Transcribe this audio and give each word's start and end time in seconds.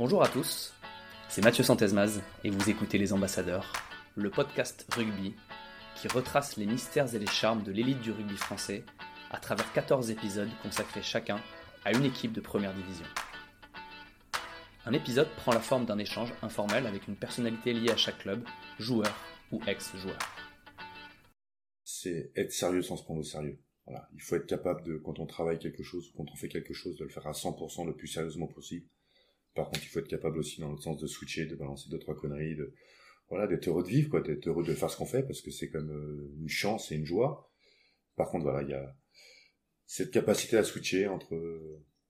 Bonjour 0.00 0.22
à 0.22 0.28
tous, 0.28 0.72
c'est 1.28 1.44
Mathieu 1.44 1.62
Santesmaz 1.62 2.22
et 2.42 2.48
vous 2.48 2.70
écoutez 2.70 2.96
Les 2.96 3.12
Ambassadeurs, 3.12 3.70
le 4.16 4.30
podcast 4.30 4.86
rugby 4.94 5.34
qui 5.94 6.08
retrace 6.08 6.56
les 6.56 6.64
mystères 6.64 7.14
et 7.14 7.18
les 7.18 7.26
charmes 7.26 7.62
de 7.62 7.70
l'élite 7.70 8.00
du 8.00 8.10
rugby 8.10 8.38
français 8.38 8.82
à 9.30 9.36
travers 9.36 9.70
14 9.74 10.10
épisodes 10.10 10.48
consacrés 10.62 11.02
chacun 11.02 11.38
à 11.84 11.92
une 11.92 12.06
équipe 12.06 12.32
de 12.32 12.40
première 12.40 12.72
division. 12.72 13.04
Un 14.86 14.94
épisode 14.94 15.28
prend 15.36 15.52
la 15.52 15.60
forme 15.60 15.84
d'un 15.84 15.98
échange 15.98 16.32
informel 16.40 16.86
avec 16.86 17.06
une 17.06 17.16
personnalité 17.16 17.74
liée 17.74 17.90
à 17.90 17.98
chaque 17.98 18.20
club, 18.20 18.42
joueur 18.78 19.14
ou 19.52 19.60
ex-joueur. 19.66 20.18
C'est 21.84 22.32
être 22.36 22.52
sérieux 22.52 22.80
sans 22.80 22.96
se 22.96 23.04
prendre 23.04 23.20
au 23.20 23.24
sérieux. 23.24 23.58
Il 24.14 24.22
faut 24.22 24.36
être 24.36 24.46
capable 24.46 24.82
de, 24.82 24.96
quand 24.96 25.18
on 25.18 25.26
travaille 25.26 25.58
quelque 25.58 25.82
chose 25.82 26.08
ou 26.08 26.16
quand 26.16 26.32
on 26.32 26.36
fait 26.36 26.48
quelque 26.48 26.72
chose, 26.72 26.96
de 26.96 27.04
le 27.04 27.10
faire 27.10 27.26
à 27.26 27.32
100% 27.32 27.86
le 27.86 27.94
plus 27.94 28.08
sérieusement 28.08 28.46
possible. 28.46 28.86
Par 29.54 29.66
contre, 29.66 29.82
il 29.82 29.88
faut 29.88 29.98
être 29.98 30.08
capable 30.08 30.38
aussi, 30.38 30.60
dans 30.60 30.68
l'autre 30.68 30.82
sens, 30.82 30.98
de 30.98 31.06
switcher, 31.06 31.46
de 31.46 31.56
balancer 31.56 31.88
deux, 31.90 31.98
trois 31.98 32.14
conneries, 32.14 32.56
de, 32.56 32.72
voilà, 33.28 33.46
d'être 33.46 33.68
heureux 33.68 33.82
de 33.82 33.88
vivre, 33.88 34.10
quoi, 34.10 34.20
d'être 34.20 34.46
heureux 34.46 34.64
de 34.64 34.74
faire 34.74 34.90
ce 34.90 34.96
qu'on 34.96 35.06
fait, 35.06 35.22
parce 35.22 35.40
que 35.40 35.50
c'est 35.50 35.70
comme 35.70 35.90
euh, 35.90 36.34
une 36.40 36.48
chance 36.48 36.92
et 36.92 36.96
une 36.96 37.06
joie. 37.06 37.50
Par 38.16 38.28
contre, 38.28 38.44
voilà, 38.44 38.62
il 38.62 38.70
y 38.70 38.74
a 38.74 38.96
cette 39.86 40.12
capacité 40.12 40.56
à 40.56 40.64
switcher 40.64 41.08
entre, 41.08 41.36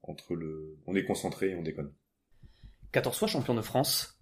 entre 0.02 0.34
le, 0.34 0.78
on 0.86 0.94
est 0.94 1.04
concentré 1.04 1.50
et 1.50 1.54
on 1.54 1.62
déconne. 1.62 1.94
14 2.92 3.16
fois 3.16 3.28
champion 3.28 3.54
de 3.54 3.62
France, 3.62 4.20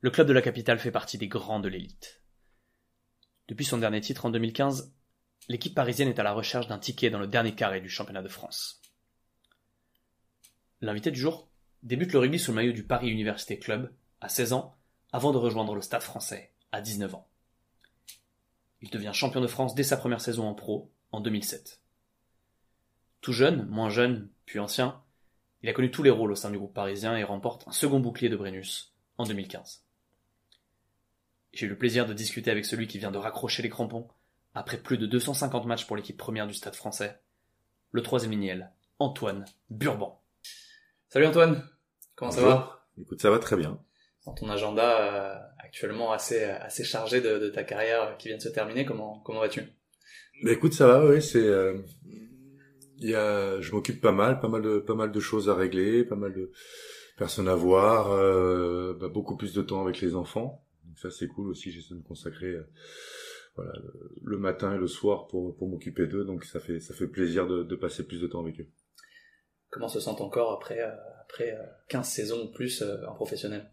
le 0.00 0.10
club 0.10 0.26
de 0.26 0.32
la 0.32 0.42
capitale 0.42 0.78
fait 0.78 0.90
partie 0.90 1.18
des 1.18 1.28
grands 1.28 1.60
de 1.60 1.68
l'élite. 1.68 2.22
Depuis 3.48 3.64
son 3.64 3.78
dernier 3.78 4.00
titre 4.00 4.26
en 4.26 4.30
2015, 4.30 4.94
l'équipe 5.48 5.74
parisienne 5.74 6.08
est 6.08 6.18
à 6.18 6.22
la 6.22 6.32
recherche 6.32 6.68
d'un 6.68 6.78
ticket 6.78 7.10
dans 7.10 7.18
le 7.18 7.26
dernier 7.26 7.54
carré 7.54 7.80
du 7.80 7.88
championnat 7.88 8.22
de 8.22 8.28
France. 8.28 8.82
L'invité 10.80 11.10
du 11.10 11.18
jour 11.18 11.47
débute 11.82 12.12
le 12.12 12.18
rugby 12.18 12.38
sous 12.38 12.50
le 12.52 12.56
maillot 12.56 12.72
du 12.72 12.84
Paris 12.84 13.10
Université 13.10 13.58
Club 13.58 13.92
à 14.20 14.28
16 14.28 14.52
ans 14.52 14.76
avant 15.12 15.32
de 15.32 15.38
rejoindre 15.38 15.74
le 15.74 15.80
Stade 15.80 16.02
français 16.02 16.52
à 16.72 16.80
19 16.80 17.14
ans. 17.14 17.28
Il 18.80 18.90
devient 18.90 19.12
champion 19.12 19.40
de 19.40 19.46
France 19.46 19.74
dès 19.74 19.82
sa 19.82 19.96
première 19.96 20.20
saison 20.20 20.46
en 20.46 20.54
pro 20.54 20.90
en 21.12 21.20
2007. 21.20 21.80
Tout 23.20 23.32
jeune, 23.32 23.66
moins 23.66 23.90
jeune, 23.90 24.28
puis 24.44 24.58
ancien, 24.58 25.02
il 25.62 25.68
a 25.68 25.72
connu 25.72 25.90
tous 25.90 26.02
les 26.02 26.10
rôles 26.10 26.30
au 26.30 26.36
sein 26.36 26.50
du 26.50 26.58
groupe 26.58 26.74
parisien 26.74 27.16
et 27.16 27.24
remporte 27.24 27.66
un 27.66 27.72
second 27.72 27.98
bouclier 28.00 28.28
de 28.28 28.36
Brennus 28.36 28.94
en 29.16 29.24
2015. 29.24 29.84
J'ai 31.52 31.66
eu 31.66 31.68
le 31.68 31.78
plaisir 31.78 32.06
de 32.06 32.14
discuter 32.14 32.50
avec 32.50 32.64
celui 32.64 32.86
qui 32.86 32.98
vient 32.98 33.10
de 33.10 33.18
raccrocher 33.18 33.62
les 33.62 33.70
crampons 33.70 34.08
après 34.54 34.78
plus 34.78 34.98
de 34.98 35.06
250 35.06 35.66
matchs 35.66 35.86
pour 35.86 35.96
l'équipe 35.96 36.16
première 36.16 36.46
du 36.46 36.54
Stade 36.54 36.74
français, 36.74 37.20
le 37.90 38.02
troisième 38.02 38.32
lignel, 38.32 38.72
Antoine 38.98 39.44
Burban. 39.70 40.20
Salut 41.10 41.24
Antoine, 41.24 41.64
comment 42.16 42.30
ça 42.30 42.42
va? 42.42 42.86
Écoute, 43.00 43.22
ça 43.22 43.30
va 43.30 43.38
très 43.38 43.56
bien. 43.56 43.80
Dans 44.26 44.34
ton 44.34 44.50
agenda 44.50 45.00
euh, 45.00 45.38
actuellement 45.58 46.12
assez 46.12 46.44
assez 46.44 46.84
chargé 46.84 47.22
de, 47.22 47.38
de, 47.38 47.48
ta 47.48 47.64
carrière 47.64 48.18
qui 48.18 48.28
vient 48.28 48.36
de 48.36 48.42
se 48.42 48.50
terminer, 48.50 48.84
comment 48.84 49.20
comment 49.20 49.40
vas-tu? 49.40 49.62
Bah, 50.42 50.52
écoute, 50.52 50.74
ça 50.74 50.86
va, 50.86 51.06
oui, 51.06 51.22
c'est 51.22 51.38
euh, 51.38 51.78
il 52.98 53.08
y 53.08 53.14
a 53.14 53.58
je 53.58 53.72
m'occupe 53.72 54.02
pas 54.02 54.12
mal, 54.12 54.38
pas 54.38 54.48
mal 54.48 54.60
de 54.60 54.80
pas 54.80 54.94
mal 54.94 55.10
de 55.10 55.18
choses 55.18 55.48
à 55.48 55.54
régler, 55.54 56.04
pas 56.04 56.14
mal 56.14 56.34
de 56.34 56.52
personnes 57.16 57.48
à 57.48 57.54
voir, 57.54 58.12
euh, 58.12 58.92
bah, 59.00 59.08
beaucoup 59.08 59.38
plus 59.38 59.54
de 59.54 59.62
temps 59.62 59.80
avec 59.80 60.02
les 60.02 60.14
enfants. 60.14 60.62
Donc 60.84 60.98
ça 60.98 61.10
c'est 61.10 61.26
cool 61.26 61.48
aussi, 61.48 61.70
j'essaie 61.70 61.94
de 61.94 62.00
me 62.00 62.04
consacrer 62.04 62.48
euh, 62.48 62.68
voilà, 63.56 63.72
le 64.22 64.36
matin 64.36 64.74
et 64.74 64.78
le 64.78 64.88
soir 64.88 65.26
pour, 65.28 65.56
pour 65.56 65.70
m'occuper 65.70 66.06
d'eux, 66.06 66.26
donc 66.26 66.44
ça 66.44 66.60
fait 66.60 66.80
ça 66.80 66.92
fait 66.92 67.08
plaisir 67.08 67.46
de, 67.46 67.62
de 67.62 67.76
passer 67.76 68.06
plus 68.06 68.20
de 68.20 68.26
temps 68.26 68.42
avec 68.42 68.60
eux. 68.60 68.68
Comment 69.70 69.88
se 69.88 70.00
sentent 70.00 70.20
encore 70.20 70.52
après, 70.52 70.80
euh, 70.80 70.94
après 71.22 71.56
15 71.88 72.00
euh, 72.00 72.10
saisons 72.10 72.44
ou 72.46 72.52
plus 72.52 72.82
euh, 72.82 73.04
en 73.06 73.14
professionnel? 73.14 73.70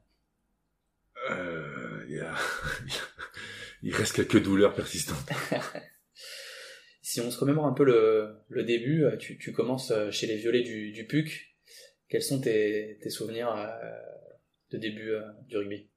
Euh, 1.32 2.06
y 2.10 2.20
a... 2.20 2.34
Il 3.82 3.94
reste 3.94 4.16
quelques 4.16 4.42
douleurs 4.42 4.74
persistantes. 4.74 5.30
si 7.02 7.22
on 7.22 7.30
se 7.30 7.40
remémore 7.40 7.68
un 7.68 7.74
peu 7.74 7.84
le, 7.84 8.36
le 8.50 8.64
début, 8.64 9.06
tu, 9.20 9.38
tu, 9.38 9.52
commences 9.52 9.94
chez 10.10 10.26
les 10.26 10.38
violets 10.38 10.64
du, 10.64 10.92
du 10.92 11.06
PUC. 11.06 11.56
Quels 12.10 12.24
sont 12.24 12.42
tes, 12.42 12.98
tes 13.02 13.10
souvenirs 13.12 13.54
de 14.72 14.78
début 14.80 15.14
du 15.48 15.58
rugby? 15.58 15.88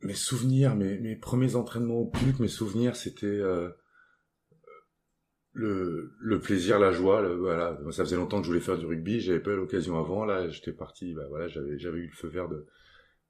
Mes 0.00 0.14
souvenirs, 0.14 0.74
mes, 0.74 0.98
mes 0.98 1.14
premiers 1.14 1.54
entraînements 1.54 2.00
au 2.00 2.06
PUC, 2.06 2.40
mes 2.40 2.48
souvenirs, 2.48 2.96
c'était 2.96 3.40
le, 5.56 6.40
plaisir, 6.40 6.78
la 6.78 6.92
joie, 6.92 7.26
voilà. 7.36 7.78
Ça 7.90 8.04
faisait 8.04 8.16
longtemps 8.16 8.38
que 8.38 8.44
je 8.44 8.50
voulais 8.50 8.60
faire 8.60 8.78
du 8.78 8.86
rugby, 8.86 9.20
j'avais 9.20 9.40
pas 9.40 9.52
eu 9.52 9.56
l'occasion 9.56 9.98
avant. 9.98 10.24
Là, 10.24 10.48
j'étais 10.48 10.72
parti, 10.72 11.14
bah 11.14 11.26
voilà, 11.28 11.48
j'avais 11.48 11.78
j'avais 11.78 11.98
eu 11.98 12.06
le 12.06 12.12
feu 12.12 12.28
vert 12.28 12.48
de 12.48 12.66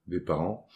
des 0.07 0.21
parents 0.21 0.69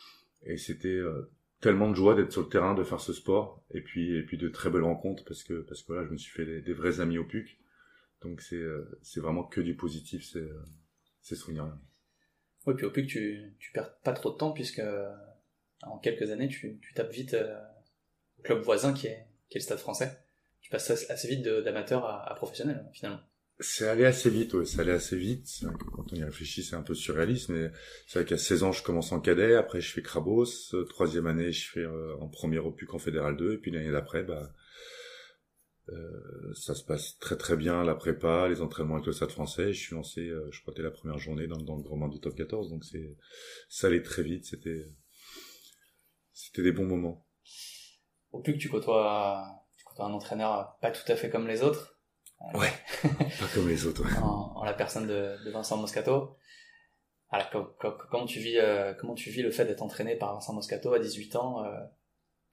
et 0.43 0.57
c'était 0.57 0.89
euh, 0.89 1.31
tellement 1.61 1.89
de 1.89 1.95
joie 1.95 2.15
d'être 2.15 2.33
sur 2.33 2.43
le 2.43 2.49
terrain, 2.49 2.75
de 2.75 2.83
faire 2.83 3.01
ce 3.01 3.13
sport 3.13 3.65
et 3.71 3.81
puis 3.81 4.17
et 4.17 4.23
puis 4.23 4.39
de 4.39 4.49
très 4.49 4.71
belles 4.71 4.83
rencontres 4.83 5.25
parce 5.25 5.45
que 5.45 5.61
parce 5.63 5.83
que 5.83 6.05
je 6.05 6.11
me 6.11 6.17
suis 6.17 6.33
fait 6.33 6.61
des, 6.61 6.73
vrais 6.73 7.01
amis 7.01 7.19
au 7.19 7.25
PUC. 7.25 7.59
Donc 8.23 8.41
c'est 8.41 8.57
euh, 8.57 8.99
c'est 9.03 9.21
vraiment 9.21 9.45
que 9.45 9.61
du 9.61 9.75
positif, 9.75 10.25
c'est 10.25 10.39
euh, 10.39 10.65
c'est 11.21 11.37
souvenirs. 11.37 11.77
Oui, 12.67 12.75
puis 12.77 12.87
au 12.87 12.91
PUC 12.91 13.07
tu 13.07 13.55
tu 13.59 13.73
perds 13.73 13.99
pas 14.01 14.13
trop 14.13 14.31
de 14.31 14.37
temps 14.37 14.53
puisque 14.53 14.83
en 15.83 15.99
quelques 15.99 16.31
années 16.31 16.49
tu 16.49 16.79
tu 16.81 16.95
tapes 16.95 17.13
vite 17.13 17.37
au 18.39 18.43
club 18.43 18.63
voisin 18.63 18.93
qui 18.93 19.09
qui 19.49 19.59
est 19.59 19.61
le 19.61 19.61
Stade 19.61 19.79
Français 19.79 20.17
tu 20.71 20.77
passes 20.77 21.11
assez 21.11 21.29
vite 21.29 21.43
d'amateur 21.43 22.05
à, 22.05 22.31
à, 22.31 22.35
professionnel 22.35 22.89
finalement. 22.93 23.21
C'est 23.59 23.89
allé 23.89 24.07
assez 24.07 24.31
vite, 24.31 24.55
ouais, 24.55 24.65
c'est 24.65 24.81
allé 24.81 24.93
assez 24.93 25.17
vite. 25.17 25.65
Quand 25.93 26.13
on 26.13 26.17
y 26.17 26.25
réfléchit, 26.25 26.63
c'est 26.63 26.77
un 26.77 26.83
peu 26.83 26.95
surréaliste, 26.95 27.51
mais 27.51 27.71
c'est 28.07 28.21
vrai 28.21 28.29
qu'à 28.29 28.39
16 28.39 28.63
ans, 28.63 28.73
je 28.73 28.83
commence 28.83 29.13
en 29.13 29.21
cadet, 29.21 29.55
après 29.55 29.83
je 29.83 29.93
fais 29.93 30.01
Crabos, 30.01 30.47
euh, 30.73 30.85
troisième 30.85 31.27
année, 31.27 31.53
je 31.53 31.69
fais 31.69 31.81
euh, 31.81 32.17
en 32.21 32.29
premier 32.29 32.59
au 32.59 32.71
PUC 32.71 32.95
en 32.95 32.99
Fédéral 32.99 33.37
2, 33.37 33.55
et 33.55 33.59
puis 33.59 33.71
l'année 33.71 33.91
d'après, 33.91 34.23
bah, 34.23 34.51
euh, 35.91 36.55
ça 36.55 36.75
se 36.75 36.85
passe 36.85 37.19
très 37.19 37.37
très 37.37 37.57
bien, 37.57 37.83
la 37.83 37.95
prépa, 37.95 38.49
les 38.49 38.63
entraînements 38.63 38.95
avec 38.95 39.07
le 39.07 39.13
Stade 39.13 39.31
français, 39.31 39.73
je 39.73 39.81
suis 39.81 39.95
lancé, 39.95 40.21
euh, 40.21 40.49
je 40.53 40.63
crois, 40.63 40.73
dès 40.75 40.83
la 40.83 40.91
première 40.91 41.19
journée 41.19 41.47
dans, 41.47 41.59
dans 41.59 41.77
le 41.77 41.83
grand 41.83 41.99
bain 41.99 42.09
du 42.09 42.21
top 42.21 42.37
14, 42.37 42.71
donc 42.71 42.85
c'est, 42.85 43.17
ça 43.69 43.89
allait 43.89 44.03
très 44.03 44.23
vite, 44.23 44.47
c'était, 44.47 44.87
c'était 46.33 46.63
des 46.63 46.73
bons 46.73 46.87
moments. 46.87 47.27
Au 48.31 48.41
PUC, 48.41 48.59
tu 48.59 48.69
côtoies 48.69 49.45
un 49.99 50.13
entraîneur 50.13 50.77
pas 50.81 50.91
tout 50.91 51.11
à 51.11 51.17
fait 51.17 51.31
comme 51.31 51.47
les 51.47 51.63
autres. 51.63 51.97
Ouais, 52.55 52.73
pas 53.03 53.47
comme 53.55 53.69
les 53.69 53.87
autres. 53.87 54.03
En, 54.23 54.65
la 54.65 54.73
personne 54.73 55.07
de, 55.07 55.51
Vincent 55.51 55.77
Moscato. 55.77 56.37
Alors, 57.31 57.77
comment 58.11 58.27
tu 58.27 58.41
vis, 58.41 58.59
euh, 58.59 58.93
comment 58.95 59.15
tu 59.15 59.31
vis 59.31 59.43
le 59.43 59.51
fait 59.51 59.65
d'être 59.65 59.83
entraîné 59.83 60.17
par 60.17 60.35
Vincent 60.35 60.53
Moscato 60.55 60.93
à 60.93 60.99
18 60.99 61.37
ans 61.37 61.65
euh, 61.65 61.71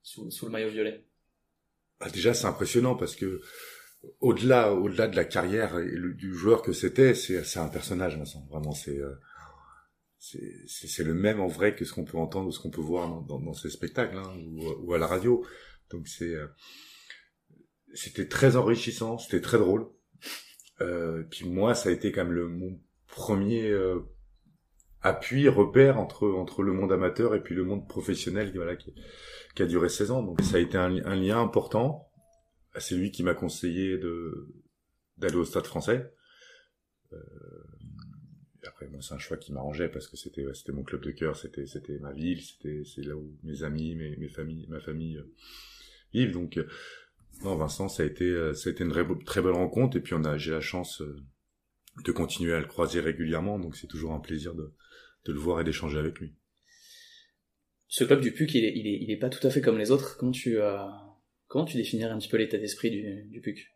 sous, 0.02 0.28
le 0.44 0.50
maillot 0.50 0.68
violet? 0.68 1.04
Bah, 1.98 2.08
Déjà, 2.10 2.34
c'est 2.34 2.46
impressionnant 2.46 2.94
parce 2.94 3.16
que 3.16 3.40
au-delà, 4.20 4.72
au-delà 4.74 5.08
de 5.08 5.16
la 5.16 5.24
carrière 5.24 5.78
et 5.78 5.90
du 6.14 6.34
joueur 6.34 6.62
que 6.62 6.72
c'était, 6.72 7.14
c'est, 7.14 7.58
un 7.58 7.68
personnage, 7.68 8.16
Vincent. 8.16 8.46
Vraiment, 8.50 8.72
c'est, 8.72 8.98
euh, 8.98 9.14
c'est, 10.18 11.02
le 11.02 11.14
même 11.14 11.40
en 11.40 11.48
vrai 11.48 11.74
que 11.74 11.84
ce 11.84 11.92
qu'on 11.92 12.04
peut 12.04 12.18
entendre 12.18 12.48
ou 12.48 12.52
ce 12.52 12.60
qu'on 12.60 12.70
peut 12.70 12.80
voir 12.80 13.22
dans, 13.22 13.40
dans, 13.40 13.54
ces 13.54 13.70
spectacles 13.70 14.16
hein, 14.16 14.36
ou, 14.84 14.94
à 14.94 14.98
la 14.98 15.06
radio. 15.06 15.44
Donc 15.90 16.06
c'est 16.06 16.34
c'était 17.94 18.28
très 18.28 18.56
enrichissant, 18.56 19.18
c'était 19.18 19.40
très 19.40 19.58
drôle. 19.58 19.88
Euh, 20.80 21.24
puis 21.30 21.48
moi, 21.48 21.74
ça 21.74 21.88
a 21.88 21.92
été 21.92 22.12
quand 22.12 22.24
même 22.24 22.32
le, 22.32 22.48
mon 22.48 22.78
premier 23.06 23.70
euh, 23.70 24.00
appui, 25.02 25.48
repère 25.48 25.98
entre 25.98 26.28
entre 26.28 26.62
le 26.62 26.72
monde 26.72 26.92
amateur 26.92 27.34
et 27.34 27.42
puis 27.42 27.54
le 27.54 27.64
monde 27.64 27.88
professionnel, 27.88 28.52
voilà, 28.54 28.76
qui, 28.76 28.94
a 29.58 29.66
duré 29.66 29.88
16 29.88 30.10
ans. 30.12 30.22
Donc 30.22 30.40
ça 30.42 30.56
a 30.56 30.60
été 30.60 30.78
un, 30.78 30.88
lien 30.88 31.40
important. 31.40 32.10
C'est 32.78 32.94
lui 32.94 33.10
qui 33.10 33.24
m'a 33.24 33.34
conseillé 33.34 33.98
d'aller 35.16 35.36
au 35.36 35.44
Stade 35.44 35.66
Français. 35.66 36.12
Euh, 37.12 37.18
après, 38.68 38.86
moi, 38.86 39.00
c'est 39.02 39.14
un 39.14 39.18
choix 39.18 39.36
qui 39.36 39.52
m'arrangeait 39.52 39.88
parce 39.88 40.06
que 40.06 40.16
c'était 40.16 40.72
mon 40.72 40.84
club 40.84 41.02
de 41.02 41.10
cœur, 41.10 41.36
c'était 41.36 41.66
c'était 41.66 41.98
ma 41.98 42.12
ville, 42.12 42.40
c'était 42.42 42.82
c'est 42.84 43.02
là 43.02 43.16
où 43.16 43.36
mes 43.42 43.64
amis, 43.64 43.96
mes 43.96 44.16
mes 44.16 44.28
familles, 44.28 44.66
ma 44.68 44.78
famille 44.78 45.16
euh, 45.16 45.34
vivent. 46.12 46.32
Donc 46.32 46.60
non, 47.44 47.56
Vincent, 47.56 47.88
ça 47.88 48.02
a 48.02 48.06
été, 48.06 48.24
euh, 48.24 48.52
ça 48.54 48.68
a 48.68 48.72
été 48.72 48.82
une 48.82 48.92
très, 49.24 49.42
belle 49.42 49.52
rencontre 49.52 49.96
et 49.96 50.00
puis 50.00 50.14
on 50.14 50.24
a, 50.24 50.36
j'ai 50.38 50.50
la 50.50 50.60
chance 50.60 51.00
euh, 51.02 51.24
de 52.04 52.12
continuer 52.12 52.52
à 52.52 52.60
le 52.60 52.66
croiser 52.66 53.00
régulièrement, 53.00 53.58
donc 53.58 53.76
c'est 53.76 53.86
toujours 53.86 54.12
un 54.12 54.20
plaisir 54.20 54.54
de, 54.54 54.74
de 55.24 55.32
le 55.32 55.38
voir 55.38 55.60
et 55.60 55.64
d'échanger 55.64 55.98
avec 55.98 56.18
lui. 56.18 56.34
Ce 57.86 58.04
club 58.04 58.20
du 58.20 58.32
PUC, 58.32 58.54
il 58.54 58.64
est, 58.64 58.72
il 58.76 58.86
est, 58.86 58.98
il 59.00 59.10
est 59.10 59.16
pas 59.16 59.30
tout 59.30 59.44
à 59.46 59.50
fait 59.50 59.60
comme 59.60 59.78
les 59.78 59.90
autres. 59.90 60.18
Comment 60.18 60.32
tu, 60.32 60.60
euh, 60.60 60.84
comment 61.46 61.64
tu 61.64 61.76
définirais 61.76 62.10
un 62.10 62.18
petit 62.18 62.28
peu 62.28 62.36
l'état 62.36 62.58
d'esprit 62.58 62.90
du, 62.90 63.24
du 63.30 63.40
PUC? 63.40 63.72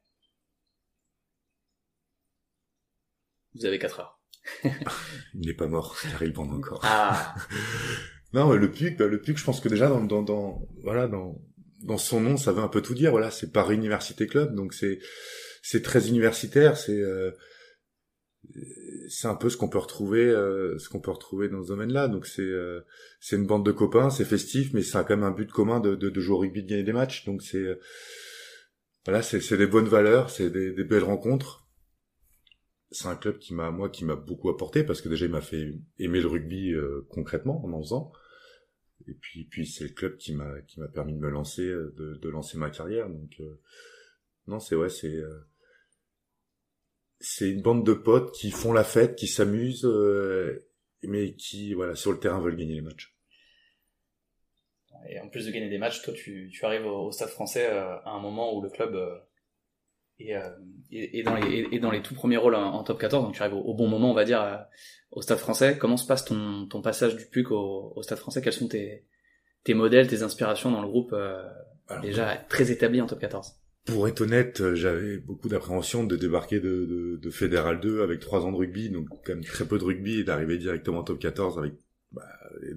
Vous 3.55 3.65
avez 3.65 3.79
4 3.79 4.01
heures. 4.01 4.21
il 4.65 5.47
n'est 5.47 5.55
pas 5.55 5.69
mort, 5.69 5.97
car 6.11 6.23
il 6.23 6.33
bande 6.33 6.53
encore. 6.53 6.81
Ah. 6.83 7.35
non, 8.35 8.53
le 8.53 8.71
PUC, 8.71 8.99
bah, 8.99 9.07
le 9.07 9.21
PUC, 9.21 9.39
je 9.39 9.45
pense 9.45 9.61
que 9.61 9.69
déjà 9.69 9.89
dans, 9.89 10.05
dans, 10.05 10.23
dans 10.23 10.69
voilà, 10.83 11.07
dans 11.07 11.41
dans 11.83 11.99
son 11.99 12.21
nom, 12.21 12.37
ça 12.37 12.53
veut 12.53 12.63
un 12.63 12.69
peu 12.69 12.83
tout 12.83 12.95
dire. 12.95 13.11
Voilà, 13.11 13.31
c'est 13.31 13.53
Paris 13.53 13.77
Université 13.77 14.27
Club, 14.27 14.55
donc 14.55 14.75
c'est 14.75 14.99
c'est 15.63 15.83
très 15.83 16.09
universitaire. 16.09 16.77
C'est 16.77 17.01
euh, 17.01 17.31
c'est 19.09 19.29
un 19.29 19.35
peu 19.35 19.51
ce 19.51 19.57
qu'on 19.57 19.69
peut 19.69 19.79
retrouver, 19.79 20.25
euh, 20.25 20.79
ce 20.79 20.89
qu'on 20.89 21.01
peut 21.01 21.11
retrouver 21.11 21.49
dans 21.49 21.63
ce 21.63 21.69
domaine-là. 21.69 22.09
Donc 22.09 22.27
c'est 22.27 22.43
euh, 22.43 22.81
c'est 23.21 23.37
une 23.37 23.47
bande 23.47 23.65
de 23.65 23.73
copains, 23.73 24.11
c'est 24.11 24.25
festif, 24.25 24.73
mais 24.73 24.83
ça 24.83 25.01
a 25.01 25.05
quand 25.05 25.17
même 25.17 25.25
un 25.25 25.31
but 25.31 25.51
commun 25.51 25.81
de, 25.81 25.95
de, 25.95 26.11
de 26.11 26.21
jouer 26.21 26.35
au 26.37 26.39
rugby, 26.39 26.63
de 26.63 26.69
gagner 26.69 26.83
des 26.83 26.93
matchs. 26.93 27.25
Donc 27.25 27.43
c'est 27.43 27.59
euh, 27.59 27.79
voilà, 29.05 29.23
c'est 29.23 29.41
c'est 29.41 29.57
des 29.57 29.67
bonnes 29.67 29.89
valeurs, 29.89 30.31
c'est 30.31 30.51
des, 30.51 30.73
des 30.73 30.85
belles 30.85 31.05
rencontres. 31.05 31.69
C'est 32.91 33.09
un 33.09 33.17
club 33.17 33.39
qui 33.39 33.55
m'a 33.55 33.71
moi 33.71 33.89
qui 33.89 34.05
m'a 34.05 34.17
beaucoup 34.17 34.51
apporté 34.51 34.85
parce 34.85 35.01
que 35.01 35.09
déjà 35.09 35.25
il 35.25 35.33
m'a 35.33 35.41
fait 35.41 35.75
aimer 35.99 36.21
le 36.21 36.29
rugby 36.29 36.75
concrètement 37.09 37.65
en 37.65 37.73
en 37.73 37.83
faisant. 37.83 38.13
Et 39.09 39.15
puis 39.15 39.45
puis 39.45 39.67
c'est 39.67 39.85
le 39.85 39.91
club 39.91 40.17
qui 40.17 40.35
m'a 40.35 40.61
qui 40.63 40.81
m'a 40.81 40.89
permis 40.89 41.15
de 41.15 41.19
me 41.19 41.31
lancer, 41.31 41.67
de, 41.67 42.19
de 42.21 42.29
lancer 42.29 42.59
ma 42.59 42.71
carrière. 42.71 43.09
Donc 43.09 43.41
non, 44.47 44.59
c'est 44.59 44.75
ouais, 44.77 44.89
c'est 44.89 45.21
c'est 47.23 47.49
une 47.49 47.63
bande 47.63 47.87
de 47.87 47.95
potes 47.95 48.33
qui 48.33 48.51
font 48.51 48.73
la 48.73 48.85
fête, 48.85 49.15
qui 49.15 49.29
s'amusent, 49.29 49.87
euh, 49.87 50.67
mais 51.05 51.35
qui, 51.35 51.73
voilà, 51.73 51.95
sur 51.95 52.13
le 52.13 52.19
terrain 52.19 52.41
veulent 52.41 52.57
gagner 52.57 52.75
les 52.75 52.81
matchs. 52.81 53.17
Et 55.09 55.19
en 55.21 55.29
plus 55.29 55.47
de 55.47 55.53
gagner 55.53 55.71
des 55.71 55.79
matchs, 55.79 56.03
toi, 56.03 56.13
tu, 56.13 56.51
tu 56.53 56.65
arrives 56.65 56.85
au, 56.85 57.11
Stade 57.13 57.29
français 57.29 57.69
euh, 57.71 57.97
à 58.01 58.11
un 58.11 58.21
moment 58.21 58.57
où 58.57 58.63
le 58.63 58.71
club 58.71 58.97
euh, 60.31 60.49
est, 60.91 61.19
est, 61.19 61.23
dans 61.23 61.35
les, 61.35 61.69
est, 61.73 61.79
dans 61.79 61.91
les 61.91 62.03
tout 62.03 62.15
premiers 62.15 62.37
rôles 62.37 62.55
en, 62.55 62.83
top 62.83 63.01
14, 63.01 63.25
donc 63.25 63.35
tu 63.35 63.43
arrives 63.43 63.55
au, 63.55 63.75
bon 63.75 63.89
moment, 63.89 64.11
on 64.11 64.15
va 64.15 64.25
dire, 64.25 64.67
au 65.11 65.23
Stade 65.23 65.39
français. 65.39 65.79
Comment 65.79 65.97
se 65.97 66.07
passe 66.07 66.25
ton, 66.25 66.67
ton 66.67 66.83
passage 66.83 67.17
du 67.17 67.27
PUC 67.27 67.51
au, 67.51 67.93
au 67.97 68.03
Stade 68.03 68.19
français? 68.19 68.43
Quels 68.43 68.53
sont 68.53 68.69
tes, 68.69 69.05
tes 69.65 69.75
modèles, 69.75 70.07
tes 70.07 70.23
inspirations 70.23 70.71
dans 70.71 70.83
le 70.83 70.89
groupe 70.89 71.15
déjà 72.01 72.37
très 72.49 72.71
établi 72.71 73.01
en 73.01 73.07
top 73.07 73.21
14 73.21 73.55
pour 73.85 74.07
être 74.07 74.21
honnête, 74.21 74.61
euh, 74.61 74.77
j'avais 74.77 75.19
beaucoup 75.19 75.49
d'appréhension 75.49 76.05
de 76.05 76.15
débarquer 76.15 76.61
de, 76.61 76.87
de, 76.87 77.19
de, 77.21 77.31
Fédéral 77.31 77.81
2 77.81 78.03
avec 78.03 78.21
trois 78.21 78.45
ans 78.45 78.53
de 78.53 78.57
rugby, 78.57 78.91
donc 78.91 79.09
quand 79.25 79.35
même 79.35 79.45
très 79.45 79.67
peu 79.67 79.77
de 79.77 79.83
rugby, 79.83 80.21
et 80.21 80.25
d'arriver 80.25 80.57
directement 80.57 80.99
en 80.99 81.03
top 81.03 81.19
14 81.19 81.59
avec 81.59 81.75
bah, 82.13 82.23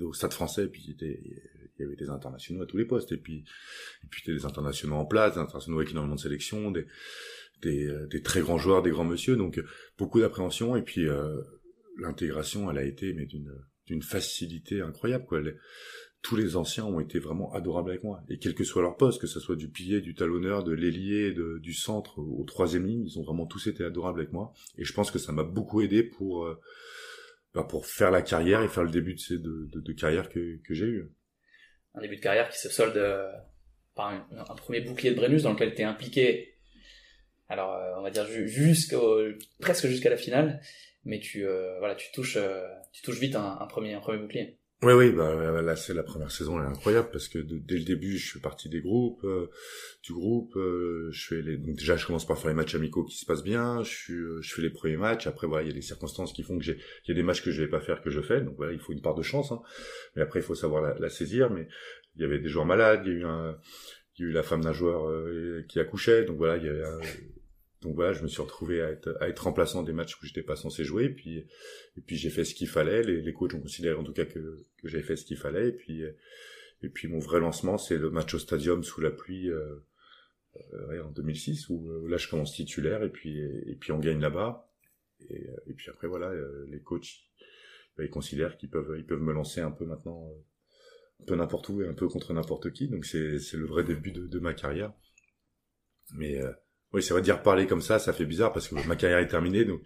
au 0.01 0.13
stade 0.13 0.33
français, 0.33 0.67
puis 0.67 0.95
il 0.99 1.33
y 1.79 1.83
avait 1.83 1.95
des 1.95 2.09
internationaux 2.09 2.63
à 2.63 2.65
tous 2.65 2.77
les 2.77 2.85
postes, 2.85 3.11
et 3.11 3.17
puis 3.17 3.43
et 4.03 4.07
puis 4.09 4.23
des 4.25 4.45
internationaux 4.45 4.95
en 4.95 5.05
place, 5.05 5.33
des 5.33 5.39
internationaux 5.39 5.77
avec 5.77 5.91
énormément 5.91 6.15
de 6.15 6.19
sélection, 6.19 6.71
des, 6.71 6.87
des, 7.61 7.87
euh, 7.87 8.07
des 8.07 8.21
très 8.21 8.41
grands 8.41 8.57
joueurs, 8.57 8.81
des 8.81 8.91
grands 8.91 9.05
monsieur, 9.05 9.35
donc 9.35 9.61
beaucoup 9.97 10.19
d'appréhension, 10.19 10.75
et 10.75 10.81
puis 10.81 11.07
euh, 11.07 11.41
l'intégration, 11.99 12.69
elle 12.71 12.77
a 12.77 12.83
été 12.83 13.13
mais 13.13 13.25
d'une 13.25 14.01
facilité 14.01 14.81
incroyable, 14.81 15.25
quoi 15.25 15.41
tous 16.25 16.35
les 16.35 16.55
anciens 16.55 16.85
ont 16.85 16.99
été 16.99 17.19
vraiment 17.19 17.53
adorables 17.53 17.91
avec 17.91 18.03
moi. 18.03 18.23
Et 18.29 18.39
quel 18.39 18.55
que 18.55 18.63
soit 18.63 18.81
leur 18.81 18.97
poste, 18.97 19.21
que 19.21 19.27
ce 19.27 19.39
soit 19.39 19.55
du 19.55 19.69
pilier, 19.69 20.01
du 20.01 20.15
talonneur, 20.15 20.63
de 20.63 20.71
l'ailier, 20.71 21.35
du 21.59 21.73
centre 21.73 22.17
au 22.17 22.43
troisième 22.45 22.87
ligne, 22.87 23.05
ils 23.05 23.19
ont 23.19 23.21
vraiment 23.21 23.45
tous 23.45 23.67
été 23.67 23.83
adorables 23.83 24.21
avec 24.21 24.33
moi. 24.33 24.51
Et 24.79 24.85
je 24.85 24.91
pense 24.91 25.11
que 25.11 25.19
ça 25.19 25.31
m'a 25.31 25.43
beaucoup 25.43 25.81
aidé 25.81 26.01
pour 26.01 26.45
euh, 26.45 26.59
bah, 27.53 27.63
pour 27.63 27.85
faire 27.85 28.09
la 28.09 28.23
carrière 28.23 28.63
et 28.63 28.67
faire 28.69 28.83
le 28.83 28.89
début 28.89 29.13
de, 29.13 29.19
ces, 29.19 29.37
de, 29.37 29.69
de, 29.71 29.93
carrière 29.93 30.29
que, 30.29 30.57
que 30.63 30.73
j'ai 30.73 30.87
eu. 30.87 31.11
Un 31.93 32.01
début 32.01 32.15
de 32.15 32.21
carrière 32.21 32.49
qui 32.49 32.57
se 32.57 32.69
solde 32.69 32.97
euh, 32.97 33.31
par 33.93 34.09
un, 34.09 34.55
premier 34.55 34.81
bouclier 34.81 35.11
de 35.11 35.15
Brennus 35.15 35.43
dans 35.43 35.53
lequel 35.53 35.75
tu 35.75 35.83
impliqué. 35.83 36.54
Alors, 37.49 37.73
euh, 37.73 37.93
on 37.97 38.01
va 38.01 38.11
dire 38.11 38.25
jusqu'au 38.27 39.19
presque 39.59 39.87
jusqu'à 39.87 40.09
la 40.09 40.17
finale, 40.17 40.61
mais 41.03 41.19
tu 41.19 41.45
voilà, 41.79 41.95
tu 41.95 42.11
touches 42.11 42.37
tu 42.91 43.01
touches 43.01 43.19
vite 43.19 43.35
un, 43.35 43.57
un 43.59 43.67
premier 43.67 43.93
un 43.93 43.99
premier 43.99 44.19
bouclier. 44.19 44.57
Oui, 44.83 44.93
oui, 44.93 45.11
bah 45.11 45.61
là 45.61 45.75
c'est 45.77 45.93
la 45.93 46.03
première 46.03 46.29
saison, 46.31 46.59
elle 46.59 46.65
est 46.65 46.69
incroyable 46.69 47.09
parce 47.11 47.29
que 47.29 47.39
dès 47.39 47.77
le 47.77 47.85
début, 47.85 48.17
je 48.17 48.33
fais 48.33 48.39
partie 48.39 48.67
des 48.67 48.81
groupes, 48.81 49.23
euh, 49.23 49.49
du 50.03 50.13
groupe. 50.13 50.55
Euh, 50.57 51.07
je 51.11 51.27
fais 51.27 51.41
les, 51.41 51.57
donc 51.57 51.77
déjà, 51.77 51.95
je 51.95 52.05
commence 52.05 52.27
par 52.27 52.37
faire 52.37 52.49
les 52.49 52.55
matchs 52.55 52.75
amicaux 52.75 53.03
qui 53.05 53.17
se 53.17 53.25
passent 53.25 53.43
bien. 53.43 53.83
Je 53.83 53.89
suis, 53.89 54.13
euh, 54.13 54.41
je 54.41 54.53
fais 54.53 54.61
les 54.61 54.69
premiers 54.69 54.97
matchs. 54.97 55.27
Après, 55.27 55.47
voilà, 55.47 55.63
il 55.63 55.69
y 55.69 55.71
a 55.71 55.73
des 55.73 55.81
circonstances 55.81 56.33
qui 56.33 56.43
font 56.43 56.57
que 56.57 56.63
j'ai, 56.63 56.77
il 57.05 57.07
y 57.07 57.11
a 57.11 57.15
des 57.15 57.23
matchs 57.23 57.41
que 57.41 57.51
je 57.51 57.63
vais 57.63 57.69
pas 57.69 57.79
faire 57.79 58.01
que 58.01 58.09
je 58.09 58.21
fais. 58.21 58.41
Donc 58.41 58.57
voilà, 58.57 58.73
il 58.73 58.79
faut 58.79 58.91
une 58.91 59.01
part 59.01 59.15
de 59.15 59.23
chance. 59.23 59.51
Hein. 59.53 59.61
Mais 60.15 60.21
après, 60.21 60.41
il 60.41 60.43
faut 60.43 60.55
savoir 60.55 60.83
la, 60.83 60.93
la, 60.99 61.09
saisir. 61.09 61.49
Mais 61.49 61.67
il 62.17 62.21
y 62.21 62.25
avait 62.25 62.39
des 62.39 62.49
joueurs 62.49 62.65
malades. 62.65 63.01
Il 63.05 63.13
y 63.13 63.15
a 63.15 63.19
eu 63.19 63.25
un, 63.25 63.57
il 64.17 64.25
y 64.25 64.27
a 64.27 64.29
eu 64.29 64.33
la 64.33 64.43
femme 64.43 64.61
d'un 64.61 64.73
joueur 64.73 65.09
qui 65.67 65.79
accouchait. 65.79 66.25
Donc 66.25 66.37
voilà, 66.37 66.57
il 66.57 66.65
y 66.65 66.69
avait 66.69 66.83
donc 67.85 67.95
voilà, 67.95 68.13
je 68.13 68.23
me 68.23 68.27
suis 68.27 68.41
retrouvé 68.41 68.81
à 68.81 68.89
être, 68.89 69.15
à 69.21 69.29
être 69.29 69.43
remplaçant 69.43 69.83
des 69.83 69.93
matchs 69.93 70.19
où 70.19 70.25
j'étais 70.25 70.41
pas 70.41 70.55
censé 70.55 70.83
jouer, 70.83 71.05
et 71.05 71.09
puis, 71.09 71.37
et 71.37 72.01
puis 72.01 72.17
j'ai 72.17 72.31
fait 72.31 72.43
ce 72.43 72.55
qu'il 72.55 72.67
fallait. 72.67 73.03
Les, 73.03 73.21
les 73.21 73.33
coachs 73.33 73.53
ont 73.53 73.61
considéré 73.61 73.95
en 73.95 74.03
tout 74.03 74.11
cas 74.11 74.25
que, 74.25 74.65
j'avais 74.83 75.03
fait 75.03 75.15
ce 75.15 75.23
qu'il 75.23 75.37
fallait, 75.37 75.69
et 75.69 75.71
puis, 75.71 76.01
et 76.81 76.89
puis 76.89 77.07
mon 77.07 77.19
vrai 77.19 77.39
lancement, 77.39 77.77
c'est 77.77 77.97
le 77.97 78.09
match 78.09 78.33
au 78.33 78.39
stadium 78.39 78.83
sous 78.83 79.01
la 79.01 79.11
pluie 79.11 79.49
euh, 79.51 79.85
euh, 80.73 81.03
en 81.03 81.11
2006, 81.11 81.69
où, 81.69 81.87
euh, 81.89 82.09
là 82.09 82.17
je 82.17 82.27
commence 82.27 82.53
titulaire, 82.53 83.03
et 83.03 83.09
puis, 83.09 83.39
et, 83.39 83.75
puis 83.79 83.91
on 83.91 83.99
gagne 83.99 84.19
là-bas. 84.19 84.67
Et, 85.29 85.73
puis 85.75 85.89
après 85.89 86.07
voilà, 86.07 86.33
les 86.67 86.81
coachs, 86.81 87.07
bah, 87.97 88.03
ils 88.03 88.09
considèrent 88.09 88.57
qu'ils 88.57 88.69
peuvent, 88.69 88.95
ils 88.97 89.05
peuvent 89.05 89.21
me 89.21 89.31
lancer 89.31 89.61
un 89.61 89.71
peu 89.71 89.85
maintenant, 89.85 90.29
un 91.21 91.25
peu 91.25 91.35
n'importe 91.35 91.69
où 91.69 91.81
et 91.81 91.87
un 91.87 91.93
peu 91.93 92.07
contre 92.07 92.33
n'importe 92.33 92.71
qui. 92.71 92.87
Donc 92.89 93.05
c'est, 93.05 93.39
c'est 93.39 93.57
le 93.57 93.65
vrai 93.65 93.83
début 93.83 94.11
de 94.11 94.39
ma 94.39 94.53
carrière. 94.53 94.91
Mais 96.13 96.39
oui, 96.93 97.03
c'est 97.03 97.13
vrai 97.13 97.21
dire 97.21 97.41
parler 97.41 97.67
comme 97.67 97.81
ça, 97.81 97.99
ça 97.99 98.13
fait 98.13 98.25
bizarre 98.25 98.53
parce 98.53 98.67
que 98.67 98.75
ma 98.87 98.95
carrière 98.95 99.19
est 99.19 99.27
terminée, 99.27 99.65
donc 99.65 99.81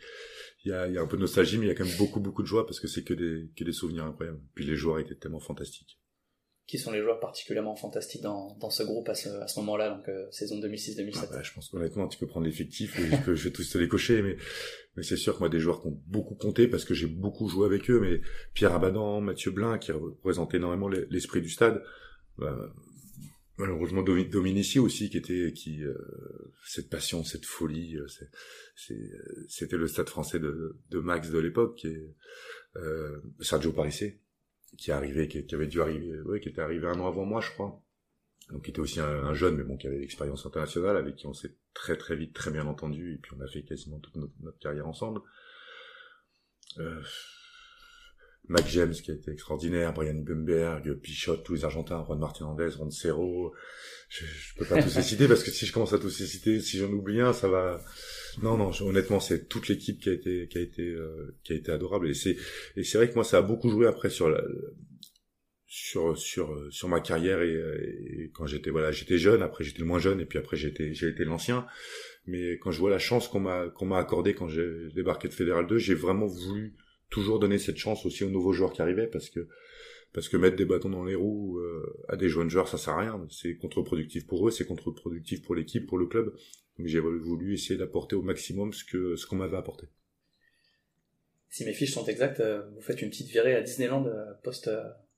il 0.65 0.71
y 0.71 0.73
a, 0.73 0.87
y 0.87 0.97
a, 0.97 1.01
un 1.01 1.07
peu 1.07 1.15
de 1.15 1.21
nostalgie, 1.21 1.57
mais 1.57 1.65
il 1.65 1.69
y 1.69 1.71
a 1.71 1.75
quand 1.75 1.85
même 1.85 1.97
beaucoup 1.97 2.19
beaucoup 2.19 2.41
de 2.41 2.47
joie 2.47 2.65
parce 2.65 2.79
que 2.79 2.87
c'est 2.87 3.03
que 3.03 3.13
des 3.13 3.49
que 3.55 3.63
des 3.63 3.71
souvenirs 3.71 4.05
incroyables. 4.05 4.41
Puis 4.55 4.65
les 4.65 4.75
joueurs 4.75 4.99
étaient 4.99 5.15
tellement 5.15 5.39
fantastiques. 5.39 5.99
Qui 6.67 6.77
sont 6.77 6.91
les 6.91 7.01
joueurs 7.01 7.19
particulièrement 7.19 7.75
fantastiques 7.75 8.21
dans, 8.21 8.55
dans 8.59 8.69
ce 8.69 8.83
groupe 8.83 9.09
à 9.09 9.15
ce, 9.15 9.27
à 9.27 9.47
ce 9.47 9.59
moment-là, 9.61 9.89
donc 9.89 10.07
euh, 10.07 10.29
saison 10.29 10.59
2006-2007 10.59 11.17
ah 11.23 11.25
bah, 11.31 11.41
Je 11.41 11.51
pense 11.51 11.69
qu'honnêtement, 11.69 12.07
tu 12.07 12.19
peux 12.19 12.27
prendre 12.27 12.45
l'effectif 12.45 12.99
et 12.99 13.09
je, 13.25 13.33
je 13.33 13.43
vais 13.45 13.51
tous 13.51 13.67
te 13.71 13.79
les 13.79 13.87
cocher, 13.87 14.21
mais, 14.21 14.37
mais 14.95 15.01
c'est 15.01 15.17
sûr 15.17 15.33
que 15.33 15.39
moi, 15.39 15.49
des 15.49 15.57
joueurs 15.57 15.81
qui 15.81 15.87
ont 15.87 15.99
beaucoup 16.05 16.35
compté 16.35 16.67
parce 16.67 16.85
que 16.85 16.93
j'ai 16.93 17.07
beaucoup 17.07 17.49
joué 17.49 17.65
avec 17.65 17.89
eux, 17.89 17.99
mais 17.99 18.21
Pierre 18.53 18.75
Abadan, 18.75 19.19
Mathieu 19.19 19.49
Blin, 19.49 19.79
qui 19.79 19.91
représentaient 19.91 20.57
énormément 20.57 20.87
l'esprit 20.87 21.41
du 21.41 21.49
stade, 21.49 21.81
bah, 22.37 22.55
malheureusement 23.59 24.01
Dominici 24.01 24.79
aussi 24.79 25.09
qui 25.09 25.17
était 25.17 25.53
qui 25.53 25.83
euh, 25.83 25.95
cette 26.65 26.89
passion 26.89 27.23
cette 27.23 27.45
folie 27.45 27.97
euh, 27.97 28.07
euh, 28.91 29.45
c'était 29.47 29.77
le 29.77 29.87
stade 29.87 30.09
français 30.09 30.39
de, 30.39 30.77
de 30.89 30.99
Max 30.99 31.29
de 31.29 31.39
l'époque 31.39 31.75
qui 31.75 31.87
est 31.87 32.15
euh, 32.77 33.21
Sergio 33.41 33.73
Parissé 33.73 34.21
qui 34.77 34.91
est 34.91 34.93
arrivé 34.93 35.27
qui, 35.27 35.53
avait 35.53 35.67
dû 35.67 35.81
arriver 35.81 36.21
ouais, 36.21 36.39
qui 36.39 36.49
était 36.49 36.61
arrivé 36.61 36.87
un 36.87 36.99
an 36.99 37.07
avant 37.07 37.25
moi 37.25 37.41
je 37.41 37.51
crois. 37.51 37.83
Donc 38.49 38.63
qui 38.63 38.71
était 38.71 38.79
aussi 38.79 38.99
un, 38.99 39.33
jeune 39.33 39.57
mais 39.57 39.63
bon 39.63 39.77
qui 39.77 39.87
avait 39.87 39.99
l'expérience 39.99 40.45
internationale 40.45 40.97
avec 40.97 41.15
qui 41.17 41.27
on 41.27 41.33
s'est 41.33 41.55
très 41.73 41.97
très 41.97 42.15
vite 42.15 42.33
très 42.33 42.51
bien 42.51 42.65
entendu 42.65 43.15
et 43.15 43.17
puis 43.17 43.31
on 43.37 43.41
a 43.41 43.47
fait 43.47 43.63
quasiment 43.63 43.99
toute 43.99 44.15
notre, 44.15 44.33
notre 44.41 44.59
carrière 44.59 44.87
ensemble. 44.87 45.21
Euh, 46.77 47.01
Mac 48.47 48.67
James 48.69 48.93
qui 48.93 49.11
a 49.11 49.13
été 49.13 49.31
extraordinaire, 49.31 49.93
Brian 49.93 50.15
Bumberg, 50.15 50.93
Pichot, 51.01 51.37
tous 51.37 51.53
les 51.53 51.65
Argentins, 51.65 52.03
Juan 52.03 52.19
Martinandez, 52.19 52.69
Roncero. 52.77 53.53
Je, 54.09 54.25
je 54.25 54.55
peux 54.57 54.65
pas 54.65 54.81
tous 54.81 54.95
les 54.95 55.03
citer 55.03 55.27
parce 55.27 55.43
que 55.43 55.51
si 55.51 55.67
je 55.67 55.73
commence 55.73 55.93
à 55.93 55.99
tous 55.99 56.19
les 56.19 56.25
citer, 56.25 56.59
si 56.59 56.77
j'en 56.77 56.91
oublie 56.91 57.21
un, 57.21 57.33
ça 57.33 57.47
va. 57.47 57.79
Non, 58.41 58.57
non, 58.57 58.71
honnêtement, 58.81 59.19
c'est 59.19 59.47
toute 59.47 59.67
l'équipe 59.67 59.99
qui 59.99 60.09
a 60.09 60.13
été, 60.13 60.47
qui 60.47 60.57
a 60.57 60.61
été, 60.61 60.81
euh, 60.81 61.37
qui 61.43 61.53
a 61.53 61.55
été 61.55 61.71
adorable. 61.71 62.09
Et 62.09 62.15
c'est, 62.15 62.37
et 62.75 62.83
c'est 62.83 62.97
vrai 62.97 63.09
que 63.09 63.15
moi, 63.15 63.23
ça 63.23 63.37
a 63.37 63.41
beaucoup 63.43 63.69
joué 63.69 63.85
après 63.85 64.09
sur 64.09 64.29
la, 64.29 64.41
sur 65.69 66.17
sur 66.17 66.57
sur 66.71 66.89
ma 66.89 66.99
carrière 66.99 67.43
et, 67.43 68.31
quand 68.33 68.47
j'étais 68.47 68.71
voilà 68.71 68.91
j'étais 68.91 69.19
jeune 69.19 69.43
après 69.43 69.63
j'étais 69.63 69.79
le 69.79 69.85
moins 69.85 69.99
jeune 69.99 70.19
et 70.19 70.25
puis 70.25 70.39
après 70.39 70.57
j'étais 70.57 70.95
j'ai 70.95 71.09
été 71.09 71.23
l'ancien 71.25 71.67
mais 72.25 72.57
quand 72.57 72.71
je 72.71 72.79
vois 72.79 72.89
la 72.89 72.97
chance 72.97 73.27
qu'on 73.27 73.39
m'a 73.39 73.69
qu'on 73.69 73.85
m'a 73.85 73.99
accordé 73.99 74.33
quand 74.33 74.47
j'ai 74.47 74.89
débarqué 74.95 75.27
de 75.27 75.33
Fédéral 75.33 75.67
2 75.67 75.77
j'ai 75.77 75.93
vraiment 75.93 76.25
voulu 76.25 76.75
toujours 77.09 77.39
donner 77.39 77.57
cette 77.57 77.77
chance 77.77 78.05
aussi 78.05 78.23
aux 78.23 78.29
nouveaux 78.29 78.53
joueurs 78.53 78.73
qui 78.73 78.81
arrivaient 78.81 79.07
parce 79.07 79.29
que 79.29 79.47
parce 80.13 80.27
que 80.27 80.37
mettre 80.37 80.55
des 80.55 80.65
bâtons 80.65 80.89
dans 80.89 81.03
les 81.03 81.13
roues 81.15 81.59
euh, 81.59 82.03
à 82.07 82.15
des 82.15 82.29
jeunes 82.29 82.49
joueurs 82.49 82.67
ça 82.67 82.77
sert 82.77 82.93
à 82.93 83.01
rien. 83.01 83.27
C'est 83.29 83.55
contre-productif 83.55 84.25
pour 84.25 84.47
eux 84.47 84.51
c'est 84.51 84.65
contre-productif 84.65 85.41
pour 85.43 85.55
l'équipe 85.55 85.85
pour 85.85 85.97
le 85.97 86.07
club. 86.07 86.33
Donc 86.77 86.87
j'ai 86.87 86.99
voulu 86.99 87.53
essayer 87.53 87.77
d'apporter 87.77 88.15
au 88.15 88.21
maximum 88.21 88.73
ce 88.73 88.83
que 88.83 89.15
ce 89.15 89.25
qu'on 89.25 89.35
m'avait 89.35 89.57
apporté. 89.57 89.87
Si 91.49 91.65
mes 91.65 91.73
fiches 91.73 91.93
sont 91.93 92.05
exactes 92.05 92.39
euh, 92.39 92.69
vous 92.75 92.81
faites 92.81 93.01
une 93.01 93.09
petite 93.09 93.29
virée 93.29 93.55
à 93.55 93.61
Disneyland 93.61 94.05
euh, 94.05 94.33
post 94.43 94.69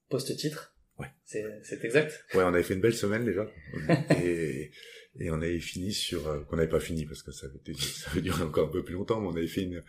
post 0.09 0.35
titre 0.37 0.75
ouais. 0.99 1.07
C'est 1.25 1.45
c'est 1.63 1.83
exact. 1.83 2.25
Ouais 2.33 2.43
on 2.43 2.53
avait 2.53 2.63
fait 2.63 2.73
une 2.73 2.81
belle 2.81 2.95
semaine 2.95 3.25
déjà. 3.25 3.47
Et 4.23 4.71
et 5.19 5.29
on 5.29 5.41
avait 5.41 5.59
fini 5.59 5.91
sur 5.91 6.27
euh, 6.27 6.39
qu'on 6.41 6.55
n'avait 6.55 6.69
pas 6.69 6.79
fini 6.79 7.05
parce 7.05 7.23
que 7.23 7.31
ça 7.31 7.47
avait, 7.47 7.73
ça 7.73 8.11
avait 8.11 8.21
duré 8.21 8.43
encore 8.43 8.69
un 8.69 8.71
peu 8.71 8.83
plus 8.83 8.93
longtemps 8.93 9.19
mais 9.19 9.27
on 9.27 9.35
avait 9.35 9.47
fait 9.47 9.63
une 9.63 9.83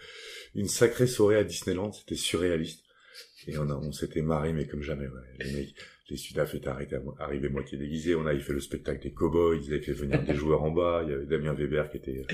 une 0.54 0.68
sacrée 0.68 1.06
soirée 1.06 1.36
à 1.36 1.44
Disneyland 1.44 1.92
c'était 1.92 2.16
surréaliste. 2.16 2.84
Et 3.48 3.58
on 3.58 3.68
a, 3.70 3.74
on 3.74 3.92
s'était 3.92 4.22
marré 4.22 4.52
mais 4.52 4.66
comme 4.66 4.82
jamais 4.82 5.06
ouais. 5.06 5.44
les 5.44 5.52
mecs 5.52 5.74
les 6.10 6.16
Sudaf 6.16 6.54
étaient 6.54 6.68
arrêtés 6.68 6.98
arrivés 7.18 7.48
moitié 7.48 7.78
déguisés. 7.78 8.14
On 8.14 8.26
avait 8.26 8.40
fait 8.40 8.52
le 8.52 8.60
spectacle 8.60 9.02
des 9.02 9.12
cowboys 9.12 9.58
ils 9.62 9.72
avaient 9.72 9.82
fait 9.82 9.92
venir 9.92 10.22
des 10.22 10.34
joueurs 10.34 10.62
en 10.62 10.70
bas. 10.70 11.02
Il 11.04 11.10
y 11.10 11.14
avait 11.14 11.26
Damien 11.26 11.54
Weber 11.54 11.90
qui 11.90 11.96
était 11.96 12.26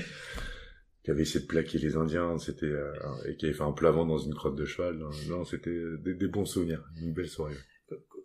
qui 1.03 1.11
avait 1.11 1.21
essayé 1.21 1.39
de 1.41 1.47
plaquer 1.47 1.77
les 1.77 1.95
Indiens. 1.95 2.37
C'était 2.39 2.65
euh, 2.65 2.93
et 3.27 3.35
qui 3.37 3.45
avait 3.45 3.53
fait 3.53 3.63
un 3.63 3.71
plavant 3.71 4.05
dans 4.05 4.17
une 4.17 4.33
crotte 4.33 4.55
de 4.55 4.65
cheval. 4.65 5.01
Non, 5.29 5.45
c'était 5.45 5.79
des, 6.03 6.13
des, 6.13 6.27
bons 6.27 6.45
souvenirs. 6.45 6.83
Une 7.01 7.13
belle 7.13 7.29
soirée 7.29 7.55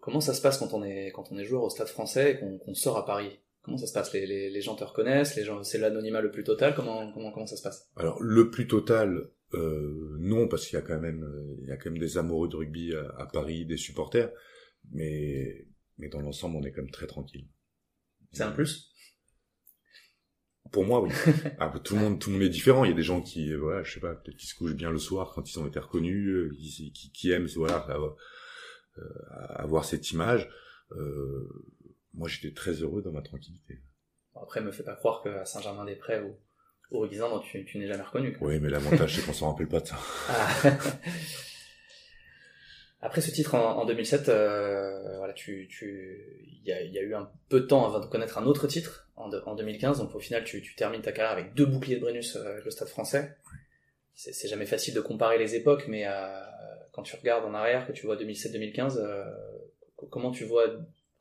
comment 0.04 0.20
ça 0.20 0.34
se 0.34 0.42
passe 0.42 0.58
quand 0.58 0.74
on 0.74 0.84
est 0.84 1.10
quand 1.12 1.32
on 1.32 1.38
est 1.38 1.44
joueur 1.44 1.62
au 1.62 1.70
Stade 1.70 1.88
Français 1.88 2.32
et 2.32 2.38
qu'on 2.38 2.74
sort 2.74 2.98
à 2.98 3.06
Paris? 3.06 3.40
Comment 3.64 3.78
ça 3.78 3.86
se 3.86 3.92
passe? 3.92 4.12
Les, 4.12 4.50
les, 4.50 4.60
gens 4.60 4.76
te 4.76 4.84
reconnaissent? 4.84 5.36
Les 5.36 5.44
gens, 5.44 5.62
c'est 5.62 5.78
l'anonymat 5.78 6.20
le 6.20 6.30
plus 6.30 6.44
total? 6.44 6.74
Comment 6.74 7.10
comment 7.12 7.32
comment 7.32 7.46
ça 7.46 7.56
se 7.56 7.62
passe? 7.62 7.90
Alors 7.96 8.22
le 8.22 8.50
plus 8.50 8.66
total, 8.66 9.30
euh, 9.54 10.16
non, 10.18 10.48
parce 10.48 10.66
qu'il 10.66 10.78
y 10.78 10.82
a 10.82 10.84
quand 10.84 11.00
même, 11.00 11.26
il 11.62 11.68
y 11.68 11.72
a 11.72 11.76
quand 11.76 11.90
même 11.90 11.98
des 11.98 12.18
amoureux 12.18 12.48
de 12.48 12.56
rugby 12.56 12.94
à, 12.94 13.26
Paris, 13.26 13.64
des 13.64 13.78
supporters, 13.78 14.30
mais 14.92 15.66
mais 15.96 16.08
dans 16.08 16.20
l'ensemble, 16.20 16.56
on 16.56 16.62
est 16.62 16.72
quand 16.72 16.82
même 16.82 16.90
très 16.90 17.06
tranquille. 17.06 17.48
C'est 18.32 18.42
un 18.42 18.50
plus? 18.50 18.92
Pour 20.72 20.84
moi, 20.84 21.00
oui. 21.00 21.10
Ah, 21.58 21.72
tout 21.82 21.94
le 21.94 22.00
monde, 22.00 22.20
tout 22.20 22.30
le 22.30 22.34
monde 22.36 22.44
est 22.44 22.50
différent. 22.50 22.84
Il 22.84 22.88
y 22.90 22.92
a 22.92 22.96
des 22.96 23.02
gens 23.02 23.20
qui, 23.22 23.54
voilà, 23.54 23.82
je 23.82 23.94
sais 23.94 24.00
pas, 24.00 24.14
peut-être 24.14 24.36
qui 24.36 24.46
se 24.46 24.54
couchent 24.56 24.74
bien 24.74 24.90
le 24.90 24.98
soir 24.98 25.32
quand 25.34 25.48
ils 25.48 25.58
ont 25.58 25.66
été 25.66 25.78
reconnus, 25.78 26.28
euh, 26.28 26.50
qui, 26.58 26.92
qui, 26.92 27.12
qui 27.12 27.30
aiment, 27.30 27.46
voilà, 27.56 27.76
avoir, 27.76 28.16
euh, 28.98 29.02
avoir 29.54 29.84
cette 29.84 30.10
image. 30.10 30.50
Euh, 30.92 31.48
moi, 32.14 32.28
j'étais 32.28 32.54
très 32.54 32.72
heureux 32.72 33.02
dans 33.02 33.12
ma 33.12 33.22
tranquillité. 33.22 33.80
Après, 34.34 34.60
me 34.60 34.72
fais 34.72 34.82
pas 34.82 34.94
croire 34.94 35.22
qu'à 35.22 35.44
Saint-Germain-des-Prés 35.44 36.22
ou 36.22 36.36
au 36.90 37.00
Reguisan, 37.00 37.38
tu, 37.40 37.64
tu 37.64 37.78
n'es 37.78 37.86
jamais 37.86 38.02
reconnu. 38.02 38.36
Oui, 38.40 38.60
mais 38.60 38.68
l'avantage, 38.68 39.16
c'est 39.16 39.26
qu'on 39.26 39.32
s'en 39.32 39.50
rappelle 39.52 39.68
pas 39.68 39.80
de 39.80 39.86
ça. 39.86 39.98
Ah. 43.02 43.08
Après 43.10 43.20
ce 43.20 43.30
titre 43.30 43.54
en, 43.54 43.84
2007, 43.84 44.30
euh, 44.30 45.18
voilà, 45.18 45.34
tu, 45.34 45.68
tu, 45.68 46.40
il 46.40 46.66
y 46.66 46.72
a, 46.72 46.82
y 46.82 46.98
a, 46.98 47.02
eu 47.02 47.14
un 47.14 47.30
peu 47.50 47.60
de 47.60 47.66
temps 47.66 47.84
avant 47.84 48.00
de 48.00 48.06
connaître 48.06 48.38
un 48.38 48.46
autre 48.46 48.66
titre 48.66 49.10
en, 49.16 49.30
en 49.30 49.54
2015. 49.54 49.98
Donc 49.98 50.14
au 50.14 50.20
final, 50.20 50.42
tu, 50.44 50.62
tu, 50.62 50.74
termines 50.74 51.02
ta 51.02 51.12
carrière 51.12 51.32
avec 51.32 51.52
deux 51.52 51.66
boucliers 51.66 51.96
de 51.96 52.00
Brennus 52.00 52.34
euh, 52.34 52.52
avec 52.52 52.64
le 52.64 52.70
Stade 52.70 52.88
Français. 52.88 53.36
C'est 54.14 54.48
jamais 54.48 54.64
facile 54.64 54.94
de 54.94 55.02
comparer 55.02 55.36
les 55.36 55.54
époques, 55.54 55.84
mais 55.86 56.06
euh, 56.06 56.40
quand 56.92 57.02
tu 57.02 57.14
regardes 57.16 57.44
en 57.44 57.52
arrière, 57.52 57.86
que 57.86 57.92
tu 57.92 58.06
vois 58.06 58.16
2007-2015, 58.16 58.96
euh, 58.96 59.24
comment 60.08 60.30
tu 60.30 60.44
vois, 60.44 60.68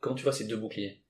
comment 0.04 0.16
tu 0.16 0.22
vois 0.22 0.32
ces 0.34 0.44
deux 0.44 0.58
boucliers? 0.58 1.02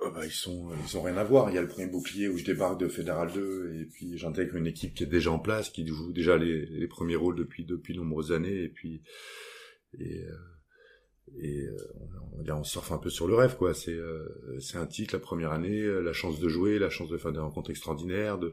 Oh, 0.00 0.10
bah, 0.10 0.26
ils 0.26 0.32
sont 0.32 0.72
ils 0.84 0.96
ont 0.96 1.02
rien 1.02 1.16
à 1.16 1.22
voir. 1.22 1.48
Il 1.48 1.54
y 1.54 1.58
a 1.58 1.62
le 1.62 1.68
premier 1.68 1.86
bouclier 1.86 2.28
où 2.28 2.36
je 2.36 2.44
débarque 2.44 2.80
de 2.80 2.88
Fédéral 2.88 3.32
2 3.32 3.72
et 3.80 3.84
puis 3.86 4.18
j'intègre 4.18 4.56
une 4.56 4.66
équipe 4.66 4.94
qui 4.94 5.04
est 5.04 5.06
déjà 5.06 5.30
en 5.30 5.38
place, 5.38 5.70
qui 5.70 5.86
joue 5.86 6.12
déjà 6.12 6.36
les, 6.36 6.88
premiers 6.88 7.14
rôles 7.14 7.36
depuis 7.36 7.64
depuis 7.64 7.94
de 7.94 8.00
nombreuses 8.00 8.32
années 8.32 8.64
et 8.64 8.68
puis 8.68 9.00
euh, 10.00 10.32
euh, 11.44 11.76
on, 12.50 12.64
surfe 12.64 12.90
un 12.90 12.98
peu 12.98 13.08
sur 13.08 13.28
le 13.28 13.36
rêve 13.36 13.56
quoi. 13.56 13.72
C'est 13.72 13.94
euh, 13.94 14.58
un 14.74 14.86
titre 14.86 15.14
la 15.14 15.20
première 15.20 15.52
année, 15.52 15.80
la 16.02 16.12
chance 16.12 16.40
de 16.40 16.48
jouer, 16.48 16.80
la 16.80 16.90
chance 16.90 17.08
de 17.08 17.16
faire 17.16 17.32
des 17.32 17.38
rencontres 17.38 17.70
extraordinaires, 17.70 18.38
de 18.38 18.52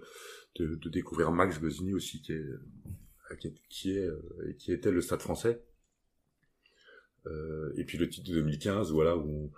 découvrir 0.89 1.31
Max 1.31 1.59
Gosni 1.59 1.95
aussi 1.95 2.21
qui 2.21 2.33
est 2.33 2.45
qui 4.59 4.71
était 4.71 4.91
le 4.91 5.01
Stade 5.01 5.21
Français. 5.21 5.63
Et 7.77 7.83
puis 7.85 7.97
le 7.97 8.09
titre 8.09 8.29
de 8.29 8.35
2015 8.35 8.91
voilà 8.91 9.15
où 9.17 9.51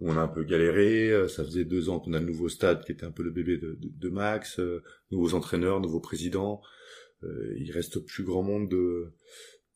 où 0.00 0.10
on 0.10 0.16
a 0.16 0.20
un 0.20 0.28
peu 0.28 0.44
galéré. 0.44 1.10
Euh, 1.10 1.28
ça 1.28 1.44
faisait 1.44 1.64
deux 1.64 1.88
ans 1.88 2.00
qu'on 2.00 2.12
a 2.12 2.20
le 2.20 2.26
nouveau 2.26 2.48
stade 2.48 2.84
qui 2.84 2.92
était 2.92 3.04
un 3.06 3.10
peu 3.10 3.22
le 3.22 3.30
bébé 3.30 3.58
de, 3.58 3.78
de, 3.80 4.08
Max, 4.08 4.58
euh, 4.58 4.82
nouveaux 5.10 5.34
entraîneurs, 5.34 5.80
nouveaux 5.80 6.00
présidents. 6.00 6.62
Euh, 7.22 7.54
il 7.58 7.70
reste 7.72 8.00
plus 8.00 8.24
grand 8.24 8.42
monde 8.42 8.70
de, 8.70 9.14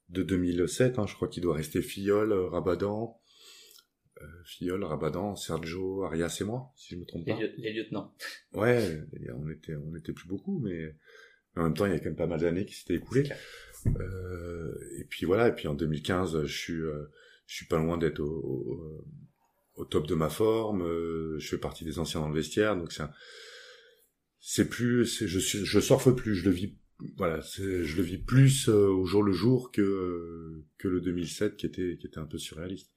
de 0.09 0.23
2007. 0.23 0.99
Hein. 0.99 1.07
Je 1.07 1.15
crois 1.15 1.29
qu'il 1.29 1.43
doit 1.43 1.55
rester 1.55 1.81
Fillol, 1.81 2.33
Rabadan, 2.33 3.19
euh, 4.21 4.27
Fillol, 4.45 4.85
Rabadan, 4.85 5.37
Sergio, 5.37 6.05
Arias 6.05 6.39
et 6.41 6.45
moi, 6.45 6.71
si 6.77 6.95
je 6.95 7.01
me 7.01 7.07
trompe 7.07 7.27
pas. 7.27 7.39
Les, 7.57 7.73
lieutenants. 7.73 8.15
Ouais, 8.53 9.03
on 9.35 9.49
était, 9.49 9.77
on 9.77 9.97
était 9.97 10.13
plus 10.13 10.29
beaucoup, 10.29 10.61
mais, 10.61 10.95
en 11.57 11.65
même 11.65 11.75
temps, 11.75 11.87
il 11.87 11.93
y 11.93 11.95
a 11.95 11.99
quand 11.99 12.07
même 12.07 12.17
pas 12.17 12.27
mal 12.27 12.41
d'années 12.41 12.67
qui 12.67 12.75
s'étaient 12.75 12.97
écoulées. 12.97 13.29
Euh, 13.87 14.75
et 14.99 15.05
puis 15.05 15.25
voilà, 15.25 15.49
et 15.49 15.55
puis 15.55 15.67
en 15.67 15.75
2015, 15.75 16.45
je 16.45 16.59
suis, 16.59 16.83
je 17.51 17.57
suis 17.57 17.67
pas 17.67 17.79
loin 17.79 17.99
d'être 17.99 18.21
au, 18.21 19.05
au 19.75 19.85
top 19.85 20.07
de 20.07 20.15
ma 20.15 20.31
forme. 20.31 20.83
Euh, 20.83 21.37
je 21.41 21.49
fais 21.49 21.59
partie 21.59 21.85
des 21.85 21.99
anciens 21.99 22.21
dans 22.21 22.29
le 22.29 22.37
vestiaire, 22.37 22.77
donc 22.77 22.93
c'est 22.93 23.03
c'est 24.39 24.69
plus, 24.69 25.27
je 25.27 25.39
je 25.41 25.81
surfe 25.81 26.15
plus, 26.15 26.37
je 26.37 26.45
le 26.45 26.53
vis, 26.53 26.79
voilà, 27.17 27.41
je 27.41 27.97
le 27.97 28.03
vis 28.03 28.19
plus 28.19 28.69
euh, 28.69 28.87
au 28.87 29.05
jour 29.05 29.25
le 29.25 29.33
jour 29.33 29.73
que 29.73 30.63
que 30.79 30.87
le 30.87 31.01
2007 31.01 31.57
qui 31.57 31.67
était 31.67 31.97
qui 31.99 32.07
était 32.07 32.19
un 32.19 32.27
peu 32.27 32.39
surréaliste. 32.39 32.93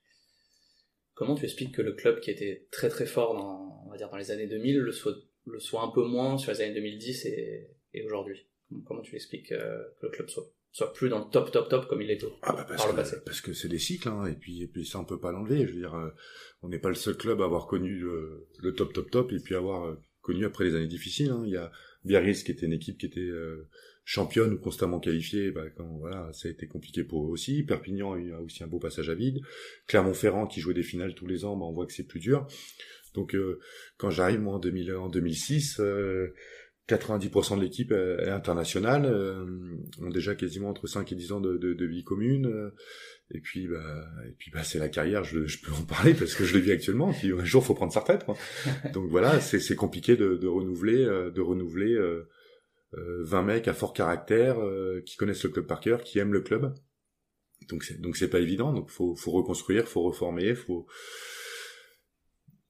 Comment 1.16 1.34
tu 1.34 1.46
expliques 1.46 1.74
que 1.74 1.82
le 1.82 1.94
club 1.94 2.20
qui 2.20 2.30
était 2.30 2.68
très 2.70 2.90
très 2.90 3.08
fort 3.08 3.34
dans 3.34 3.84
on 3.88 3.90
va 3.90 3.98
dire 3.98 4.12
dans 4.12 4.18
les 4.18 4.30
années 4.30 4.48
2000 4.48 4.78
le 4.78 4.92
soit 4.92 5.16
le 5.46 5.60
soit 5.60 5.82
un 5.82 5.90
peu 5.90 6.06
moins 6.06 6.38
sur 6.38 6.52
les 6.52 6.62
années 6.62 6.76
2010 6.76 7.26
et, 7.26 7.72
et 7.96 8.04
aujourd'hui? 8.04 8.46
Comment 8.86 9.02
tu 9.02 9.16
expliques 9.16 9.52
euh, 9.52 9.84
que 10.00 10.06
le 10.06 10.12
club 10.12 10.30
soit? 10.30 10.46
Soit 10.74 10.92
plus 10.92 11.08
dans 11.08 11.20
le 11.20 11.30
top 11.32 11.52
top 11.52 11.70
top 11.70 11.88
comme 11.88 12.02
il 12.02 12.10
est 12.10 12.26
ah 12.42 12.52
bah 12.52 12.66
parce, 12.68 12.86
que, 13.12 13.20
parce 13.24 13.42
que 13.42 13.54
c'est 13.54 13.68
des 13.68 13.80
cycles 13.80 14.10
hein, 14.10 14.26
et 14.26 14.34
puis 14.34 14.64
et 14.64 14.68
puis 14.68 14.86
ça 14.86 15.00
on 15.00 15.06
peut 15.06 15.20
pas 15.20 15.32
l'enlever 15.32 15.68
je 15.68 15.72
veux 15.72 15.80
dire 15.80 15.94
euh, 15.94 16.10
on 16.64 16.70
n'est 16.70 16.80
pas 16.80 16.90
le 16.90 16.96
seul 16.96 17.16
club 17.16 17.42
à 17.42 17.46
avoir 17.46 17.68
connu 17.68 17.96
le, 18.00 18.48
le, 18.60 18.74
top 18.74 18.92
top 18.92 19.12
top 19.12 19.32
et 19.32 19.40
puis 19.40 19.56
avoir 19.56 19.86
euh, 19.86 19.96
connu 20.22 20.46
après 20.46 20.66
les 20.66 20.76
années 20.76 20.88
difficiles 20.88 21.30
hein. 21.30 21.44
il 21.46 21.52
y 21.52 21.58
a 21.58 21.72
Biarritz 22.06 22.44
qui 22.44 22.52
était 22.52 22.66
une 22.66 22.74
équipe 22.74 22.98
qui 22.98 23.06
était 23.06 23.20
euh, 23.20 23.70
championne 24.04 24.54
ou 24.54 24.58
constamment 24.58 25.00
qualifiée 25.00 25.52
bah, 25.52 25.70
quand 25.78 25.98
voilà 26.00 26.34
ça 26.34 26.48
a 26.48 26.52
été 26.52 26.66
compliqué 26.68 27.04
pour 27.06 27.26
eux 27.26 27.30
aussi. 27.30 27.64
Perpignan 27.64 28.14
a 28.14 28.18
eu 28.18 28.34
aussi 28.34 28.62
un 28.62 28.68
beau 28.68 28.80
passage 28.80 29.10
à 29.10 29.16
vide. 29.16 29.40
Clermont-Ferrand 29.88 30.46
qui 30.48 30.60
jouait 30.60 30.74
des 30.74 30.84
finales 30.84 31.16
tous 31.16 31.28
les 31.28 31.46
ans 31.46 31.56
bah, 31.56 31.66
on 31.66 31.72
voit 31.72 31.86
que 31.86 31.94
c'est 31.94 32.04
plus 32.04 32.20
dur. 32.20 32.46
Donc 33.14 33.38
quand 33.96 34.10
j'arrive 34.10 34.42
moi 34.42 34.56
en 34.56 34.60
2000 34.60 34.94
en 34.96 35.08
2006 35.08 35.80
90% 36.90 37.58
de 37.58 37.62
l'équipe 37.62 37.92
est 37.92 38.30
internationale, 38.30 39.06
euh, 39.06 39.46
ont 40.02 40.10
déjà 40.10 40.36
quasiment 40.36 40.70
entre 40.70 40.88
5 40.88 41.12
et 41.12 41.16
10 41.16 41.32
ans 41.32 41.40
de, 41.40 41.58
de, 41.58 41.74
de 41.74 41.86
vie 41.86 42.04
commune. 42.04 42.46
Euh, 42.48 42.70
et 43.32 43.40
puis, 43.40 43.68
bah, 43.68 44.06
et 44.28 44.34
puis, 44.38 44.52
bah, 44.52 44.64
c'est 44.64 44.80
la 44.80 44.90
carrière. 44.90 45.24
Je, 45.24 45.46
je, 45.46 45.62
peux 45.62 45.72
en 45.72 45.84
parler 45.86 46.14
parce 46.14 46.36
que 46.36 46.44
je 46.44 46.56
le 46.56 46.60
vis 46.60 46.72
actuellement. 46.72 47.14
Puis 47.14 47.32
un 47.32 47.46
jour, 47.46 47.64
faut 47.64 47.74
prendre 47.74 47.94
sa 47.94 48.02
retraite. 48.02 48.26
Quoi. 48.26 48.36
Donc 48.94 49.10
voilà, 49.10 49.40
c'est 49.40 49.76
compliqué 49.76 50.18
de, 50.18 50.36
de, 50.36 50.48
renouveler, 50.48 51.04
euh, 51.06 51.32
de 51.32 51.42
renouveler 51.42 51.94
euh, 51.94 52.28
20 52.92 53.44
mecs 53.44 53.68
à 53.68 53.74
fort 53.74 53.94
caractère 53.94 54.58
qui 55.06 55.18
connaissent 55.18 55.44
le 55.44 55.50
club 55.50 55.66
par 55.66 55.80
cœur, 55.80 56.04
qui 56.04 56.20
aiment 56.20 56.34
le 56.34 56.42
club. 56.42 56.76
Donc 57.70 57.84
c'est 57.84 58.00
donc 58.00 58.18
c'est 58.18 58.28
pas 58.28 58.40
évident. 58.40 58.72
Donc 58.72 58.92
faut 58.92 59.16
faut 59.16 59.32
reconstruire, 59.32 59.88
faut 59.88 60.04
reformer, 60.04 60.54
faut 60.54 60.86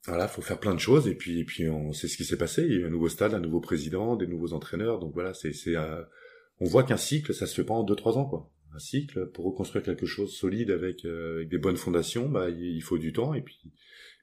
voilà, 0.07 0.27
faut 0.27 0.41
faire 0.41 0.59
plein 0.59 0.73
de 0.73 0.79
choses 0.79 1.07
et 1.07 1.15
puis 1.15 1.39
et 1.39 1.45
puis 1.45 1.69
on 1.69 1.93
sait 1.93 2.07
ce 2.07 2.17
qui 2.17 2.25
s'est 2.25 2.37
passé. 2.37 2.63
Il 2.63 2.71
y 2.73 2.75
a 2.75 2.79
eu 2.79 2.85
un 2.85 2.89
nouveau 2.89 3.09
stade, 3.09 3.33
un 3.33 3.39
nouveau 3.39 3.61
président, 3.61 4.15
des 4.15 4.27
nouveaux 4.27 4.53
entraîneurs. 4.53 4.99
Donc 4.99 5.13
voilà, 5.13 5.33
c'est 5.33 5.53
c'est 5.53 5.75
euh, 5.77 6.01
on 6.59 6.65
voit 6.65 6.83
qu'un 6.83 6.97
cycle, 6.97 7.33
ça 7.33 7.47
se 7.47 7.55
fait 7.55 7.63
pas 7.63 7.73
en 7.73 7.83
deux 7.83 7.95
trois 7.95 8.17
ans 8.17 8.25
quoi. 8.25 8.51
Un 8.75 8.79
cycle 8.79 9.27
pour 9.27 9.45
reconstruire 9.45 9.83
quelque 9.83 10.05
chose 10.05 10.35
solide 10.35 10.71
avec 10.71 11.05
euh, 11.05 11.37
avec 11.37 11.49
des 11.49 11.57
bonnes 11.57 11.77
fondations, 11.77 12.27
bah 12.27 12.49
il 12.49 12.81
faut 12.81 12.97
du 12.97 13.13
temps 13.13 13.33
et 13.33 13.41
puis 13.41 13.61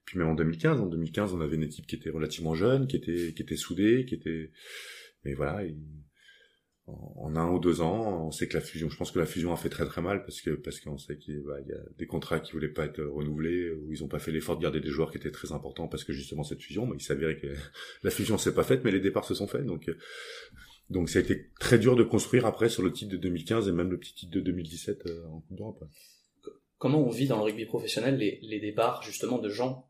puis 0.05 0.19
même 0.19 0.29
en 0.29 0.35
2015, 0.35 0.81
en 0.81 0.87
2015, 0.87 1.35
on 1.35 1.41
avait 1.41 1.57
une 1.57 1.63
équipe 1.63 1.87
qui 1.87 1.95
était 1.95 2.11
relativement 2.11 2.55
jeune, 2.55 2.87
qui 2.87 2.97
était 2.97 3.33
qui 3.35 3.43
était 3.43 3.57
soudée, 3.57 4.05
qui 4.07 4.15
était 4.15 4.51
mais 5.25 5.35
voilà, 5.35 5.63
en 7.17 7.37
un 7.37 7.51
ou 7.51 7.59
deux 7.59 7.81
ans, 7.81 8.27
on 8.27 8.31
sait 8.31 8.49
que 8.49 8.55
la 8.55 8.61
fusion, 8.61 8.89
je 8.89 8.97
pense 8.97 9.11
que 9.11 9.19
la 9.19 9.27
fusion 9.27 9.53
a 9.53 9.57
fait 9.57 9.69
très 9.69 9.87
très 9.87 10.03
mal 10.03 10.25
parce 10.25 10.41
que 10.41 10.51
parce 10.51 10.81
qu'on 10.81 10.99
sait 10.99 11.17
qu'il 11.17 11.41
bah, 11.41 11.61
y 11.67 11.73
a 11.73 11.81
des 11.99 12.07
contrats 12.07 12.41
qui 12.41 12.53
voulaient 12.53 12.69
pas 12.69 12.87
être 12.87 13.03
renouvelés 13.03 13.71
ou 13.71 13.93
ils 13.93 14.05
ont 14.05 14.09
pas 14.09 14.19
fait 14.19 14.31
l'effort 14.31 14.57
de 14.57 14.63
garder 14.63 14.81
des 14.81 14.91
joueurs 14.91 15.11
qui 15.11 15.19
étaient 15.19 15.31
très 15.31 15.53
importants 15.53 15.89
parce 15.89 16.05
que 16.05 16.13
justement 16.13 16.43
cette 16.43 16.63
fusion, 16.63 16.87
bah, 16.87 16.95
il 16.99 17.03
s'avérait 17.03 17.37
que 17.37 17.49
la 18.03 18.11
fusion 18.11 18.39
s'est 18.39 18.55
pas 18.55 18.65
faite 18.65 18.83
mais 18.85 18.91
les 18.91 19.01
départs 19.01 19.25
se 19.25 19.35
sont 19.35 19.47
faits 19.47 19.65
donc 19.65 19.91
donc 20.91 21.09
ça 21.09 21.21
a 21.21 21.23
été 21.23 21.51
très 21.61 21.79
dur 21.79 21.95
de 21.95 22.03
construire 22.03 22.47
après 22.47 22.69
sur 22.69 22.83
le 22.83 22.93
titre 22.93 23.13
de 23.13 23.17
2015 23.17 23.69
et 23.69 23.73
même 23.73 23.91
le 23.91 23.99
petit 23.99 24.15
titre 24.15 24.33
de 24.33 24.41
2017 24.41 25.07
euh, 25.07 25.27
en 25.29 25.41
Coupe 25.41 25.57
d'Europe. 25.57 25.85
Comment 26.79 26.99
on 26.99 27.11
vit 27.11 27.29
dans 27.29 27.37
le 27.37 27.45
rugby 27.45 27.65
professionnel 27.65 28.17
les, 28.17 28.41
les 28.43 28.59
départs 28.59 29.03
justement 29.03 29.39
de 29.39 29.49
gens 29.49 29.89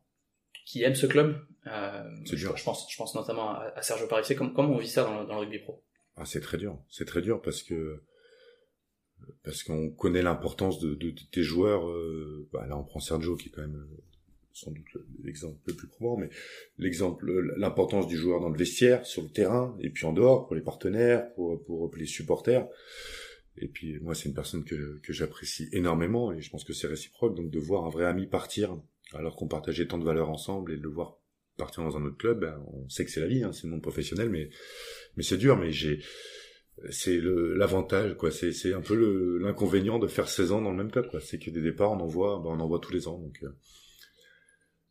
qui 0.66 0.82
aiment 0.82 0.94
ce 0.94 1.06
club? 1.06 1.40
Euh, 1.66 2.04
C'est 2.26 2.36
dur. 2.36 2.56
Je 2.56 2.64
pense, 2.64 2.86
je 2.90 2.96
pense 2.96 3.14
notamment 3.14 3.50
à, 3.50 3.80
Sergio 3.80 4.06
Parissé. 4.08 4.34
Comment, 4.34 4.50
comment 4.50 4.74
on 4.74 4.78
vit 4.78 4.88
ça 4.88 5.04
dans 5.04 5.24
dans 5.24 5.34
le 5.34 5.40
rugby 5.40 5.58
pro? 5.58 5.82
Ah, 6.16 6.24
c'est 6.24 6.40
très 6.40 6.58
dur. 6.58 6.78
C'est 6.88 7.04
très 7.04 7.22
dur 7.22 7.40
parce 7.42 7.62
que 7.62 8.02
parce 9.42 9.62
qu'on 9.62 9.90
connaît 9.90 10.22
l'importance 10.22 10.80
de, 10.80 10.94
de, 10.94 11.14
tes 11.30 11.42
joueurs. 11.42 11.88
Euh, 11.88 12.48
bah, 12.52 12.66
là, 12.66 12.76
on 12.76 12.84
prend 12.84 13.00
Sergio 13.00 13.36
qui 13.36 13.48
est 13.48 13.52
quand 13.52 13.62
même 13.62 13.76
euh, 13.76 14.02
sans 14.52 14.70
doute 14.70 15.04
l'exemple 15.22 15.58
le 15.66 15.74
plus 15.74 15.88
probant, 15.88 16.16
mais 16.16 16.30
l'exemple, 16.78 17.30
l'importance 17.56 18.06
du 18.06 18.16
joueur 18.16 18.40
dans 18.40 18.48
le 18.48 18.58
vestiaire, 18.58 19.06
sur 19.06 19.22
le 19.22 19.28
terrain, 19.28 19.76
et 19.80 19.90
puis 19.90 20.06
en 20.06 20.12
dehors 20.12 20.46
pour 20.46 20.54
les 20.56 20.62
partenaires, 20.62 21.32
pour 21.34 21.62
pour 21.64 21.90
les 21.96 22.06
supporters. 22.06 22.66
Et 23.56 23.68
puis 23.68 23.98
moi, 24.00 24.14
c'est 24.14 24.28
une 24.28 24.34
personne 24.34 24.64
que 24.64 25.00
que 25.02 25.12
j'apprécie 25.12 25.68
énormément, 25.72 26.32
et 26.32 26.40
je 26.40 26.50
pense 26.50 26.64
que 26.64 26.72
c'est 26.72 26.86
réciproque. 26.86 27.36
Donc 27.36 27.50
de 27.50 27.58
voir 27.58 27.84
un 27.84 27.90
vrai 27.90 28.06
ami 28.06 28.26
partir 28.26 28.76
alors 29.12 29.36
qu'on 29.36 29.48
partageait 29.48 29.86
tant 29.86 29.98
de 29.98 30.04
valeurs 30.04 30.30
ensemble 30.30 30.72
et 30.72 30.76
de 30.76 30.82
le 30.82 30.88
voir 30.88 31.19
partir 31.60 31.84
dans 31.84 31.96
un 31.96 32.04
autre 32.04 32.16
club, 32.16 32.40
ben, 32.40 32.60
on 32.72 32.88
sait 32.88 33.04
que 33.04 33.10
c'est 33.10 33.20
la 33.20 33.28
vie, 33.28 33.44
hein, 33.44 33.52
c'est 33.52 33.64
le 33.64 33.70
monde 33.70 33.82
professionnel, 33.82 34.28
mais 34.30 34.50
mais 35.16 35.22
c'est 35.22 35.38
dur, 35.38 35.56
mais 35.56 35.70
j'ai 35.70 36.00
c'est 36.88 37.20
l'avantage 37.20 38.16
quoi. 38.16 38.30
C'est 38.30 38.52
c'est 38.52 38.72
un 38.72 38.80
peu 38.80 39.38
l'inconvénient 39.38 39.98
de 39.98 40.06
faire 40.06 40.28
16 40.28 40.52
ans 40.52 40.62
dans 40.62 40.70
le 40.70 40.76
même 40.76 40.90
club 40.90 41.08
quoi. 41.08 41.20
C'est 41.20 41.38
que 41.38 41.50
des 41.50 41.60
départs 41.60 41.92
on 41.92 42.00
en 42.00 42.06
voit 42.06 42.40
ben, 42.42 42.50
on 42.50 42.60
en 42.60 42.66
voit 42.66 42.80
tous 42.80 42.92
les 42.92 43.08
ans 43.08 43.18
donc 43.18 43.38
euh, 43.42 43.50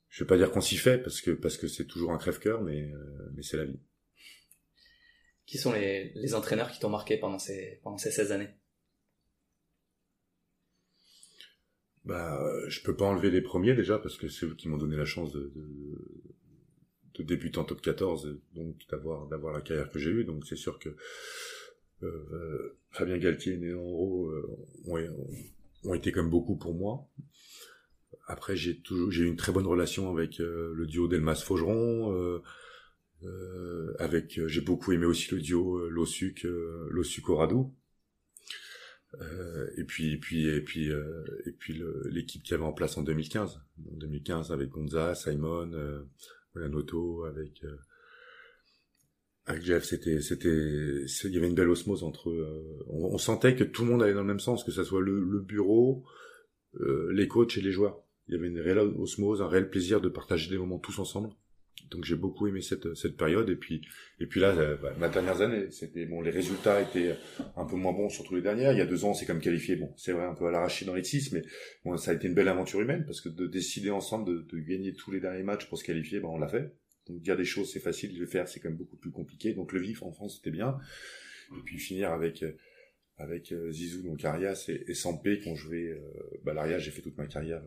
je 0.09 0.23
vais 0.23 0.27
pas 0.27 0.37
dire 0.37 0.51
qu'on 0.51 0.61
s'y 0.61 0.77
fait 0.77 0.97
parce 0.99 1.21
que 1.21 1.31
parce 1.31 1.57
que 1.57 1.67
c'est 1.67 1.85
toujours 1.85 2.11
un 2.11 2.17
crève-cœur 2.17 2.61
mais 2.61 2.91
euh, 2.91 3.31
mais 3.35 3.43
c'est 3.43 3.57
la 3.57 3.65
vie. 3.65 3.79
Qui 5.45 5.57
sont 5.57 5.73
les, 5.73 6.11
les 6.13 6.35
entraîneurs 6.35 6.71
qui 6.71 6.79
t'ont 6.79 6.89
marqué 6.89 7.17
pendant 7.17 7.39
ces 7.39 7.79
pendant 7.83 7.97
ces 7.97 8.11
16 8.11 8.31
années? 8.31 8.49
Bah 12.05 12.39
je 12.67 12.81
peux 12.81 12.95
pas 12.95 13.05
enlever 13.05 13.31
les 13.31 13.41
premiers 13.41 13.73
déjà 13.73 13.97
parce 13.97 14.17
que 14.17 14.27
c'est 14.27 14.45
eux 14.45 14.55
qui 14.55 14.69
m'ont 14.69 14.77
donné 14.77 14.95
la 14.95 15.05
chance 15.05 15.31
de, 15.31 15.51
de 15.55 16.28
débutant 17.19 17.63
top 17.63 17.81
14, 17.81 18.37
donc 18.55 18.75
d'avoir 18.89 19.27
d'avoir 19.27 19.53
la 19.53 19.61
carrière 19.61 19.89
que 19.89 19.99
j'ai 19.99 20.11
eue. 20.11 20.23
Donc 20.23 20.45
c'est 20.45 20.55
sûr 20.55 20.79
que 20.79 20.95
euh, 22.03 22.77
Fabien 22.91 23.17
Galtier 23.17 23.53
et 23.53 23.57
Néanro 23.57 24.29
euh, 24.29 24.57
ont, 24.87 24.97
ont, 25.83 25.93
été 25.93 26.11
comme 26.11 26.29
beaucoup 26.29 26.55
pour 26.55 26.73
moi. 26.73 27.07
Après, 28.27 28.55
j'ai 28.55 28.77
toujours 28.77 29.11
j'ai 29.11 29.23
eu 29.23 29.27
une 29.27 29.35
très 29.35 29.51
bonne 29.51 29.65
relation 29.65 30.11
avec 30.11 30.39
euh, 30.39 30.73
le 30.75 30.85
duo 30.85 31.07
Delmas 31.07 31.43
Faugeron. 31.43 32.13
Euh, 32.13 32.41
euh, 33.23 33.93
avec 33.99 34.39
j'ai 34.47 34.61
beaucoup 34.61 34.93
aimé 34.93 35.05
aussi 35.05 35.33
le 35.33 35.41
duo 35.41 35.89
Losuc 35.89 36.47
Losuc 36.89 37.27
Oradou. 37.27 37.73
et 39.77 39.83
puis 39.83 40.13
et 40.13 40.17
puis 40.17 40.47
et 40.47 40.61
puis 40.61 40.89
et 40.89 41.51
puis 41.51 41.81
l'équipe 42.05 42.43
qui 42.43 42.53
avait 42.53 42.63
en 42.63 42.71
place 42.71 42.97
en 42.97 43.01
2015 43.01 43.59
en 43.91 43.97
2015 43.97 44.51
avec 44.53 44.69
Gonza 44.69 45.15
Simon 45.15 46.05
Avec 46.63 47.63
avec 49.49 49.63
Jeff, 49.63 49.83
c'était, 49.83 50.21
c'était, 50.21 50.47
il 50.47 51.31
y 51.31 51.37
avait 51.37 51.47
une 51.47 51.55
belle 51.55 51.69
osmose 51.69 52.03
entre. 52.03 52.29
Euh, 52.29 52.85
on, 52.87 53.17
sentait 53.17 53.55
que 53.55 53.63
tout 53.63 53.83
le 53.83 53.89
monde 53.89 54.03
allait 54.03 54.13
dans 54.13 54.21
le 54.21 54.27
même 54.27 54.39
sens, 54.39 54.63
que 54.63 54.71
ça 54.71 54.83
soit 54.83 55.01
le, 55.01 55.23
le 55.23 55.39
bureau, 55.39 56.05
euh, 56.79 57.11
les 57.13 57.27
coachs 57.27 57.57
et 57.57 57.61
les 57.61 57.71
joueurs. 57.71 57.99
Il 58.27 58.35
y 58.35 58.37
avait 58.37 58.47
une 58.47 58.59
réelle 58.59 58.77
osmose, 58.77 59.41
un 59.41 59.47
réel 59.47 59.71
plaisir 59.71 60.01
de 60.01 60.09
partager 60.09 60.51
des 60.51 60.57
moments 60.59 60.77
tous 60.77 60.99
ensemble. 60.99 61.29
Donc 61.89 62.05
j'ai 62.05 62.15
beaucoup 62.15 62.47
aimé 62.47 62.61
cette 62.61 62.93
cette 62.95 63.17
période 63.17 63.49
et 63.49 63.55
puis 63.55 63.81
et 64.19 64.25
puis 64.25 64.39
là 64.39 64.49
euh, 64.49 64.77
bah, 64.77 64.93
ma 64.99 65.09
dernière 65.09 65.41
année 65.41 65.71
c'était 65.71 66.05
bon 66.05 66.21
les 66.21 66.31
résultats 66.31 66.81
étaient 66.81 67.15
un 67.55 67.65
peu 67.65 67.75
moins 67.75 67.93
bons 67.93 68.09
surtout 68.09 68.35
les 68.35 68.41
dernières 68.41 68.73
il 68.73 68.77
y 68.77 68.81
a 68.81 68.85
deux 68.85 69.05
ans 69.05 69.13
c'est 69.13 69.25
comme 69.25 69.39
qualifié 69.39 69.75
bon 69.75 69.93
c'est 69.97 70.11
vrai 70.11 70.25
un 70.25 70.33
peu 70.33 70.47
à 70.47 70.51
l'arraché 70.51 70.85
dans 70.85 70.95
les 70.95 71.03
six 71.03 71.31
mais 71.31 71.43
bon 71.85 71.97
ça 71.97 72.11
a 72.11 72.13
été 72.13 72.27
une 72.27 72.33
belle 72.33 72.47
aventure 72.47 72.81
humaine 72.81 73.05
parce 73.05 73.21
que 73.21 73.29
de 73.29 73.47
décider 73.47 73.89
ensemble 73.89 74.29
de, 74.29 74.57
de 74.57 74.59
gagner 74.59 74.93
tous 74.93 75.11
les 75.11 75.19
derniers 75.19 75.43
matchs 75.43 75.67
pour 75.67 75.77
se 75.77 75.83
qualifier 75.83 76.19
ben 76.19 76.29
on 76.29 76.37
l'a 76.37 76.47
fait 76.47 76.73
donc 77.09 77.21
dire 77.21 77.35
des 77.35 77.45
choses 77.45 77.71
c'est 77.71 77.79
facile, 77.79 78.13
de 78.13 78.19
le 78.19 78.27
faire 78.27 78.47
c'est 78.47 78.59
quand 78.59 78.69
même 78.69 78.77
beaucoup 78.77 78.97
plus 78.97 79.11
compliqué. 79.11 79.53
Donc 79.53 79.73
le 79.73 79.81
vif 79.81 80.03
en 80.03 80.11
France 80.11 80.37
c'était 80.37 80.51
bien. 80.51 80.77
Et 81.57 81.61
puis 81.65 81.79
finir 81.79 82.11
avec 82.11 82.43
euh, 82.43 82.53
avec 83.17 83.51
euh, 83.51 83.71
Zizou 83.71 84.03
donc 84.03 84.23
Arias 84.23 84.65
et, 84.69 84.85
et 84.87 84.93
Sampé 84.93 85.41
ont 85.47 85.55
joué. 85.55 85.89
Euh, 85.89 85.99
bah 86.43 86.53
l'Arias 86.53 86.79
j'ai 86.79 86.91
fait 86.91 87.01
toute 87.01 87.17
ma 87.17 87.25
carrière 87.25 87.63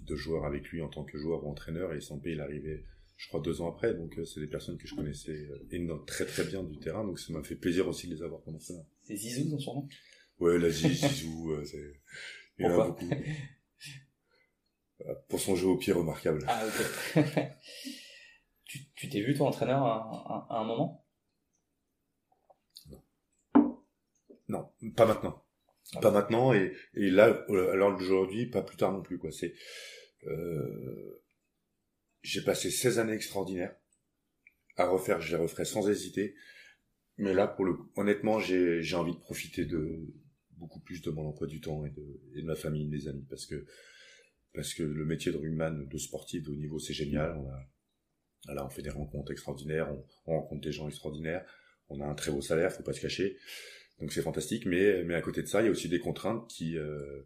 de 0.00 0.16
joueur 0.16 0.44
avec 0.44 0.68
lui 0.68 0.82
en 0.82 0.88
tant 0.88 1.04
que 1.04 1.18
joueur 1.18 1.44
ou 1.44 1.50
entraîneur 1.50 1.92
et 1.94 2.00
Sampé 2.00 2.32
il 2.32 2.40
arrivait 2.40 2.84
je 3.16 3.28
crois 3.28 3.40
deux 3.40 3.60
ans 3.60 3.70
après 3.70 3.94
donc 3.94 4.18
c'est 4.24 4.40
des 4.40 4.46
personnes 4.46 4.78
que 4.78 4.86
je 4.86 4.94
connaissais 4.94 5.48
très 6.06 6.24
très 6.24 6.44
bien 6.44 6.62
du 6.62 6.78
terrain 6.78 7.04
donc 7.04 7.18
ça 7.18 7.32
m'a 7.32 7.42
fait 7.42 7.56
plaisir 7.56 7.86
aussi 7.88 8.08
de 8.08 8.14
les 8.14 8.22
avoir 8.22 8.40
pendant 8.42 8.60
ça. 8.60 8.74
C'est 9.02 9.16
Zizou 9.16 9.58
son 9.58 9.74
nom 9.74 9.88
Ouais 10.38 10.58
la 10.58 10.70
Zizou 10.70 11.54
c'est 11.64 12.00
il 12.58 12.66
y 12.66 12.68
en 12.68 12.80
a 12.80 12.86
beaucoup. 12.88 13.10
Pour 15.28 15.40
son 15.40 15.56
jeu 15.56 15.66
au 15.68 15.78
pied 15.78 15.92
remarquable. 15.92 16.44
Ah 16.46 16.62
ok. 16.66 17.24
Tu 18.94 19.08
t'es 19.08 19.20
vu, 19.20 19.34
toi, 19.34 19.48
entraîneur, 19.48 19.82
à, 19.82 20.60
un 20.60 20.64
moment? 20.64 21.04
Non. 22.86 23.02
Non, 24.48 24.70
pas 24.94 25.06
maintenant. 25.06 25.42
Pas 26.00 26.10
maintenant, 26.10 26.52
et, 26.52 26.72
et 26.94 27.10
là, 27.10 27.44
à 27.48 27.74
l'heure 27.74 27.96
d'aujourd'hui, 27.96 28.46
pas 28.46 28.62
plus 28.62 28.76
tard 28.76 28.92
non 28.92 29.02
plus, 29.02 29.18
quoi. 29.18 29.32
C'est, 29.32 29.54
euh, 30.26 31.22
j'ai 32.22 32.42
passé 32.42 32.70
16 32.70 32.98
années 32.98 33.14
extraordinaires. 33.14 33.74
À 34.76 34.86
refaire, 34.86 35.20
je 35.20 35.36
les 35.36 35.42
referai 35.42 35.64
sans 35.64 35.88
hésiter. 35.88 36.34
Mais 37.16 37.34
là, 37.34 37.48
pour 37.48 37.64
le, 37.64 37.76
honnêtement, 37.96 38.38
j'ai, 38.38 38.82
j'ai 38.82 38.96
envie 38.96 39.14
de 39.14 39.18
profiter 39.18 39.64
de 39.64 40.06
beaucoup 40.52 40.80
plus 40.80 41.02
de 41.02 41.10
mon 41.10 41.26
emploi 41.26 41.46
du 41.46 41.60
temps 41.60 41.84
et 41.84 41.90
de, 41.90 42.20
et 42.34 42.42
de 42.42 42.46
ma 42.46 42.54
famille, 42.54 42.84
de 42.84 42.90
mes 42.90 43.08
amis, 43.08 43.26
parce 43.28 43.46
que, 43.46 43.66
parce 44.54 44.74
que 44.74 44.82
le 44.82 45.04
métier 45.04 45.32
de 45.32 45.38
rugbyman, 45.38 45.88
de 45.88 45.98
sportif 45.98 46.42
de 46.42 46.50
haut 46.50 46.56
niveau, 46.56 46.78
c'est 46.78 46.94
génial. 46.94 47.36
On 47.36 47.48
a, 47.50 47.66
Là, 48.48 48.64
on 48.64 48.70
fait 48.70 48.82
des 48.82 48.90
rencontres 48.90 49.32
extraordinaires, 49.32 49.94
on, 50.26 50.32
rencontre 50.32 50.62
des 50.62 50.72
gens 50.72 50.88
extraordinaires, 50.88 51.44
on 51.88 52.00
a 52.00 52.06
un 52.06 52.14
très 52.14 52.32
beau 52.32 52.40
salaire, 52.40 52.72
faut 52.72 52.82
pas 52.82 52.92
se 52.92 53.00
cacher. 53.00 53.36
Donc 54.00 54.12
c'est 54.12 54.22
fantastique, 54.22 54.66
mais 54.66 55.04
mais 55.04 55.14
à 55.14 55.20
côté 55.20 55.42
de 55.42 55.46
ça, 55.46 55.62
il 55.62 55.66
y 55.66 55.68
a 55.68 55.70
aussi 55.70 55.88
des 55.88 55.98
contraintes 55.98 56.48
qui 56.48 56.78
euh, 56.78 57.22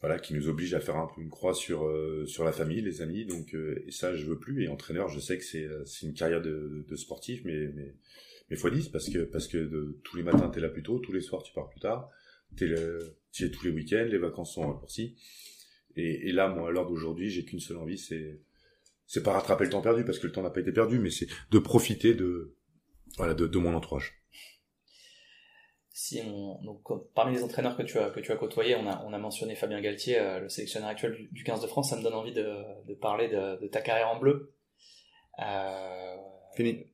voilà 0.00 0.18
qui 0.18 0.34
nous 0.34 0.48
obligent 0.48 0.74
à 0.74 0.80
faire 0.80 0.96
un 0.96 1.06
peu 1.06 1.20
une 1.20 1.30
croix 1.30 1.54
sur 1.54 1.86
euh, 1.86 2.26
sur 2.26 2.44
la 2.44 2.52
famille, 2.52 2.80
les 2.80 3.00
amis. 3.02 3.26
Donc 3.26 3.54
euh, 3.54 3.82
et 3.86 3.92
ça, 3.92 4.14
je 4.14 4.26
veux 4.26 4.38
plus. 4.38 4.64
Et 4.64 4.68
entraîneur, 4.68 5.08
je 5.08 5.20
sais 5.20 5.38
que 5.38 5.44
c'est 5.44 5.68
c'est 5.84 6.06
une 6.06 6.14
carrière 6.14 6.42
de, 6.42 6.84
de 6.88 6.96
sportif, 6.96 7.42
mais 7.44 7.68
mais 7.74 7.94
mais 8.50 8.56
fois 8.56 8.70
10 8.70 8.88
parce 8.88 9.08
que 9.08 9.18
parce 9.20 9.46
que 9.46 9.58
de, 9.58 10.00
tous 10.04 10.16
les 10.16 10.22
matins 10.22 10.48
t'es 10.48 10.60
là 10.60 10.68
plus 10.68 10.82
tôt, 10.82 10.98
tous 10.98 11.12
les 11.12 11.20
soirs 11.20 11.42
tu 11.42 11.52
pars 11.52 11.68
plus 11.68 11.80
tard, 11.80 12.10
t'es 12.56 12.74
tu 13.32 13.44
es 13.44 13.50
tous 13.50 13.64
les 13.64 13.70
week-ends, 13.70 14.08
les 14.10 14.18
vacances 14.18 14.54
sont 14.54 14.66
raccourcies. 14.66 15.16
Et, 15.96 16.28
et 16.28 16.32
là, 16.32 16.48
moi, 16.48 16.68
à 16.68 16.70
l'heure 16.70 16.86
d'aujourd'hui, 16.86 17.28
j'ai 17.28 17.44
qu'une 17.44 17.60
seule 17.60 17.76
envie, 17.76 17.98
c'est 17.98 18.40
c'est 19.06 19.22
pas 19.22 19.32
rattraper 19.32 19.64
le 19.64 19.70
temps 19.70 19.80
perdu 19.80 20.04
parce 20.04 20.18
que 20.18 20.26
le 20.26 20.32
temps 20.32 20.42
n'a 20.42 20.50
pas 20.50 20.60
été 20.60 20.72
perdu, 20.72 20.98
mais 20.98 21.10
c'est 21.10 21.28
de 21.50 21.58
profiter 21.58 22.14
de 22.14 22.54
voilà 23.16 23.34
de, 23.34 23.46
de 23.46 23.58
mon 23.58 23.74
entourage. 23.74 24.22
Si 26.00 26.22
on, 26.24 26.80
parmi 27.16 27.34
les 27.34 27.42
entraîneurs 27.42 27.76
que 27.76 27.82
tu 27.82 27.98
as 27.98 28.36
côtoyés, 28.36 28.76
on 28.76 28.86
a 28.86 29.02
on 29.04 29.12
a 29.12 29.18
mentionné 29.18 29.56
Fabien 29.56 29.80
Galtier, 29.80 30.16
euh, 30.20 30.38
le 30.38 30.48
sélectionneur 30.48 30.90
actuel 30.90 31.28
du, 31.32 31.42
15 31.42 31.60
de 31.60 31.66
France. 31.66 31.90
Ça 31.90 31.96
me 31.96 32.04
donne 32.04 32.14
envie 32.14 32.32
de, 32.32 32.94
parler 33.00 33.26
de, 33.26 33.60
de 33.60 33.66
ta 33.66 33.80
carrière 33.80 34.08
en 34.08 34.16
bleu. 34.16 34.54
Euh... 35.40 36.16
Fini. 36.54 36.86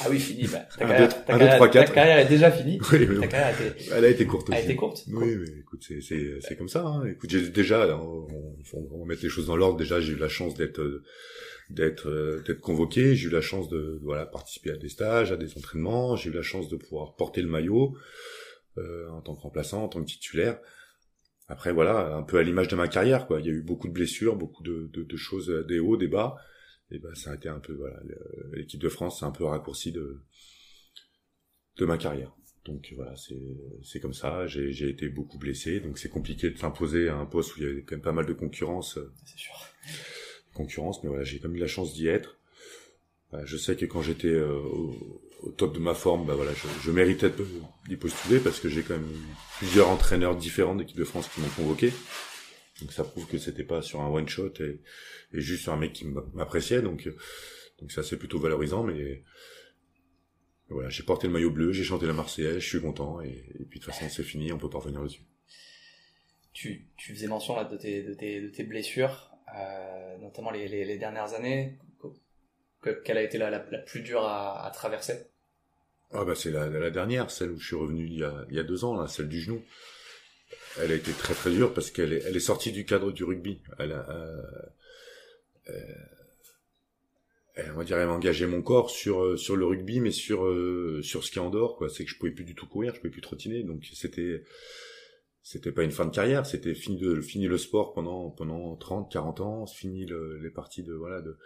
Ah 0.00 0.06
oui, 0.10 0.20
fini. 0.20 0.46
Bah, 0.46 0.58
ta, 0.78 0.86
carrière, 0.86 1.08
ta, 1.08 1.36
carrière, 1.36 1.58
ta 1.88 1.94
carrière 1.94 2.18
est 2.18 2.28
déjà 2.28 2.50
finie. 2.50 2.78
Oui, 2.92 3.20
ta 3.20 3.26
carrière 3.26 3.46
a 3.46 3.66
été... 3.66 3.90
Elle 3.92 4.04
a 4.04 4.08
été 4.08 4.26
courte 4.26 4.50
aussi. 4.50 4.58
A 4.58 4.62
été 4.62 4.76
courte. 4.76 5.04
Oui, 5.08 5.36
mais 5.36 5.60
écoute, 5.60 5.82
c'est 5.86 6.00
c'est 6.02 6.40
c'est 6.40 6.56
comme 6.56 6.68
ça. 6.68 6.84
Hein. 6.84 7.06
Écoute, 7.06 7.30
j'ai 7.30 7.48
déjà, 7.48 7.96
on, 7.96 8.26
on, 8.74 8.88
on, 8.92 8.98
va 9.00 9.06
mettre 9.06 9.22
les 9.22 9.30
choses 9.30 9.46
dans 9.46 9.56
l'ordre. 9.56 9.78
Déjà, 9.78 10.00
j'ai 10.00 10.12
eu 10.12 10.16
la 10.16 10.28
chance 10.28 10.54
d'être 10.54 11.02
d'être 11.70 12.08
euh, 12.08 12.42
d'être 12.46 12.60
convoqué. 12.60 13.14
J'ai 13.14 13.28
eu 13.28 13.32
la 13.32 13.40
chance 13.40 13.68
de 13.68 13.98
voilà 14.02 14.26
participer 14.26 14.70
à 14.70 14.76
des 14.76 14.88
stages, 14.88 15.32
à 15.32 15.36
des 15.36 15.56
entraînements. 15.56 16.14
J'ai 16.16 16.30
eu 16.30 16.34
la 16.34 16.42
chance 16.42 16.68
de 16.68 16.76
pouvoir 16.76 17.16
porter 17.16 17.40
le 17.40 17.48
maillot 17.48 17.96
euh, 18.76 19.08
en 19.10 19.22
tant 19.22 19.34
que 19.34 19.40
remplaçant, 19.40 19.84
en 19.84 19.88
tant 19.88 20.00
que 20.00 20.08
titulaire. 20.08 20.58
Après 21.48 21.72
voilà, 21.72 22.14
un 22.14 22.22
peu 22.22 22.38
à 22.38 22.42
l'image 22.42 22.68
de 22.68 22.76
ma 22.76 22.88
carrière 22.88 23.26
quoi. 23.26 23.40
Il 23.40 23.46
y 23.46 23.48
a 23.48 23.52
eu 23.52 23.62
beaucoup 23.62 23.88
de 23.88 23.94
blessures, 23.94 24.36
beaucoup 24.36 24.62
de, 24.62 24.90
de, 24.92 25.02
de 25.02 25.16
choses, 25.16 25.48
des 25.66 25.78
hauts, 25.78 25.96
des 25.96 26.08
bas. 26.08 26.36
Et 26.90 26.98
ben 26.98 27.14
ça 27.14 27.32
a 27.32 27.34
été 27.34 27.48
un 27.48 27.60
peu 27.60 27.74
voilà 27.74 28.00
l'équipe 28.52 28.80
de 28.80 28.88
France, 28.88 29.20
c'est 29.20 29.26
un 29.26 29.30
peu 29.30 29.44
raccourci 29.44 29.92
de 29.92 30.20
de 31.76 31.84
ma 31.84 31.98
carrière. 31.98 32.34
Donc 32.64 32.92
voilà, 32.96 33.16
c'est 33.16 33.40
c'est 33.82 34.00
comme 34.00 34.14
ça. 34.14 34.46
J'ai 34.46 34.72
j'ai 34.72 34.88
été 34.88 35.08
beaucoup 35.08 35.38
blessé, 35.38 35.80
donc 35.80 35.98
c'est 35.98 36.08
compliqué 36.08 36.50
de 36.50 36.58
s'imposer 36.58 37.08
à 37.08 37.16
un 37.16 37.26
poste 37.26 37.56
où 37.56 37.60
il 37.60 37.66
y 37.66 37.70
avait 37.70 37.82
quand 37.82 37.96
même 37.96 38.02
pas 38.02 38.12
mal 38.12 38.26
de 38.26 38.32
concurrence. 38.32 38.98
C'est 39.24 39.38
sûr 39.38 39.54
concurrence, 40.58 41.02
mais 41.02 41.08
voilà, 41.08 41.24
j'ai 41.24 41.38
quand 41.38 41.48
même 41.48 41.56
eu 41.56 41.60
la 41.60 41.68
chance 41.68 41.94
d'y 41.94 42.08
être. 42.08 42.36
je 43.44 43.56
sais 43.56 43.76
que 43.76 43.86
quand 43.86 44.02
j'étais 44.02 44.28
euh, 44.28 44.58
au, 45.42 45.52
top 45.56 45.72
de 45.72 45.78
ma 45.78 45.94
forme, 45.94 46.26
bah 46.26 46.34
voilà, 46.34 46.50
je, 46.82 46.90
méritais 46.90 47.30
d'y 47.88 47.96
postuler 47.96 48.40
parce 48.40 48.58
que 48.60 48.68
j'ai 48.68 48.82
quand 48.82 48.94
même 48.94 49.10
eu 49.10 49.26
plusieurs 49.58 49.88
entraîneurs 49.88 50.36
différents 50.36 50.74
d'équipe 50.74 50.96
de 50.96 51.04
France 51.04 51.28
qui 51.32 51.40
m'ont 51.40 51.48
convoqué. 51.56 51.92
Donc 52.80 52.92
ça 52.92 53.04
prouve 53.04 53.26
que 53.26 53.38
c'était 53.38 53.64
pas 53.64 53.82
sur 53.82 54.00
un 54.00 54.08
one 54.08 54.28
shot 54.28 54.52
et, 54.60 54.80
juste 55.32 55.64
sur 55.64 55.72
un 55.72 55.76
mec 55.76 55.92
qui 55.92 56.06
m'appréciait. 56.34 56.82
Donc 56.82 57.08
donc 57.80 57.92
ça 57.92 58.02
c'est 58.02 58.16
plutôt 58.16 58.38
valorisant, 58.38 58.82
mais 58.82 59.22
voilà, 60.68 60.88
j'ai 60.88 61.02
porté 61.02 61.26
le 61.26 61.32
maillot 61.32 61.50
bleu, 61.50 61.72
j'ai 61.72 61.84
chanté 61.84 62.06
la 62.06 62.12
Marseillaise, 62.12 62.58
je 62.58 62.68
suis 62.68 62.80
content 62.80 63.20
et, 63.20 63.44
puis 63.70 63.80
de 63.80 63.84
toute 63.84 63.92
façon 63.92 64.08
c'est 64.08 64.22
fini, 64.22 64.52
on 64.52 64.58
peut 64.58 64.70
pas 64.70 64.78
revenir 64.78 65.02
dessus. 65.02 65.22
Tu, 66.52 66.88
tu 66.96 67.14
faisais 67.14 67.28
mention 67.28 67.56
là 67.56 67.64
de 67.64 67.76
tes, 67.76 68.02
de 68.02 68.14
tes, 68.14 68.40
de 68.40 68.48
tes 68.48 68.64
blessures. 68.64 69.30
Euh, 69.56 70.18
notamment 70.18 70.50
les, 70.50 70.68
les, 70.68 70.84
les, 70.84 70.98
dernières 70.98 71.32
années 71.32 71.78
Quelle 72.82 73.16
a 73.16 73.22
été 73.22 73.38
la, 73.38 73.48
la, 73.48 73.60
plus 73.60 74.02
dure 74.02 74.22
à, 74.24 74.66
à 74.66 74.70
traverser? 74.70 75.14
Ah 76.12 76.24
bah 76.24 76.34
c'est 76.34 76.50
la, 76.50 76.68
la, 76.68 76.90
dernière, 76.90 77.30
celle 77.30 77.50
où 77.50 77.58
je 77.58 77.66
suis 77.66 77.76
revenu 77.76 78.06
il 78.06 78.18
y 78.18 78.24
a, 78.24 78.44
il 78.50 78.56
y 78.56 78.58
a 78.58 78.62
deux 78.62 78.84
ans, 78.84 78.94
là, 78.94 79.08
celle 79.08 79.28
du 79.28 79.40
genou. 79.40 79.62
Elle 80.80 80.92
a 80.92 80.94
été 80.94 81.12
très 81.12 81.34
très 81.34 81.50
dure 81.50 81.74
parce 81.74 81.90
qu'elle 81.90 82.12
est, 82.12 82.22
elle 82.26 82.36
est 82.36 82.40
sortie 82.40 82.72
du 82.72 82.84
cadre 82.84 83.12
du 83.12 83.24
rugby. 83.24 83.60
Elle 83.78 83.92
a, 83.92 84.08
euh, 84.10 84.42
euh, 85.70 85.94
elle, 87.54 87.72
on 87.72 87.78
va 87.78 87.84
dire, 87.84 87.98
elle 87.98 88.08
a 88.08 88.12
engagé 88.12 88.46
mon 88.46 88.62
corps 88.62 88.90
sur 88.90 89.38
sur 89.38 89.56
le 89.56 89.66
rugby, 89.66 90.00
mais 90.00 90.12
sur 90.12 90.44
euh, 90.44 91.00
sur 91.02 91.24
ce 91.24 91.30
qui 91.30 91.38
est 91.38 91.42
en 91.42 91.50
dehors, 91.50 91.76
quoi. 91.76 91.88
C'est 91.88 92.04
que 92.04 92.10
je 92.10 92.16
pouvais 92.16 92.32
plus 92.32 92.44
du 92.44 92.54
tout 92.54 92.66
courir, 92.66 92.94
je 92.94 93.00
pouvais 93.00 93.10
plus 93.10 93.20
trottiner, 93.20 93.62
donc 93.62 93.84
c'était 93.92 94.44
c'était 95.42 95.72
pas 95.72 95.82
une 95.82 95.92
fin 95.92 96.04
de 96.04 96.10
carrière, 96.10 96.44
c'était 96.44 96.74
fini 96.74 96.98
de 96.98 97.22
fini 97.22 97.46
le 97.46 97.56
sport 97.56 97.94
pendant 97.94 98.30
pendant 98.30 98.76
30 98.76 99.10
40 99.10 99.40
ans, 99.40 99.66
fini 99.66 100.04
le, 100.04 100.38
les 100.38 100.50
parties 100.50 100.82
de 100.82 100.92
voilà 100.92 101.22
de 101.22 101.38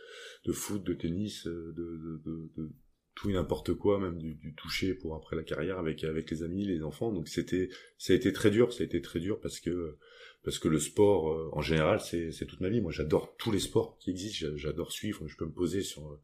de 0.45 0.53
foot, 0.53 0.83
de 0.83 0.93
tennis, 0.93 1.47
euh, 1.47 1.73
de 1.77 2.21
de, 2.25 2.51
de, 2.57 2.71
tout 3.15 3.31
et 3.31 3.35
n'importe 3.35 3.75
quoi, 3.75 3.99
même 3.99 4.19
du, 4.19 4.35
du, 4.35 4.55
toucher 4.55 4.95
pour 4.95 5.15
après 5.15 5.37
la 5.37 5.43
carrière 5.43 5.79
avec 5.79 6.05
avec 6.05 6.31
les 6.31 6.43
amis, 6.43 6.65
les 6.65 6.83
enfants. 6.83 7.13
Donc 7.13 7.29
c'était 7.29 7.69
ça 7.99 8.13
a 8.13 8.17
été 8.17 8.33
très 8.33 8.51
dur, 8.51 8.73
ça 8.73 8.83
a 8.83 8.87
été 8.87 9.01
très 9.03 9.21
dur 9.21 9.41
parce 9.41 9.61
que 9.61 9.99
parce 10.43 10.59
que 10.59 10.69
le 10.69 10.81
sport 10.81 11.33
euh, 11.33 11.51
en 11.53 11.61
général 11.61 12.01
c'est 12.01 12.33
c'est 12.33 12.47
toute 12.47 12.61
ma 12.61 12.69
vie. 12.69 12.81
Moi 12.81 12.93
j'adore 12.93 13.37
tous 13.37 13.53
les 13.53 13.61
sports 13.61 13.99
qui 13.99 14.11
existent, 14.11 14.49
j'adore 14.57 14.93
suivre, 14.93 15.27
je 15.27 15.37
peux 15.37 15.47
me 15.47 15.53
poser 15.53 15.83
sur 15.83 16.11
euh, 16.11 16.21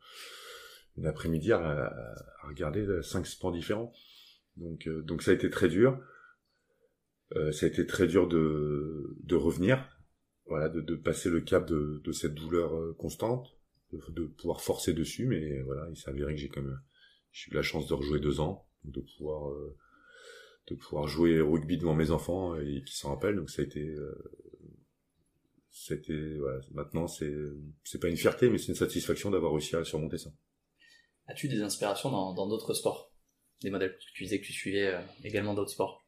une 0.96 1.06
après-midi 1.06 1.52
à, 1.52 1.58
à, 1.58 2.48
regarder 2.48 2.86
cinq 3.02 3.26
sports 3.26 3.52
différents. 3.52 3.92
Donc 4.56 4.88
donc 4.88 5.22
ça 5.22 5.30
a 5.30 5.34
été 5.34 5.50
très 5.50 5.68
dur. 5.68 6.00
Euh, 7.36 7.52
ça 7.52 7.66
a 7.66 7.68
été 7.68 7.86
très 7.86 8.06
dur 8.06 8.26
de, 8.26 9.16
de 9.22 9.36
revenir, 9.36 9.86
voilà, 10.46 10.68
de, 10.68 10.80
de 10.80 10.96
passer 10.96 11.28
le 11.28 11.40
cap 11.40 11.66
de, 11.66 12.00
de 12.02 12.12
cette 12.12 12.34
douleur 12.34 12.74
euh, 12.74 12.94
constante. 12.98 13.57
De, 13.92 14.26
pouvoir 14.26 14.60
forcer 14.60 14.92
dessus, 14.92 15.26
mais 15.26 15.60
voilà, 15.62 15.86
il 15.90 15.96
s'est 15.96 16.10
avéré 16.10 16.34
que 16.34 16.40
j'ai 16.40 16.48
comme 16.48 16.78
j'ai 17.32 17.50
eu 17.50 17.54
la 17.54 17.62
chance 17.62 17.86
de 17.86 17.94
rejouer 17.94 18.20
deux 18.20 18.40
ans, 18.40 18.66
de 18.84 19.00
pouvoir 19.00 19.52
de 20.66 20.74
pouvoir 20.74 21.06
jouer 21.06 21.40
au 21.40 21.52
rugby 21.52 21.78
devant 21.78 21.94
mes 21.94 22.10
enfants 22.10 22.56
et 22.56 22.82
qui 22.84 22.96
s'en 22.96 23.10
rappellent. 23.10 23.36
Donc 23.36 23.50
ça 23.50 23.62
a 23.62 23.64
été 23.64 23.94
c'était 25.70 26.36
voilà, 26.38 26.60
maintenant 26.72 27.06
c'est 27.06 27.34
c'est 27.84 28.00
pas 28.00 28.08
une 28.08 28.16
fierté 28.16 28.50
mais 28.50 28.58
c'est 28.58 28.68
une 28.68 28.74
satisfaction 28.74 29.30
d'avoir 29.30 29.52
réussi 29.52 29.76
à 29.76 29.84
surmonter 29.84 30.18
ça. 30.18 30.30
As-tu 31.26 31.48
des 31.48 31.62
inspirations 31.62 32.10
dans 32.10 32.34
dans 32.34 32.48
d'autres 32.48 32.74
sports, 32.74 33.12
des 33.62 33.70
modèles? 33.70 33.92
Parce 33.92 34.06
que 34.06 34.12
tu 34.14 34.24
disais 34.24 34.40
que 34.40 34.46
tu 34.46 34.52
suivais 34.52 34.94
euh, 34.94 35.00
également 35.24 35.54
d'autres 35.54 35.70
sports. 35.70 36.06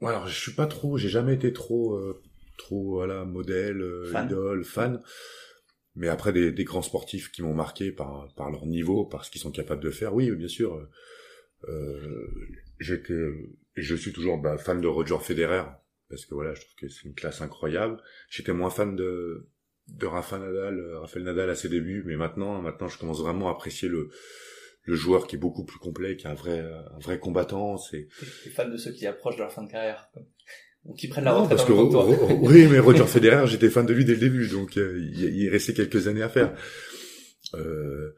Ouais, 0.00 0.10
alors 0.10 0.28
je 0.28 0.38
suis 0.38 0.52
pas 0.52 0.66
trop, 0.66 0.98
j'ai 0.98 1.08
jamais 1.08 1.34
été 1.34 1.52
trop 1.52 1.94
euh, 1.94 2.22
trop 2.58 2.94
voilà 2.94 3.24
modèle, 3.24 3.80
euh, 3.80 4.10
fan. 4.12 4.26
idole, 4.26 4.64
fan. 4.64 5.02
Mais 5.96 6.08
après 6.08 6.32
des, 6.32 6.50
des 6.50 6.64
grands 6.64 6.82
sportifs 6.82 7.30
qui 7.30 7.42
m'ont 7.42 7.54
marqué 7.54 7.92
par 7.92 8.28
par 8.34 8.50
leur 8.50 8.66
niveau, 8.66 9.04
par 9.04 9.24
ce 9.24 9.30
qu'ils 9.30 9.40
sont 9.40 9.52
capables 9.52 9.82
de 9.82 9.90
faire, 9.90 10.14
oui, 10.14 10.30
bien 10.32 10.48
sûr. 10.48 10.88
Euh, 11.68 12.28
j'étais 12.80 13.14
je 13.76 13.94
suis 13.94 14.12
toujours 14.12 14.38
bah, 14.38 14.58
fan 14.58 14.80
de 14.80 14.86
Roger 14.86 15.18
Federer 15.20 15.64
parce 16.08 16.26
que 16.26 16.34
voilà, 16.34 16.54
je 16.54 16.60
trouve 16.60 16.74
que 16.76 16.88
c'est 16.88 17.04
une 17.04 17.14
classe 17.14 17.40
incroyable. 17.40 18.00
J'étais 18.28 18.52
moins 18.52 18.70
fan 18.70 18.96
de 18.96 19.48
de 19.88 20.06
Rafa 20.06 20.38
Nadal, 20.38 20.78
euh, 20.78 21.00
Rafael 21.00 21.24
Nadal 21.24 21.50
à 21.50 21.54
ses 21.54 21.68
débuts, 21.68 22.02
mais 22.06 22.16
maintenant, 22.16 22.60
maintenant, 22.62 22.88
je 22.88 22.98
commence 22.98 23.20
vraiment 23.20 23.48
à 23.48 23.52
apprécier 23.52 23.88
le 23.88 24.10
le 24.86 24.94
joueur 24.94 25.26
qui 25.26 25.36
est 25.36 25.38
beaucoup 25.38 25.64
plus 25.64 25.78
complet, 25.78 26.16
qui 26.16 26.26
est 26.26 26.30
un 26.30 26.34
vrai 26.34 26.60
un 26.60 26.98
vrai 26.98 27.18
combattant. 27.18 27.78
C'est. 27.78 28.08
T'es 28.42 28.50
fan 28.50 28.70
de 28.70 28.76
ceux 28.76 28.92
qui 28.92 29.06
approchent 29.06 29.36
de 29.36 29.42
leur 29.42 29.52
fin 29.52 29.62
de 29.62 29.70
carrière. 29.70 30.10
Ou 30.84 30.94
qui 30.94 31.08
prennent 31.08 31.24
la 31.24 31.32
retraite 31.32 31.56
parce 31.56 31.64
que, 31.64 31.72
oui, 31.72 32.66
mais 32.70 32.78
Roger 32.78 33.06
Federer, 33.06 33.46
j'étais 33.50 33.70
fan 33.70 33.86
de 33.86 33.94
lui 33.94 34.04
dès 34.04 34.12
le 34.14 34.20
début, 34.20 34.48
donc 34.48 34.76
euh, 34.76 34.98
il, 35.00 35.34
il 35.34 35.48
restait 35.48 35.72
quelques 35.72 36.08
années 36.08 36.22
à 36.22 36.28
faire. 36.28 36.54
Euh, 37.54 38.14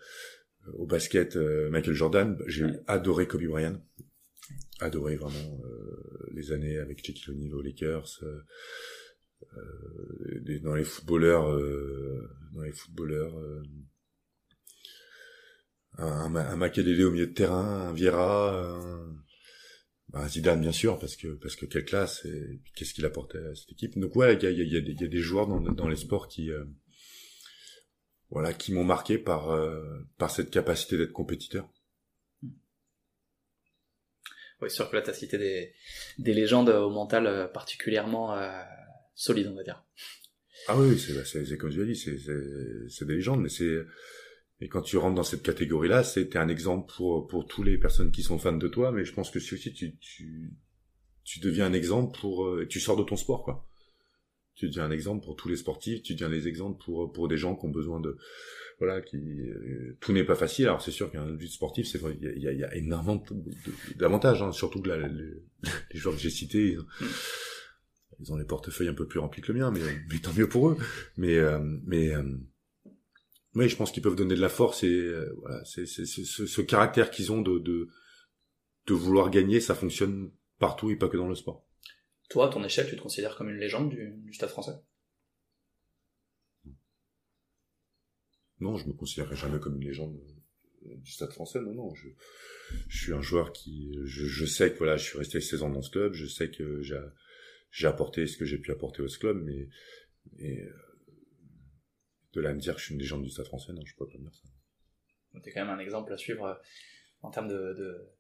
au 0.75 0.87
basket, 0.87 1.37
euh, 1.37 1.71
Michael 1.71 1.95
Jordan, 1.95 2.39
j'ai 2.49 2.67
adoré 2.89 3.29
Kobe 3.29 3.45
Bryant 3.45 3.81
adoré 4.81 5.17
vraiment 5.17 5.61
euh, 5.65 6.29
les 6.33 6.53
années 6.53 6.79
avec 6.79 7.05
Shaquille 7.05 7.31
O'Neal 7.31 7.55
aux 7.55 7.63
Lakers. 7.63 8.19
Euh, 8.23 8.41
euh, 9.57 10.61
dans 10.63 10.75
les 10.75 10.85
footballeurs, 10.85 11.47
dans 12.53 12.63
les 12.63 12.73
footballeurs, 12.73 13.35
un, 15.99 16.35
un 16.35 16.57
Makelele 16.57 17.05
au 17.05 17.11
milieu 17.11 17.27
de 17.27 17.33
terrain, 17.33 17.89
un 17.89 17.93
Vieira, 17.93 18.59
un, 18.59 19.15
bah, 20.21 20.29
Zidane 20.29 20.61
bien 20.61 20.73
sûr 20.73 20.99
parce 20.99 21.17
que 21.17 21.29
parce 21.35 21.57
que 21.57 21.67
quelle 21.67 21.85
classe 21.85 22.25
et 22.25 22.61
qu'est-ce 22.75 22.95
qu'il 22.95 23.05
apportait 23.05 23.39
à 23.39 23.55
cette 23.55 23.73
équipe. 23.73 23.99
Donc 23.99 24.15
ouais, 24.17 24.35
il 24.35 24.43
y 24.43 24.47
a, 24.47 24.51
y, 24.51 24.61
a, 24.61 24.65
y 24.65 25.05
a, 25.05 25.09
des 25.09 25.21
joueurs 25.21 25.47
dans, 25.47 25.61
dans 25.61 25.89
les 25.89 25.97
sports 25.97 26.29
qui 26.29 26.51
voilà 28.31 28.53
qui 28.53 28.73
m'ont 28.73 28.85
marqué 28.85 29.19
par 29.19 29.57
par 30.19 30.31
cette 30.31 30.51
capacité 30.51 30.97
d'être 30.97 31.13
compétiteur. 31.13 31.69
Oui, 34.63 34.71
sûr 34.71 34.89
que 34.91 34.97
là, 34.97 35.03
tu 35.03 35.11
as 35.11 35.15
cité 35.15 35.37
des, 35.37 35.75
des 36.19 36.33
légendes 36.33 36.71
au 36.71 36.91
mental 36.91 37.27
euh, 37.27 37.47
particulièrement 37.47 38.37
euh, 38.37 38.63
solides, 39.15 39.49
on 39.49 39.55
va 39.55 39.63
dire. 39.63 39.85
Ah 40.69 40.79
oui, 40.79 40.99
c'est, 40.99 41.25
c'est, 41.25 41.57
comme 41.59 41.71
tu 41.71 41.79
l'as 41.79 41.85
dit, 41.85 41.97
c'est, 41.97 42.19
c'est, 42.89 43.05
des 43.05 43.17
légendes, 43.17 43.43
mais 43.43 43.49
c'est... 43.49 43.83
Et 44.61 44.69
quand 44.69 44.83
tu 44.83 44.97
rentres 44.97 45.14
dans 45.14 45.23
cette 45.23 45.42
catégorie-là, 45.42 46.03
c'était 46.03 46.38
un 46.38 46.49
exemple 46.49 46.92
pour 46.97 47.27
pour 47.27 47.47
tous 47.47 47.62
les 47.62 47.77
personnes 47.77 48.11
qui 48.11 48.23
sont 48.23 48.38
fans 48.38 48.53
de 48.53 48.69
toi, 48.69 48.90
mais 48.90 49.05
je 49.05 49.12
pense 49.12 49.31
que 49.31 49.40
si 49.40 49.55
aussi 49.55 49.73
tu 49.73 49.97
tu 49.99 50.55
tu 51.25 51.40
deviens 51.40 51.66
un 51.66 51.73
exemple 51.73 52.19
pour 52.19 52.47
euh, 52.47 52.66
tu 52.66 52.81
sors 52.81 52.97
de 52.97 53.03
ton 53.03 53.16
sport 53.16 53.45
quoi. 53.45 53.69
Tu 54.55 54.69
deviens 54.69 54.85
un 54.85 54.90
exemple 54.90 55.23
pour 55.23 55.37
tous 55.37 55.49
les 55.51 55.57
sportifs, 55.57 56.03
tu 56.03 56.14
deviens 56.14 56.31
des 56.31 56.49
exemples 56.49 56.83
pour 56.83 57.12
pour 57.12 57.29
des 57.29 57.37
gens 57.37 57.55
qui 57.55 57.66
ont 57.66 57.71
besoin 57.71 58.01
de 58.01 58.16
voilà, 58.79 59.01
qui 59.01 59.16
euh, 59.16 59.97
tout 60.01 60.12
n'est 60.12 60.25
pas 60.25 60.35
facile. 60.35 60.66
Alors 60.66 60.83
c'est 60.83 60.90
sûr 60.90 61.11
qu'un 61.11 61.31
but 61.33 61.49
sportif, 61.49 61.87
c'est 61.87 62.01
il 62.21 62.42
y 62.42 62.49
a, 62.49 62.53
y 62.53 62.64
a 62.64 62.75
énormément 62.75 63.23
d'avantages, 63.97 64.42
hein, 64.42 64.53
surtout 64.53 64.81
que 64.81 64.88
les 64.88 65.99
joueurs 65.99 66.14
que 66.14 66.21
j'ai 66.21 66.31
cités, 66.31 66.77
ils 68.21 68.33
ont, 68.33 68.37
les 68.37 68.45
portefeuilles 68.45 68.88
un 68.88 68.95
peu 68.95 69.07
plus 69.07 69.21
remplis 69.21 69.42
que 69.42 69.53
le 69.53 69.59
mien, 69.59 69.71
mais, 69.71 69.81
mais 70.11 70.19
tant 70.19 70.33
mieux 70.33 70.49
pour 70.49 70.71
eux. 70.71 70.79
Mais 71.16 71.37
euh, 71.37 71.59
mais 71.85 72.12
euh, 73.57 73.61
oui, 73.61 73.69
je 73.69 73.77
pense 73.77 73.90
qu'ils 73.92 74.03
peuvent 74.03 74.16
donner 74.16 74.35
de 74.35 74.40
la 74.40 74.49
force 74.49 74.85
et 74.85 75.12
voilà, 75.40 75.64
c'est 75.64 75.87
ce, 75.87 76.05
ce, 76.05 76.61
caractère 76.61 77.11
qu'ils 77.11 77.33
ont 77.33 77.42
de, 77.42 77.59
de 77.59 77.88
de 78.87 78.95
vouloir 78.95 79.31
gagner, 79.31 79.61
ça 79.61 79.75
fonctionne 79.75 80.31
partout 80.59 80.90
et 80.90 80.97
pas 80.97 81.09
que 81.09 81.16
dans 81.16 81.29
le 81.29 81.35
sport. 81.35 81.66
Toi, 82.31 82.47
à 82.47 82.49
ton 82.49 82.64
échelle, 82.64 82.88
tu 82.88 82.97
te 82.97 83.03
considères 83.03 83.37
comme 83.37 83.51
une 83.51 83.59
légende 83.59 83.90
du, 83.90 84.14
du 84.16 84.33
Stade 84.33 84.51
français? 84.51 84.73
Non, 88.59 88.77
je 88.77 88.87
me 88.87 88.92
considérerai 88.92 89.37
jamais 89.37 89.61
comme 89.61 89.77
une 89.77 89.87
légende 89.87 90.19
euh, 90.87 90.97
du 90.97 91.11
Stade 91.11 91.33
français. 91.33 91.61
Non, 91.61 91.75
non, 91.75 91.95
je, 91.95 92.09
je 92.88 93.05
suis 93.05 93.12
un 93.12 93.21
joueur 93.21 93.53
qui, 93.53 93.92
je, 94.05 94.25
je, 94.25 94.47
sais 94.47 94.73
que 94.73 94.79
voilà, 94.79 94.97
je 94.97 95.05
suis 95.05 95.19
resté 95.19 95.40
16 95.40 95.62
ans 95.62 95.71
dans 95.71 95.83
ce 95.83 95.90
club. 95.90 96.14
Je 96.14 96.27
sais 96.27 96.51
que 96.51 96.83
j'ai, 96.83 96.99
j'ai 97.71 97.87
apporté 97.87 98.27
ce 98.27 98.37
que 98.37 98.45
j'ai 98.45 98.59
pu 98.59 98.73
apporter 98.73 99.03
au 99.03 99.07
club, 99.07 99.42
mais, 99.45 99.69
mais 100.38 100.62
euh, 100.62 100.73
de 102.37 102.42
là 102.42 102.51
à 102.51 102.55
me 102.55 102.61
dire 102.61 102.75
que 102.75 102.81
je 102.81 102.87
suis 102.87 102.94
une 102.94 103.01
légende 103.01 103.25
du 103.25 103.31
Stade 103.31 103.46
français, 103.46 103.72
non, 103.72 103.83
je 103.85 103.94
peux 103.96 104.07
pas 104.07 104.12
dire 104.16 104.31
ça. 104.33 105.40
T'es 105.42 105.53
quand 105.53 105.64
même 105.66 105.75
un 105.75 105.81
exemple 105.81 106.12
à 106.12 106.16
suivre 106.16 106.44
euh, 106.44 106.55
en 107.22 107.31
termes 107.31 107.49
de, 107.49 107.75
de... 107.75 108.12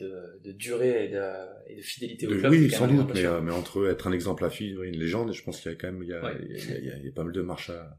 De, 0.00 0.40
de, 0.44 0.52
durée 0.52 1.06
et 1.06 1.08
de, 1.08 1.22
et 1.66 1.74
de 1.74 1.82
fidélité 1.82 2.28
au 2.28 2.30
club. 2.30 2.52
Oui, 2.52 2.70
sans 2.70 2.86
doute, 2.86 3.12
mais, 3.14 3.40
mais, 3.40 3.50
entre 3.50 3.88
être 3.88 4.06
un 4.06 4.12
exemple 4.12 4.44
à 4.44 4.50
suivre 4.50 4.84
et 4.84 4.90
une 4.90 4.96
légende, 4.96 5.32
je 5.32 5.42
pense 5.42 5.60
qu'il 5.60 5.72
y 5.72 5.74
a 5.74 5.76
quand 5.76 5.90
même 5.90 6.04
il 6.04 6.08
y 6.08 6.12
a, 6.12 6.20
il 6.40 6.52
y 6.52 6.54
a, 6.54 6.78
il 6.78 6.84
y 6.84 6.90
a, 6.92 6.96
il 6.98 7.04
y 7.06 7.08
a 7.08 7.12
pas 7.12 7.24
mal 7.24 7.32
de 7.32 7.42
marches 7.42 7.70
à, 7.70 7.98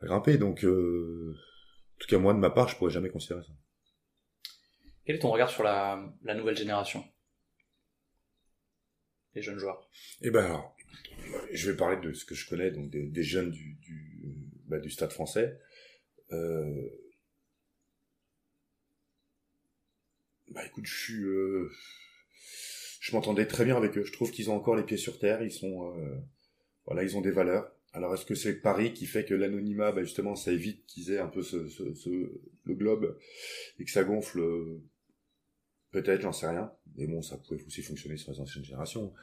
grimper. 0.00 0.38
Donc, 0.38 0.64
euh, 0.64 1.34
en 1.36 1.98
tout 1.98 2.08
cas, 2.08 2.16
moi, 2.16 2.32
de 2.32 2.38
ma 2.38 2.48
part, 2.48 2.66
je 2.68 2.76
pourrais 2.76 2.90
jamais 2.90 3.10
considérer 3.10 3.42
ça. 3.42 3.52
Quel 5.04 5.16
est 5.16 5.18
ton 5.18 5.30
regard 5.30 5.50
sur 5.50 5.64
la, 5.64 6.02
la 6.22 6.34
nouvelle 6.34 6.56
génération? 6.56 7.04
Les 9.34 9.42
jeunes 9.42 9.58
joueurs? 9.58 9.86
Eh 10.22 10.30
ben 10.30 10.46
alors, 10.46 10.74
je 11.52 11.70
vais 11.70 11.76
parler 11.76 12.00
de 12.00 12.12
ce 12.12 12.24
que 12.24 12.34
je 12.34 12.48
connais, 12.48 12.70
donc 12.70 12.90
des, 12.90 13.22
jeunes 13.22 13.50
du, 13.50 13.74
du, 13.74 14.20
bah, 14.66 14.78
du 14.78 14.90
stade 14.90 15.12
français. 15.12 15.58
Euh, 16.32 16.88
bah 20.48 20.64
écoute, 20.66 20.86
je 20.86 20.96
suis... 20.96 21.22
Euh, 21.22 21.70
je 23.00 23.12
m'entendais 23.14 23.46
très 23.46 23.64
bien 23.64 23.76
avec 23.76 23.96
eux. 23.96 24.04
Je 24.04 24.12
trouve 24.12 24.30
qu'ils 24.30 24.50
ont 24.50 24.56
encore 24.56 24.76
les 24.76 24.82
pieds 24.82 24.96
sur 24.96 25.18
terre. 25.18 25.42
Ils 25.42 25.52
sont... 25.52 25.96
Euh, 25.96 26.16
voilà, 26.86 27.02
ils 27.02 27.16
ont 27.16 27.20
des 27.20 27.30
valeurs. 27.30 27.70
Alors 27.92 28.14
est-ce 28.14 28.26
que 28.26 28.34
c'est 28.34 28.60
Paris 28.60 28.92
qui 28.92 29.06
fait 29.06 29.24
que 29.24 29.34
l'anonymat, 29.34 29.92
bah, 29.92 30.02
justement, 30.02 30.36
ça 30.36 30.52
évite 30.52 30.84
qu'ils 30.86 31.12
aient 31.12 31.18
un 31.18 31.28
peu 31.28 31.42
ce, 31.42 31.68
ce, 31.68 31.94
ce, 31.94 32.10
le 32.64 32.74
globe 32.74 33.18
et 33.78 33.84
que 33.84 33.90
ça 33.90 34.04
gonfle 34.04 34.40
Peut-être, 35.90 36.20
j'en 36.20 36.32
sais 36.32 36.48
rien. 36.48 36.70
Mais 36.96 37.06
bon, 37.06 37.22
ça 37.22 37.38
pouvait 37.38 37.62
aussi 37.64 37.82
fonctionner 37.82 38.16
sur 38.16 38.32
les 38.32 38.40
anciennes 38.40 38.64
générations. 38.64 39.14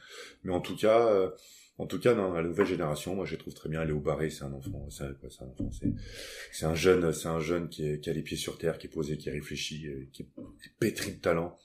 Mais 0.42 0.52
en 0.52 0.60
tout 0.60 0.76
cas, 0.76 1.06
euh, 1.08 1.30
en 1.78 1.86
tout 1.86 2.00
cas, 2.00 2.14
dans 2.14 2.32
la 2.32 2.42
nouvelle 2.42 2.66
génération, 2.66 3.14
moi, 3.14 3.26
je 3.26 3.36
trouve 3.36 3.54
très 3.54 3.68
bien. 3.68 3.84
Léo 3.84 4.00
Barré, 4.00 4.30
c'est 4.30 4.44
un 4.44 4.52
enfant. 4.52 4.88
C'est 4.90 5.04
c'est 5.28 5.42
un 5.42 5.48
enfant. 5.48 5.70
C'est 6.52 6.64
un 6.66 6.74
jeune, 6.74 7.12
c'est 7.12 7.28
un 7.28 7.40
jeune 7.40 7.68
qui, 7.68 8.00
qui 8.00 8.10
a 8.10 8.12
les 8.12 8.22
pieds 8.22 8.36
sur 8.36 8.58
terre, 8.58 8.78
qui 8.78 8.86
est 8.86 8.90
posé, 8.90 9.18
qui 9.18 9.30
réfléchit, 9.30 9.86
euh, 9.86 10.08
qui 10.12 10.22
est 10.22 10.28
pétri 10.80 11.12
de 11.12 11.20
talent. 11.20 11.58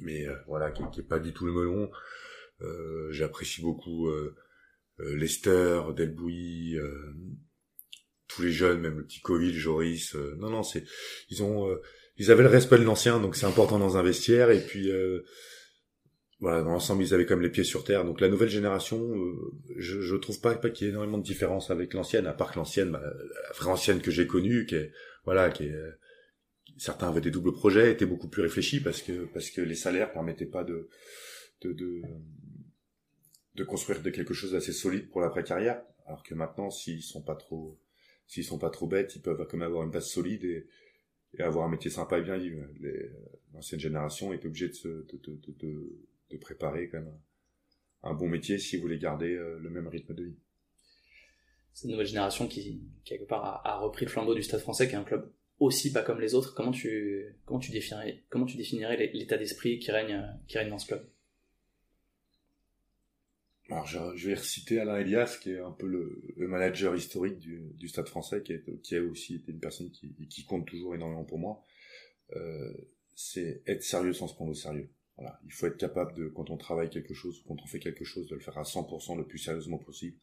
Mais 0.00 0.26
euh, 0.26 0.36
voilà, 0.46 0.70
qui, 0.70 0.82
qui 0.92 1.00
est 1.00 1.08
pas 1.08 1.18
du 1.18 1.32
tout 1.32 1.46
le 1.46 1.52
melon. 1.52 1.90
Euh, 2.62 3.12
J'apprécie 3.12 3.60
beaucoup. 3.60 4.08
Euh, 4.08 4.36
euh, 5.00 5.16
Lester, 5.16 5.80
Delbouy, 5.96 6.76
tous 8.26 8.42
les 8.42 8.52
jeunes, 8.52 8.80
même 8.80 8.98
le 8.98 9.04
petit 9.04 9.20
Coville, 9.20 9.54
Joris. 9.54 10.14
Non, 10.14 10.50
non, 10.50 10.62
c'est 10.62 10.84
ils 11.30 11.42
ont 11.42 11.68
ils 12.18 12.30
avaient 12.30 12.42
le 12.42 12.48
respect 12.48 12.78
de 12.78 12.84
l'ancien, 12.84 13.20
donc 13.20 13.36
c'est 13.36 13.46
important 13.46 13.78
dans 13.78 13.96
un 13.96 14.02
vestiaire. 14.02 14.50
Et 14.50 14.60
puis 14.60 14.90
voilà, 16.40 16.62
dans 16.62 16.70
l'ensemble, 16.70 17.02
ils 17.02 17.14
avaient 17.14 17.26
comme 17.26 17.42
les 17.42 17.50
pieds 17.50 17.64
sur 17.64 17.84
terre. 17.84 18.04
Donc 18.04 18.20
la 18.20 18.28
nouvelle 18.28 18.48
génération, 18.48 19.12
je, 19.76 20.00
je 20.00 20.16
trouve 20.16 20.40
pas, 20.40 20.54
pas 20.54 20.70
qu'il 20.70 20.86
y 20.86 20.90
ait 20.90 20.92
énormément 20.92 21.18
de 21.18 21.24
différence 21.24 21.70
avec 21.70 21.94
l'ancienne, 21.94 22.26
à 22.26 22.32
part 22.32 22.52
que 22.52 22.58
l'ancienne, 22.58 22.90
bah, 22.90 23.02
la 23.02 23.52
vraie 23.54 23.70
ancienne 23.70 24.00
que 24.00 24.10
j'ai 24.10 24.26
connue, 24.26 24.66
qui 24.66 24.76
est 24.76 24.92
voilà, 25.24 25.50
qui 25.50 25.64
est 25.64 25.76
certains 26.76 27.08
avaient 27.08 27.20
des 27.20 27.30
doubles 27.30 27.52
projets, 27.52 27.90
étaient 27.90 28.06
beaucoup 28.06 28.28
plus 28.28 28.42
réfléchis 28.42 28.80
parce 28.80 29.02
que 29.02 29.26
parce 29.32 29.50
que 29.50 29.60
les 29.60 29.74
salaires 29.74 30.12
permettaient 30.12 30.46
pas 30.46 30.64
de 30.64 30.88
de, 31.62 31.72
de, 31.72 32.02
de 33.56 33.64
construire 33.64 34.00
de 34.00 34.10
quelque 34.10 34.34
chose 34.34 34.52
d'assez 34.52 34.72
solide 34.72 35.08
pour 35.10 35.20
l'après 35.20 35.42
carrière. 35.42 35.82
Alors 36.06 36.22
que 36.22 36.34
maintenant, 36.34 36.70
s'ils 36.70 37.02
sont 37.02 37.22
pas 37.22 37.34
trop, 37.34 37.78
s'ils 38.26 38.44
sont 38.44 38.58
pas 38.58 38.70
trop 38.70 38.86
bêtes, 38.86 39.16
ils 39.16 39.22
peuvent 39.22 39.44
quand 39.50 39.56
même 39.56 39.66
avoir 39.66 39.84
une 39.84 39.90
base 39.90 40.06
solide 40.06 40.44
et, 40.44 40.68
et 41.36 41.42
avoir 41.42 41.66
un 41.66 41.70
métier 41.70 41.90
sympa 41.90 42.18
et 42.18 42.22
bien 42.22 42.36
vivre. 42.36 42.62
L'ancienne 43.54 43.80
génération 43.80 44.32
est 44.32 44.44
obligée 44.44 44.68
de, 44.68 44.74
se, 44.74 46.36
préparer 46.40 46.88
quand 46.88 46.98
même 46.98 47.12
un, 48.02 48.14
bon 48.14 48.28
métier 48.28 48.58
si 48.58 48.76
vous 48.76 48.82
voulez 48.82 48.98
garder 48.98 49.34
euh, 49.34 49.58
le 49.58 49.70
même 49.70 49.88
rythme 49.88 50.14
de 50.14 50.24
vie. 50.24 50.36
Cette 51.72 51.90
nouvelle 51.90 52.06
génération 52.06 52.48
qui, 52.48 52.82
quelque 53.04 53.24
part, 53.24 53.44
a, 53.44 53.74
a, 53.74 53.78
repris 53.78 54.04
le 54.04 54.10
flambeau 54.10 54.34
du 54.34 54.42
Stade 54.42 54.60
français, 54.60 54.88
qui 54.88 54.94
est 54.94 54.98
un 54.98 55.04
club 55.04 55.32
aussi 55.60 55.92
pas 55.92 56.02
comme 56.02 56.20
les 56.20 56.34
autres. 56.34 56.54
Comment 56.54 56.70
tu, 56.70 57.36
comment 57.44 57.60
tu 57.60 57.72
définirais, 57.72 58.24
définirais 58.56 59.10
l'état 59.12 59.36
d'esprit 59.36 59.78
qui 59.78 59.90
règne, 59.90 60.22
qui 60.46 60.58
règne 60.58 60.70
dans 60.70 60.78
ce 60.78 60.86
club? 60.86 61.08
Alors, 63.70 63.86
je, 63.86 64.28
vais 64.28 64.34
reciter 64.34 64.80
Alain 64.80 64.96
Elias, 64.96 65.38
qui 65.42 65.50
est 65.50 65.58
un 65.58 65.72
peu 65.72 65.86
le, 65.86 66.46
manager 66.46 66.96
historique 66.96 67.38
du, 67.38 67.88
Stade 67.88 68.08
français, 68.08 68.42
qui, 68.42 68.52
est, 68.52 68.80
qui 68.82 68.96
a 68.96 69.02
aussi 69.02 69.36
été 69.36 69.52
une 69.52 69.60
personne 69.60 69.90
qui, 69.90 70.14
qui 70.28 70.44
compte 70.46 70.66
toujours 70.66 70.94
énormément 70.94 71.24
pour 71.24 71.38
moi. 71.38 71.62
Euh, 72.34 72.72
c'est 73.14 73.62
être 73.66 73.82
sérieux 73.82 74.12
sans 74.12 74.26
se 74.26 74.34
prendre 74.34 74.52
au 74.52 74.54
sérieux. 74.54 74.90
Voilà. 75.16 75.38
Il 75.44 75.52
faut 75.52 75.66
être 75.66 75.76
capable 75.76 76.14
de, 76.14 76.28
quand 76.28 76.48
on 76.50 76.56
travaille 76.56 76.88
quelque 76.88 77.12
chose, 77.12 77.42
quand 77.46 77.56
on 77.62 77.66
fait 77.66 77.80
quelque 77.80 78.04
chose, 78.04 78.26
de 78.28 78.36
le 78.36 78.40
faire 78.40 78.56
à 78.56 78.62
100% 78.62 79.18
le 79.18 79.26
plus 79.26 79.38
sérieusement 79.38 79.78
possible. 79.78 80.16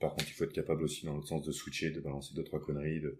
Par 0.00 0.14
contre, 0.14 0.28
il 0.28 0.32
faut 0.32 0.44
être 0.44 0.52
capable 0.52 0.82
aussi, 0.82 1.06
dans 1.06 1.16
le 1.16 1.22
sens 1.22 1.46
de 1.46 1.52
switcher, 1.52 1.90
de 1.90 2.00
balancer 2.00 2.34
deux, 2.34 2.42
trois 2.42 2.60
conneries, 2.60 3.00
de, 3.00 3.18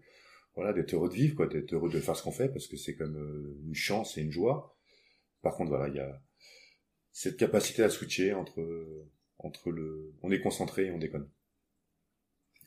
voilà, 0.55 0.73
d'être 0.73 0.93
heureux 0.93 1.09
de 1.09 1.13
vivre, 1.13 1.35
quoi, 1.35 1.47
d'être 1.47 1.73
heureux 1.73 1.89
de 1.89 1.99
faire 1.99 2.17
ce 2.17 2.23
qu'on 2.23 2.31
fait, 2.31 2.49
parce 2.49 2.67
que 2.67 2.75
c'est 2.75 2.95
comme 2.95 3.15
euh, 3.15 3.61
une 3.65 3.75
chance 3.75 4.17
et 4.17 4.21
une 4.21 4.31
joie. 4.31 4.75
Par 5.41 5.55
contre, 5.55 5.69
voilà, 5.69 5.87
il 5.87 5.95
y 5.95 5.99
a 5.99 6.21
cette 7.11 7.37
capacité 7.37 7.83
à 7.83 7.89
switcher 7.89 8.33
entre, 8.33 8.59
on 10.21 10.31
est 10.31 10.41
concentré 10.41 10.85
et 10.85 10.91
on 10.91 10.97
déconne. 10.97 11.29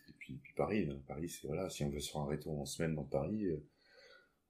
Et 0.09 0.13
puis, 0.19 0.41
Paris, 0.57 0.89
hein. 0.91 1.01
Paris, 1.07 1.29
c'est 1.29 1.47
voilà, 1.47 1.69
si 1.71 1.85
on 1.85 1.91
veut 1.91 2.01
se 2.01 2.11
faire 2.11 2.21
un 2.21 2.27
retour 2.27 2.61
en 2.61 2.67
semaine 2.67 2.95
dans 2.95 3.05
Paris, 3.05 3.47
euh, 3.47 3.57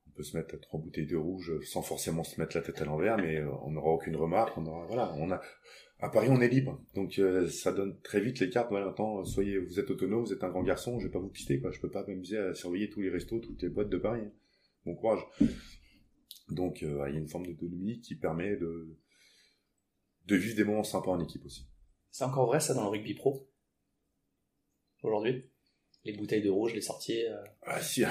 on 0.08 0.10
peut 0.10 0.22
se 0.22 0.36
mettre 0.36 0.54
à 0.54 0.58
trois 0.58 0.80
bouteilles 0.80 1.06
de 1.06 1.16
rouge 1.16 1.60
sans 1.64 1.82
forcément 1.82 2.24
se 2.24 2.40
mettre 2.40 2.56
la 2.56 2.62
tête 2.62 2.80
à 2.80 2.84
l'envers, 2.84 3.16
mais 3.16 3.36
euh, 3.36 3.50
on 3.62 3.72
n'aura 3.72 3.90
aucune 3.90 4.16
remarque, 4.16 4.56
on 4.56 4.66
aura, 4.66 4.86
voilà, 4.86 5.14
on 5.16 5.30
a, 5.30 5.40
à 5.98 6.08
Paris, 6.08 6.28
on 6.30 6.40
est 6.40 6.48
libre. 6.48 6.82
Donc, 6.94 7.18
euh, 7.18 7.48
ça 7.48 7.72
donne 7.72 8.00
très 8.00 8.20
vite 8.20 8.40
les 8.40 8.50
cartes. 8.50 8.70
Voilà, 8.70 8.86
maintenant, 8.86 9.24
soyez, 9.24 9.58
vous 9.58 9.78
êtes 9.78 9.90
autonome, 9.90 10.24
vous 10.24 10.32
êtes 10.32 10.44
un 10.44 10.50
grand 10.50 10.62
garçon, 10.62 10.98
je 10.98 11.06
vais 11.06 11.12
pas 11.12 11.18
vous 11.18 11.30
quitter, 11.30 11.60
quoi. 11.60 11.70
Je 11.70 11.80
peux 11.80 11.90
pas 11.90 12.04
m'amuser 12.06 12.38
à 12.38 12.54
surveiller 12.54 12.88
tous 12.90 13.00
les 13.00 13.10
restos, 13.10 13.38
toutes 13.40 13.62
les 13.62 13.68
boîtes 13.68 13.90
de 13.90 13.98
Paris. 13.98 14.22
Bon 14.84 14.94
courage. 14.94 15.20
Donc, 16.48 16.82
il 16.82 16.88
y 16.88 17.00
a 17.00 17.08
une 17.08 17.28
forme 17.28 17.46
d'autonomie 17.46 18.00
qui 18.00 18.14
permet 18.14 18.56
de, 18.56 18.96
de 20.26 20.36
vivre 20.36 20.56
des 20.56 20.64
moments 20.64 20.84
sympas 20.84 21.10
en 21.10 21.20
équipe 21.20 21.44
aussi. 21.44 21.66
C'est 22.10 22.24
encore 22.24 22.46
vrai 22.46 22.60
ça 22.60 22.74
dans 22.74 22.84
le 22.84 22.88
rugby 22.88 23.14
pro? 23.14 23.48
Aujourd'hui? 25.02 25.44
Les 26.04 26.12
bouteilles 26.12 26.42
de 26.42 26.50
rouge, 26.50 26.72
les 26.72 26.80
sorties 26.80 27.26
euh... 27.26 27.36
Ah 27.62 27.80
si, 27.80 28.04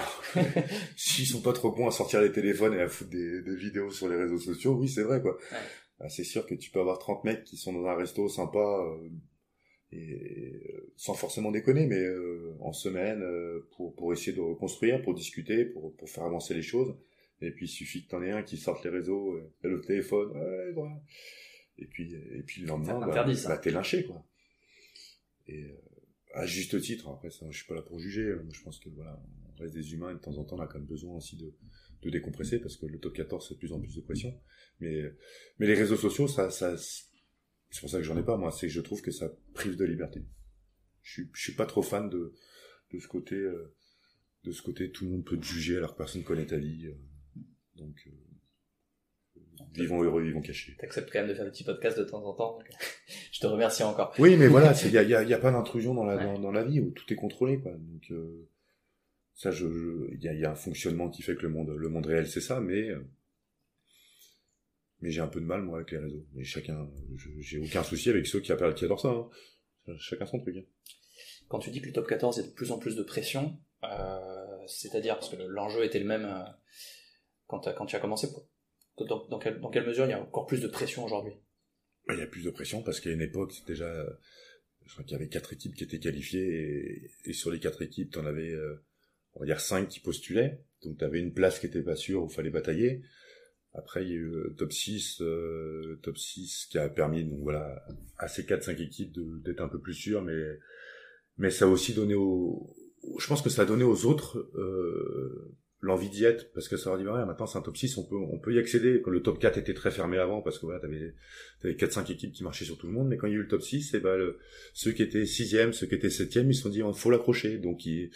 s'ils 0.97 1.25
sont 1.25 1.41
pas 1.41 1.53
trop 1.53 1.71
bons 1.71 1.87
à 1.87 1.91
sortir 1.91 2.21
les 2.21 2.31
téléphones 2.31 2.73
et 2.73 2.81
à 2.81 2.89
foutre 2.89 3.09
des, 3.09 3.41
vidéos 3.55 3.89
sur 3.89 4.09
les 4.09 4.17
réseaux 4.17 4.37
sociaux, 4.37 4.73
oui 4.73 4.89
c'est 4.89 5.03
vrai 5.03 5.21
quoi. 5.21 5.37
Ah, 6.01 6.09
c'est 6.09 6.25
sûr 6.25 6.45
que 6.45 6.55
tu 6.55 6.71
peux 6.71 6.81
avoir 6.81 6.99
30 6.99 7.23
mecs 7.23 7.43
qui 7.45 7.55
sont 7.55 7.71
dans 7.71 7.87
un 7.87 7.95
resto 7.95 8.27
sympa 8.27 8.59
euh, 8.59 9.09
et 9.93 10.11
euh, 10.11 10.93
sans 10.97 11.13
forcément 11.13 11.51
déconner, 11.51 11.85
mais 11.85 12.05
en 12.59 12.73
semaine 12.73 13.23
pour 13.77 13.95
pour 13.95 14.11
essayer 14.11 14.33
de 14.33 14.41
reconstruire, 14.41 15.01
pour 15.01 15.13
discuter, 15.13 15.63
pour 15.63 15.95
pour 15.95 16.09
faire 16.09 16.25
avancer 16.25 16.53
les 16.53 16.61
choses. 16.61 16.97
Et 17.41 17.51
puis 17.51 17.65
il 17.65 17.69
suffit 17.69 18.05
que 18.05 18.09
t'en 18.09 18.21
aies 18.21 18.31
un 18.31 18.43
qui 18.43 18.57
sorte 18.57 18.83
les 18.83 18.89
réseaux, 18.89 19.37
et 19.63 19.67
le 19.67 19.79
téléphone, 19.79 20.31
ouais, 20.31 20.71
voilà 20.73 20.91
et 21.77 21.85
puis 21.85 22.13
et 22.13 22.43
puis 22.43 22.61
le 22.61 22.67
lendemain 22.67 22.99
bah, 22.99 23.25
bah, 23.25 23.57
t'es 23.57 23.71
lynché 23.71 24.05
quoi. 24.05 24.25
Et 25.47 25.63
euh, 25.63 25.77
à 26.33 26.45
juste 26.45 26.79
titre 26.81 27.09
après 27.09 27.29
ça 27.29 27.45
je 27.49 27.57
suis 27.57 27.67
pas 27.67 27.75
là 27.75 27.81
pour 27.81 27.99
juger. 27.99 28.31
Hein. 28.31 28.45
je 28.51 28.61
pense 28.63 28.79
que 28.79 28.89
voilà 28.89 29.21
on 29.47 29.61
reste 29.61 29.73
des 29.73 29.93
humains 29.93 30.11
et 30.11 30.15
de 30.15 30.19
temps 30.19 30.37
en 30.37 30.43
temps 30.43 30.57
on 30.57 30.61
a 30.61 30.67
quand 30.67 30.79
même 30.79 30.87
besoin 30.87 31.15
aussi 31.15 31.37
de, 31.37 31.53
de 32.01 32.09
décompresser 32.09 32.59
parce 32.59 32.77
que 32.77 32.85
le 32.85 32.99
top 32.99 33.13
14 33.13 33.47
c'est 33.47 33.55
de 33.55 33.59
plus 33.59 33.73
en 33.73 33.79
plus 33.79 33.95
de 33.95 34.01
pression. 34.01 34.33
Mais 34.79 35.03
mais 35.59 35.67
les 35.67 35.75
réseaux 35.75 35.95
sociaux 35.95 36.27
ça 36.27 36.49
ça 36.49 36.75
c'est 36.77 37.79
pour 37.81 37.89
ça 37.89 37.97
que 37.97 38.03
j'en 38.03 38.17
ai 38.17 38.23
pas 38.23 38.37
moi. 38.37 38.51
C'est 38.51 38.67
que 38.67 38.73
je 38.73 38.81
trouve 38.81 39.01
que 39.01 39.11
ça 39.11 39.29
prive 39.53 39.75
de 39.75 39.85
liberté. 39.85 40.25
Je 41.01 41.11
suis 41.11 41.29
je 41.33 41.41
suis 41.41 41.55
pas 41.55 41.65
trop 41.65 41.81
fan 41.81 42.09
de 42.09 42.33
de 42.91 42.99
ce 42.99 43.07
côté 43.07 43.35
euh, 43.35 43.75
de 44.43 44.51
ce 44.51 44.61
côté 44.61 44.91
tout 44.91 45.05
le 45.05 45.11
monde 45.11 45.25
peut 45.25 45.37
te 45.37 45.45
juger 45.45 45.77
alors 45.77 45.93
que 45.93 45.97
personne 45.97 46.23
connaît 46.23 46.45
ta 46.45 46.57
vie 46.57 46.87
euh. 46.87 46.95
donc 47.75 48.07
vivons 49.73 50.03
heureux, 50.03 50.23
vivons 50.23 50.41
cachés. 50.41 50.75
T'acceptes 50.79 51.09
quand 51.11 51.19
même 51.19 51.29
de 51.29 51.33
faire 51.33 51.45
des 51.45 51.51
petits 51.51 51.63
podcasts 51.63 51.97
de 51.97 52.03
temps 52.03 52.23
en 52.23 52.33
temps. 52.33 52.59
je 53.31 53.39
te 53.39 53.47
remercie 53.47 53.83
encore. 53.83 54.13
Oui, 54.19 54.37
mais 54.37 54.47
voilà, 54.47 54.73
il 54.85 54.91
y 54.91 54.97
a, 54.97 55.03
y, 55.03 55.13
a, 55.15 55.23
y 55.23 55.33
a, 55.33 55.37
pas 55.37 55.51
d'intrusion 55.51 55.93
dans 55.93 56.05
la 56.05 56.37
dans, 56.37 56.51
la 56.51 56.63
vie 56.63 56.79
où 56.79 56.91
tout 56.91 57.11
est 57.11 57.15
contrôlé, 57.15 57.59
quoi. 57.59 57.71
Donc 57.71 58.11
euh, 58.11 58.47
ça, 59.33 59.51
je, 59.51 59.65
il 60.13 60.21
y 60.21 60.27
a, 60.27 60.33
y 60.33 60.45
a 60.45 60.51
un 60.51 60.55
fonctionnement 60.55 61.09
qui 61.09 61.21
fait 61.21 61.35
que 61.35 61.43
le 61.43 61.49
monde 61.49 61.69
le 61.69 61.89
monde 61.89 62.05
réel 62.05 62.27
c'est 62.27 62.41
ça, 62.41 62.59
mais 62.59 62.89
euh, 62.89 63.05
mais 65.01 65.11
j'ai 65.11 65.21
un 65.21 65.27
peu 65.27 65.39
de 65.39 65.45
mal 65.45 65.61
moi 65.61 65.77
avec 65.77 65.91
les 65.91 65.99
réseaux. 65.99 66.25
Mais 66.33 66.43
chacun, 66.43 66.89
j'ai 67.39 67.59
aucun 67.59 67.83
souci 67.83 68.09
avec 68.09 68.25
ceux 68.25 68.39
qui, 68.39 68.51
appellent, 68.51 68.73
qui 68.73 68.85
adorent 68.85 69.01
ça. 69.01 69.09
Hein. 69.09 69.29
Chacun 69.99 70.25
son 70.25 70.39
truc. 70.39 70.57
Hein. 70.57 70.63
Quand 71.47 71.59
tu 71.59 71.69
dis 71.69 71.81
que 71.81 71.87
le 71.87 71.93
top 71.93 72.07
14 72.07 72.39
est 72.39 72.47
de 72.47 72.53
plus 72.53 72.71
en 72.71 72.79
plus 72.79 72.95
de 72.95 73.03
pression, 73.03 73.57
euh, 73.83 74.63
c'est-à-dire 74.67 75.15
parce 75.15 75.29
que 75.29 75.35
l'enjeu 75.35 75.83
était 75.83 75.99
le 75.99 76.05
même 76.05 76.25
euh, 76.25 76.43
quand, 77.47 77.71
quand 77.75 77.85
tu 77.85 77.95
as 77.95 77.99
commencé. 77.99 78.29
Dans, 78.97 79.27
dans, 79.27 79.39
quelle, 79.39 79.59
dans, 79.59 79.69
quelle, 79.69 79.85
mesure 79.85 80.05
il 80.05 80.11
y 80.11 80.13
a 80.13 80.21
encore 80.21 80.45
plus 80.45 80.61
de 80.61 80.67
pression 80.67 81.03
aujourd'hui? 81.03 81.33
Bah, 82.07 82.13
Il 82.13 82.19
y 82.19 82.23
a 82.23 82.27
plus 82.27 82.43
de 82.43 82.49
pression 82.49 82.81
parce 82.81 82.99
qu'à 82.99 83.11
une 83.11 83.21
époque, 83.21 83.51
c'est 83.51 83.67
déjà, 83.67 83.91
je 84.85 84.93
crois 84.93 85.03
qu'il 85.03 85.13
y 85.13 85.15
avait 85.15 85.27
quatre 85.27 85.53
équipes 85.53 85.75
qui 85.75 85.83
étaient 85.83 85.99
qualifiées 85.99 86.45
et, 86.45 87.11
et 87.25 87.33
sur 87.33 87.51
les 87.51 87.59
quatre 87.59 87.81
équipes, 87.81 88.11
tu 88.11 88.19
en 88.19 88.25
avais, 88.25 88.51
euh, 88.51 88.83
on 89.33 89.41
va 89.41 89.45
dire 89.45 89.59
cinq 89.59 89.89
qui 89.89 89.99
postulaient. 89.99 90.63
Donc 90.83 90.97
tu 90.97 91.03
avais 91.03 91.19
une 91.19 91.33
place 91.33 91.59
qui 91.59 91.65
était 91.65 91.83
pas 91.83 91.95
sûre 91.95 92.23
où 92.23 92.29
fallait 92.29 92.49
batailler. 92.49 93.03
Après, 93.73 94.05
il 94.05 94.09
y 94.09 94.13
a 94.13 94.15
eu 94.15 94.55
top 94.57 94.71
6, 94.71 95.21
euh, 95.21 95.99
top 96.01 96.17
6 96.17 96.67
qui 96.71 96.77
a 96.77 96.87
permis 96.87 97.25
donc 97.25 97.41
voilà 97.41 97.85
à 98.17 98.29
ces 98.29 98.43
4-5 98.43 98.81
équipes 98.81 99.13
d'être 99.43 99.59
un 99.59 99.67
peu 99.67 99.81
plus 99.81 99.93
sûres, 99.93 100.21
mais 100.21 100.41
mais 101.37 101.49
ça 101.49 101.65
a 101.65 101.67
aussi 101.67 101.93
donné 101.93 102.13
aux, 102.13 102.73
je 103.19 103.27
pense 103.27 103.41
que 103.41 103.49
ça 103.49 103.63
a 103.63 103.65
donné 103.65 103.83
aux 103.83 104.05
autres 104.05 104.37
euh, 104.55 105.55
l'envie 105.85 106.09
d'y 106.09 106.25
être 106.25 106.51
parce 106.53 106.67
que 106.67 106.77
ça 106.77 106.89
leur 106.89 106.97
dit 106.97 107.05
bah, 107.05 107.23
maintenant 107.25 107.45
c'est 107.45 107.57
un 107.57 107.61
top 107.61 107.77
6 107.77 107.97
on 107.97 108.03
peut 108.03 108.15
on 108.15 108.39
peut 108.39 108.53
y 108.53 108.59
accéder. 108.59 109.01
Le 109.05 109.21
top 109.21 109.39
4 109.39 109.57
était 109.57 109.73
très 109.73 109.91
fermé 109.91 110.17
avant 110.17 110.41
parce 110.41 110.57
que 110.57 110.65
voilà 110.65 110.79
t'avais 110.79 111.13
t'avais 111.61 111.75
4 111.75 111.93
5 111.93 112.09
équipes 112.09 112.33
qui 112.33 112.43
marchaient 112.43 112.65
sur 112.65 112.77
tout 112.77 112.87
le 112.87 112.93
monde. 112.93 113.07
Mais 113.07 113.17
quand 113.17 113.27
il 113.27 113.33
y 113.33 113.35
a 113.35 113.37
eu 113.37 113.43
le 113.43 113.47
top 113.47 113.61
6 113.61 113.93
et 113.93 113.99
ben 113.99 114.33
ceux 114.73 114.91
qui 114.91 115.03
étaient 115.03 115.25
sixième 115.25 115.73
ceux 115.73 115.85
qui 115.87 115.95
étaient 115.95 116.09
septième 116.09 116.49
ils 116.49 116.55
se 116.55 116.63
sont 116.63 116.69
dit 116.69 116.81
faut 116.93 117.11
l'accrocher. 117.11 117.59
Donc 117.59 117.85
ils 117.85 118.09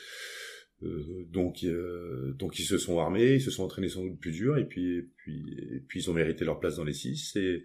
euh, 0.81 1.25
donc 1.31 1.63
euh, 1.63 2.33
donc 2.39 2.57
ils 2.57 2.65
se 2.65 2.77
sont 2.77 2.99
armés 2.99 3.35
ils 3.35 3.41
se 3.41 3.51
sont 3.51 3.63
entraînés 3.63 3.89
sans 3.89 4.03
doute 4.03 4.19
plus 4.19 4.31
dur. 4.31 4.57
Et 4.57 4.65
puis 4.65 4.97
et 4.97 5.09
puis 5.17 5.57
et 5.71 5.79
puis 5.87 6.01
ils 6.01 6.09
ont 6.09 6.13
mérité 6.13 6.45
leur 6.45 6.59
place 6.59 6.77
dans 6.77 6.85
les 6.85 6.93
6 6.93 7.35
et 7.35 7.63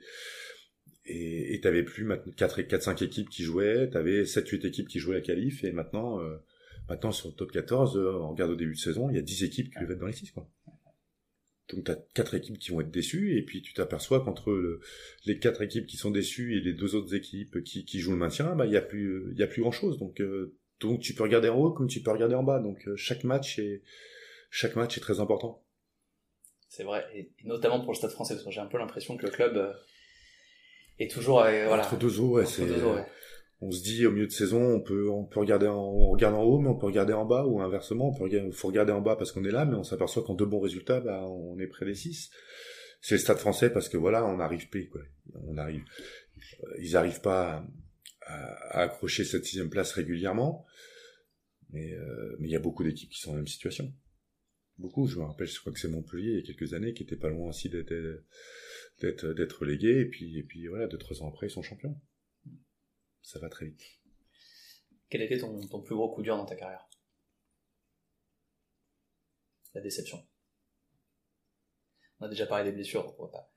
et 1.07 1.61
t'avais 1.63 1.83
plus 1.83 2.09
4 2.37 2.63
4 2.63 2.83
5 2.83 3.03
équipes 3.03 3.29
qui 3.29 3.43
jouaient. 3.43 3.89
T'avais 3.91 4.25
7 4.25 4.49
8 4.49 4.65
équipes 4.65 4.89
qui 4.89 4.99
jouaient 4.99 5.17
la 5.17 5.21
qualif. 5.21 5.65
Et 5.65 5.73
maintenant 5.73 6.21
euh, 6.21 6.37
Maintenant, 6.89 7.13
sur 7.13 7.29
le 7.29 7.35
top 7.35 7.51
14, 7.53 7.97
euh, 7.97 8.13
on 8.21 8.31
regarde 8.31 8.51
au 8.51 8.57
début 8.57 8.75
de 8.75 8.79
saison, 8.79 9.09
il 9.11 9.17
y 9.17 9.19
a 9.19 9.23
10 9.23 9.45
équipes 9.45 9.71
qui 9.71 9.79
peuvent 9.79 9.91
être 9.91 9.99
dans 9.99 10.07
les 10.07 10.13
6, 10.13 10.31
quoi. 10.33 10.49
Donc, 11.73 11.85
tu 11.85 11.91
as 11.91 11.97
4 12.15 12.35
équipes 12.35 12.59
qui 12.59 12.71
vont 12.71 12.81
être 12.83 12.91
déçues, 12.91 13.39
et 13.39 13.43
puis 13.43 13.63
tu 13.63 13.73
t'aperçois 13.73 14.23
qu'entre 14.23 14.81
les 15.25 15.39
4 15.39 15.63
équipes 15.63 15.87
qui 15.87 15.97
sont 15.97 16.11
déçues 16.11 16.57
et 16.57 16.61
les 16.61 16.75
deux 16.75 16.95
autres 16.95 17.15
équipes 17.15 17.63
qui, 17.65 17.85
qui 17.87 18.01
jouent 18.01 18.13
le 18.13 18.19
maintien, 18.19 18.55
bah, 18.55 18.67
il 18.67 18.73
y 18.73 18.77
a 18.77 18.83
plus, 18.83 19.31
il 19.33 19.39
y 19.39 19.43
a 19.43 19.47
plus 19.47 19.63
grand 19.63 19.73
chose. 19.73 19.99
Donc, 19.99 20.21
euh, 20.21 20.55
donc, 20.81 21.01
tu 21.01 21.15
peux 21.15 21.23
regarder 21.23 21.49
en 21.49 21.59
haut 21.59 21.73
comme 21.73 21.89
tu 21.89 22.03
peux 22.03 22.11
regarder 22.11 22.35
en 22.35 22.43
bas. 22.43 22.61
Donc, 22.61 22.87
euh, 22.87 22.97
chaque 22.97 23.25
match 23.25 23.59
est, 23.59 23.83
chaque 24.51 24.77
match 24.77 24.99
est 24.99 25.01
très 25.01 25.21
important. 25.21 25.65
C'est 26.69 26.85
vrai, 26.85 27.07
et 27.15 27.31
notamment 27.45 27.81
pour 27.81 27.93
le 27.93 27.97
Stade 27.97 28.11
français, 28.11 28.35
parce 28.35 28.45
que 28.45 28.51
j'ai 28.51 28.61
un 28.61 28.67
peu 28.67 28.79
l'impression 28.79 29.17
que 29.17 29.25
le 29.25 29.31
club 29.31 29.75
est 30.99 31.11
toujours, 31.11 31.41
voilà. 31.41 31.85
Entre 31.87 31.97
deux 31.97 32.21
eaux, 32.21 32.33
ouais, 32.33 32.47
c'est, 32.47 32.67
on 33.65 33.71
se 33.71 33.83
dit 33.83 34.07
au 34.07 34.11
milieu 34.11 34.27
de 34.27 34.33
saison, 34.33 34.63
on 34.75 34.81
peut 34.81 35.09
on 35.09 35.25
peut 35.25 35.41
regarder 35.41 35.67
en, 35.67 36.11
regarde 36.11 36.35
en 36.35 36.43
haut, 36.43 36.59
mais 36.59 36.69
on 36.69 36.77
peut 36.77 36.87
regarder 36.87 37.15
en 37.15 37.25
bas 37.25 37.47
ou 37.47 37.63
inversement, 37.63 38.11
on 38.11 38.15
peut 38.15 38.25
regarder, 38.25 38.53
faut 38.53 38.69
regarder 38.69 38.93
en 38.93 39.01
bas 39.01 39.17
parce 39.17 39.33
qu'on 39.33 39.45
est 39.45 39.51
là, 39.51 39.65
mais 39.65 39.75
on 39.75 39.85
s'aperçoit 39.85 40.23
qu'en 40.23 40.35
deux 40.35 40.45
bons 40.45 40.61
résultats, 40.61 41.01
bah, 41.01 41.25
on 41.27 41.59
est 41.59 41.67
près 41.67 41.87
des 41.87 41.95
six. 41.95 42.31
C'est 43.01 43.15
le 43.15 43.21
Stade 43.21 43.39
Français 43.39 43.71
parce 43.71 43.89
que 43.89 43.97
voilà, 43.97 44.25
on 44.27 44.39
arrive 44.39 44.69
quoi. 44.91 45.01
On 45.47 45.57
arrive, 45.57 45.83
ils 46.79 46.97
arrivent 46.97 47.23
pas 47.23 47.67
à, 48.23 48.81
accrocher 48.83 49.25
cette 49.25 49.47
sixième 49.47 49.71
place 49.71 49.93
régulièrement, 49.93 50.67
mais 51.71 51.95
euh, 51.95 52.37
mais 52.39 52.49
il 52.49 52.53
y 52.53 52.57
a 52.57 52.61
beaucoup 52.61 52.85
d'équipes 52.85 53.11
qui 53.11 53.21
sont 53.21 53.33
la 53.33 53.39
même 53.39 53.47
situation. 53.47 53.93
Beaucoup, 54.77 55.07
je 55.07 55.19
me 55.19 55.25
rappelle, 55.25 55.47
je 55.47 55.59
crois 55.61 55.73
que 55.73 55.79
c'est 55.79 55.89
Montpellier 55.89 56.33
il 56.33 56.37
y 56.37 56.43
a 56.43 56.43
quelques 56.43 56.75
années 56.75 56.93
qui 56.93 57.05
était 57.05 57.17
pas 57.17 57.31
loin 57.31 57.49
aussi 57.49 57.71
d'être 57.71 57.95
d'être 59.01 59.33
d'être 59.33 59.61
relégué 59.61 60.01
et 60.01 60.07
puis 60.07 60.39
et 60.39 60.43
puis 60.43 60.67
voilà, 60.67 60.87
deux 60.87 60.99
trois 60.99 61.23
ans 61.23 61.29
après 61.29 61.47
ils 61.47 61.51
sont 61.51 61.63
champions 61.63 61.97
ça 63.25 63.39
va 63.39 63.49
très 63.49 63.67
vite. 63.67 63.83
Quel 65.09 65.23
était 65.23 65.39
ton, 65.39 65.83
plus 65.83 65.95
gros 65.95 66.15
coup 66.15 66.23
dur 66.23 66.37
dans 66.37 66.45
ta 66.45 66.55
carrière? 66.55 66.87
La 69.75 69.81
déception. 69.81 70.25
On 72.21 72.27
a 72.27 72.29
déjà 72.29 72.47
parlé 72.47 72.71
des 72.71 72.73
blessures, 72.73 73.17
pas. 73.17 73.51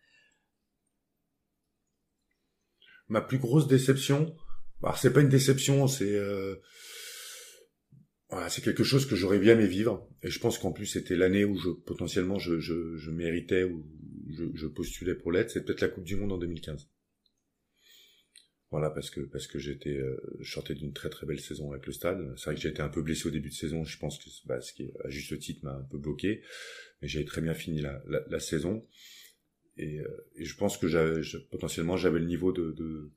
Ma 3.09 3.21
plus 3.21 3.37
grosse 3.37 3.67
déception, 3.67 4.35
bah, 4.81 4.95
c'est 4.97 5.13
pas 5.13 5.21
une 5.21 5.29
déception, 5.29 5.87
c'est 5.87 6.15
euh, 6.15 6.55
voilà, 8.29 8.49
c'est 8.49 8.61
quelque 8.61 8.83
chose 8.83 9.05
que 9.05 9.15
j'aurais 9.15 9.39
bien 9.39 9.53
aimé 9.53 9.67
vivre. 9.67 10.09
Et 10.23 10.29
je 10.29 10.39
pense 10.39 10.57
qu'en 10.57 10.71
plus 10.71 10.85
c'était 10.85 11.15
l'année 11.15 11.45
où 11.45 11.57
je 11.57 11.69
potentiellement 11.69 12.39
je, 12.39 12.59
je, 12.59 13.11
méritais 13.11 13.63
ou 13.63 13.85
je, 14.29 14.45
je 14.53 14.67
postulais 14.67 15.15
pour 15.15 15.31
l'être. 15.31 15.51
C'est 15.51 15.63
peut-être 15.63 15.81
la 15.81 15.89
Coupe 15.89 16.03
du 16.03 16.15
Monde 16.15 16.33
en 16.33 16.37
2015. 16.37 16.89
Voilà, 18.69 18.89
parce 18.89 19.09
que 19.09 19.21
parce 19.21 19.47
que 19.47 19.59
j'étais, 19.59 19.97
euh, 19.97 20.19
je 20.41 20.73
d'une 20.73 20.91
très 20.91 21.09
très 21.09 21.25
belle 21.25 21.39
saison 21.39 21.71
avec 21.71 21.85
le 21.85 21.93
Stade. 21.93 22.33
C'est 22.35 22.45
vrai 22.45 22.55
que 22.55 22.61
j'ai 22.61 22.69
été 22.69 22.81
un 22.81 22.89
peu 22.89 23.01
blessé 23.01 23.27
au 23.27 23.31
début 23.31 23.49
de 23.49 23.53
saison. 23.53 23.85
Je 23.85 23.97
pense 23.97 24.19
que 24.19 24.29
bah, 24.45 24.59
ce 24.59 24.73
qui 24.73 24.91
à 25.05 25.09
juste 25.09 25.37
titre 25.39 25.63
m'a 25.63 25.73
un 25.73 25.83
peu 25.83 25.97
bloqué, 25.97 26.41
mais 27.01 27.07
j'avais 27.07 27.23
très 27.23 27.39
bien 27.41 27.53
fini 27.53 27.79
la, 27.79 28.03
la, 28.05 28.39
saison. 28.41 28.85
Et, 29.77 29.99
euh, 30.01 30.27
et, 30.35 30.43
je 30.43 30.57
pense 30.57 30.77
que 30.77 30.87
j'avais 30.87 31.21
potentiellement 31.49 31.95
j'avais 31.95 32.19
le 32.19 32.25
niveau 32.25 32.51
de, 32.51 32.73
de, 32.73 33.13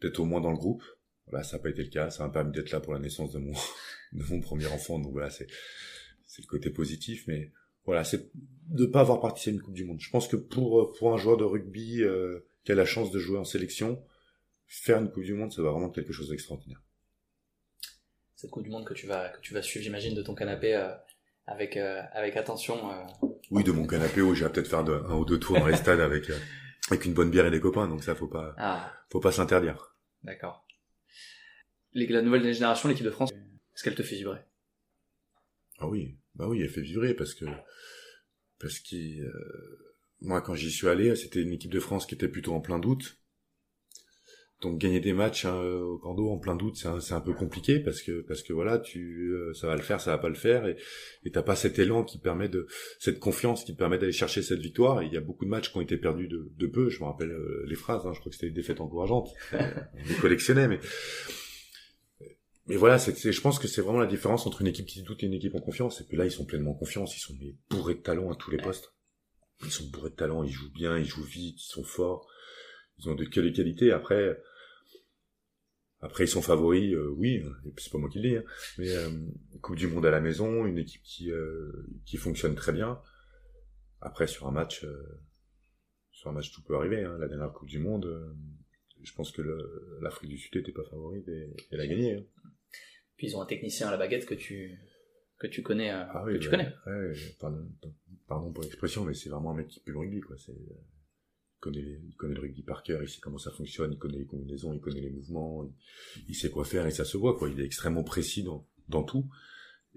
d'être 0.00 0.20
au 0.20 0.24
moins 0.24 0.40
dans 0.40 0.50
le 0.50 0.56
groupe. 0.56 0.82
Voilà, 1.26 1.44
ça 1.44 1.58
n'a 1.58 1.62
pas 1.62 1.68
été 1.68 1.82
le 1.82 1.90
cas. 1.90 2.08
Ça 2.08 2.26
m'a 2.26 2.32
permis 2.32 2.52
d'être 2.52 2.70
là 2.70 2.80
pour 2.80 2.94
la 2.94 3.00
naissance 3.00 3.32
de 3.32 3.38
mon, 3.38 3.52
de 4.12 4.24
mon 4.30 4.40
premier 4.40 4.66
enfant. 4.68 4.98
Donc 4.98 5.12
voilà, 5.12 5.28
c'est, 5.28 5.46
c'est 6.26 6.40
le 6.40 6.46
côté 6.46 6.70
positif. 6.70 7.26
Mais 7.26 7.52
voilà, 7.84 8.02
c'est 8.02 8.30
de 8.34 8.86
pas 8.86 9.00
avoir 9.00 9.20
participé 9.20 9.50
à 9.50 9.54
une 9.54 9.62
Coupe 9.62 9.74
du 9.74 9.84
Monde. 9.84 10.00
Je 10.00 10.10
pense 10.10 10.26
que 10.26 10.36
pour, 10.36 10.94
pour 10.94 11.12
un 11.12 11.18
joueur 11.18 11.36
de 11.36 11.44
rugby 11.44 12.02
euh, 12.02 12.40
qui 12.66 12.72
a 12.72 12.74
la 12.74 12.84
chance 12.84 13.12
de 13.12 13.18
jouer 13.20 13.38
en 13.38 13.44
sélection, 13.44 14.04
faire 14.66 14.98
une 14.98 15.10
Coupe 15.10 15.22
du 15.22 15.34
Monde, 15.34 15.52
ça 15.52 15.62
va 15.62 15.70
vraiment 15.70 15.86
être 15.86 15.94
quelque 15.94 16.12
chose 16.12 16.28
d'extraordinaire. 16.30 16.82
Cette 18.34 18.50
Coupe 18.50 18.64
du 18.64 18.70
Monde 18.70 18.84
que 18.84 18.92
tu 18.92 19.06
vas, 19.06 19.28
que 19.28 19.40
tu 19.40 19.54
vas 19.54 19.62
suivre, 19.62 19.84
j'imagine, 19.84 20.16
de 20.16 20.22
ton 20.22 20.34
canapé 20.34 20.74
euh, 20.74 20.92
avec, 21.46 21.76
euh, 21.76 22.02
avec 22.12 22.36
attention. 22.36 22.90
Euh. 22.90 23.04
Oui, 23.52 23.62
de 23.62 23.70
mon 23.70 23.86
canapé 23.86 24.20
où 24.20 24.34
j'irai 24.34 24.50
peut-être 24.50 24.68
faire 24.68 24.82
de, 24.82 24.94
un 24.94 25.14
ou 25.14 25.24
deux 25.24 25.38
tours 25.38 25.60
dans 25.60 25.68
les 25.68 25.76
stades 25.76 26.00
avec, 26.00 26.24
avec 26.90 27.04
une 27.04 27.14
bonne 27.14 27.30
bière 27.30 27.46
et 27.46 27.52
des 27.52 27.60
copains. 27.60 27.86
Donc 27.86 28.02
ça, 28.02 28.16
faut 28.16 28.26
pas, 28.26 28.56
ah. 28.58 28.92
faut 29.10 29.20
pas 29.20 29.30
s'interdire. 29.30 29.96
D'accord. 30.24 30.66
La 31.94 32.20
nouvelle 32.20 32.52
génération, 32.52 32.88
l'équipe 32.88 33.06
de 33.06 33.10
France, 33.12 33.30
est-ce 33.32 33.84
qu'elle 33.84 33.94
te 33.94 34.02
fait 34.02 34.16
vibrer? 34.16 34.40
Ah 35.78 35.86
oui, 35.86 36.18
bah 36.34 36.48
oui, 36.48 36.62
elle 36.62 36.68
fait 36.68 36.82
vibrer 36.82 37.14
parce 37.14 37.34
que 37.34 37.44
parce 38.58 38.80
que 38.80 38.96
moi 40.20 40.40
quand 40.40 40.54
j'y 40.54 40.70
suis 40.70 40.88
allé, 40.88 41.14
c'était 41.16 41.42
une 41.42 41.52
équipe 41.52 41.72
de 41.72 41.80
France 41.80 42.06
qui 42.06 42.14
était 42.14 42.28
plutôt 42.28 42.54
en 42.54 42.60
plein 42.60 42.78
doute 42.78 43.18
donc 44.62 44.78
gagner 44.78 45.00
des 45.00 45.12
matchs 45.12 45.44
hein, 45.44 45.60
au 45.60 45.98
cordeau 45.98 46.30
en 46.30 46.38
plein 46.38 46.56
doute, 46.56 46.76
c'est 46.76 46.88
un, 46.88 46.98
un, 47.16 47.20
peu 47.20 47.34
compliqué 47.34 47.78
parce 47.78 48.00
que 48.00 48.22
parce 48.22 48.42
que 48.42 48.54
voilà, 48.54 48.78
tu 48.78 49.30
euh, 49.32 49.52
ça 49.52 49.66
va 49.66 49.76
le 49.76 49.82
faire, 49.82 50.00
ça 50.00 50.12
va 50.12 50.18
pas 50.18 50.30
le 50.30 50.34
faire 50.34 50.66
et 50.66 50.76
et 51.24 51.30
t'as 51.30 51.42
pas 51.42 51.56
cet 51.56 51.78
élan 51.78 52.04
qui 52.04 52.18
permet 52.18 52.48
de 52.48 52.66
cette 52.98 53.18
confiance 53.18 53.64
qui 53.64 53.74
permet 53.74 53.98
d'aller 53.98 54.12
chercher 54.12 54.42
cette 54.42 54.60
victoire. 54.60 55.02
il 55.02 55.12
y 55.12 55.16
a 55.16 55.20
beaucoup 55.20 55.44
de 55.44 55.50
matchs 55.50 55.70
qui 55.70 55.76
ont 55.76 55.82
été 55.82 55.98
perdus 55.98 56.28
de, 56.28 56.50
de 56.56 56.66
peu. 56.66 56.88
Je 56.88 57.00
me 57.00 57.04
rappelle 57.04 57.32
euh, 57.32 57.64
les 57.66 57.74
phrases. 57.74 58.06
Hein, 58.06 58.12
je 58.14 58.20
crois 58.20 58.30
que 58.30 58.36
c'était 58.36 58.48
des 58.48 58.54
défaites 58.54 58.80
encourageantes. 58.80 59.28
on 59.52 60.08
les 60.08 60.14
collectionnait, 60.14 60.68
mais 60.68 60.80
mais 62.68 62.76
voilà, 62.76 62.98
c'est, 62.98 63.30
je 63.30 63.40
pense 63.40 63.60
que 63.60 63.68
c'est 63.68 63.80
vraiment 63.80 64.00
la 64.00 64.06
différence 64.06 64.44
entre 64.46 64.62
une 64.62 64.66
équipe 64.66 64.86
qui 64.86 65.02
doute 65.02 65.22
et 65.22 65.26
une 65.26 65.34
équipe 65.34 65.54
en 65.54 65.60
confiance. 65.60 66.00
Et 66.00 66.04
puis 66.04 66.16
là, 66.16 66.24
ils 66.24 66.32
sont 66.32 66.44
pleinement 66.44 66.74
confiance. 66.74 67.16
Ils 67.16 67.20
sont 67.20 67.34
bourrés 67.70 67.94
de 67.94 68.00
talent 68.00 68.32
à 68.32 68.34
tous 68.34 68.50
les 68.50 68.56
postes. 68.56 68.95
Ils 69.64 69.70
sont 69.70 69.88
bourrés 69.88 70.10
de 70.10 70.16
talent. 70.16 70.44
Ils 70.44 70.52
jouent 70.52 70.72
bien, 70.72 70.98
ils 70.98 71.04
jouent 71.04 71.24
vite, 71.24 71.60
ils 71.60 71.68
sont 71.68 71.84
forts 71.84 72.28
ils 72.98 73.08
ont 73.08 73.14
de 73.14 73.24
quelle 73.24 73.52
qualité. 73.52 73.92
Après, 73.92 74.38
après 76.00 76.24
ils 76.24 76.28
sont 76.28 76.42
favoris, 76.42 76.94
euh, 76.94 77.08
oui, 77.16 77.42
c'est 77.76 77.92
pas 77.92 77.98
moi 77.98 78.08
qui 78.08 78.20
le 78.20 78.28
dis, 78.28 78.36
hein, 78.36 78.44
mais 78.78 78.90
euh, 78.94 79.10
Coupe 79.60 79.76
du 79.76 79.86
Monde 79.86 80.06
à 80.06 80.10
la 80.10 80.20
maison, 80.20 80.66
une 80.66 80.78
équipe 80.78 81.02
qui 81.02 81.30
euh, 81.30 81.72
qui 82.04 82.16
fonctionne 82.16 82.54
très 82.54 82.72
bien. 82.72 83.00
Après 84.00 84.26
sur 84.26 84.46
un 84.46 84.52
match, 84.52 84.84
euh, 84.84 85.20
sur 86.10 86.30
un 86.30 86.32
match 86.32 86.52
tout 86.52 86.62
peut 86.62 86.76
arriver. 86.76 87.02
Hein. 87.02 87.16
La 87.18 87.28
dernière 87.28 87.52
Coupe 87.52 87.68
du 87.68 87.78
Monde, 87.78 88.36
je 89.02 89.12
pense 89.14 89.32
que 89.32 89.42
l'Afrique 90.00 90.30
du 90.30 90.38
Sud 90.38 90.56
était 90.56 90.72
pas 90.72 90.84
favorite 90.84 91.26
et 91.28 91.54
elle 91.70 91.80
a 91.80 91.86
gagné. 91.86 92.14
Hein. 92.14 92.24
Puis 93.16 93.28
ils 93.28 93.36
ont 93.36 93.42
un 93.42 93.46
technicien 93.46 93.88
à 93.88 93.90
la 93.90 93.96
baguette 93.96 94.26
que 94.26 94.34
tu 94.34 94.78
que 95.38 95.46
tu 95.46 95.62
connais, 95.62 95.90
ah 95.90 96.24
que 96.26 96.38
tu 96.38 96.48
connais. 96.48 96.72
Ouais, 96.86 97.12
pardon, 97.38 97.68
pardon 97.80 97.96
pour 98.26 98.62
l'expression, 98.62 99.04
mais 99.04 99.14
c'est 99.14 99.28
vraiment 99.28 99.52
un 99.52 99.54
mec 99.54 99.68
qui 99.68 99.80
peut 99.80 99.92
le 99.92 99.98
rugby, 99.98 100.20
quoi. 100.20 100.36
C'est 100.36 100.52
connaît, 101.60 102.00
il 102.06 102.14
connaît 102.16 102.34
le 102.34 102.40
rugby 102.40 102.62
par 102.62 102.82
cœur, 102.82 103.02
il 103.02 103.08
sait 103.08 103.20
comment 103.20 103.38
ça 103.38 103.50
fonctionne, 103.50 103.92
il 103.92 103.98
connaît 103.98 104.18
les 104.18 104.26
combinaisons, 104.26 104.72
il 104.72 104.80
connaît 104.80 105.00
les 105.00 105.10
mouvements, 105.10 105.68
il, 106.28 106.34
sait 106.34 106.50
quoi 106.50 106.64
faire 106.64 106.86
et 106.86 106.90
ça 106.90 107.04
se 107.04 107.16
voit 107.16 107.36
quoi. 107.36 107.48
Il 107.48 107.60
est 107.60 107.64
extrêmement 107.64 108.04
précis 108.04 108.42
dans, 108.42 108.66
dans 108.88 109.02
tout 109.02 109.28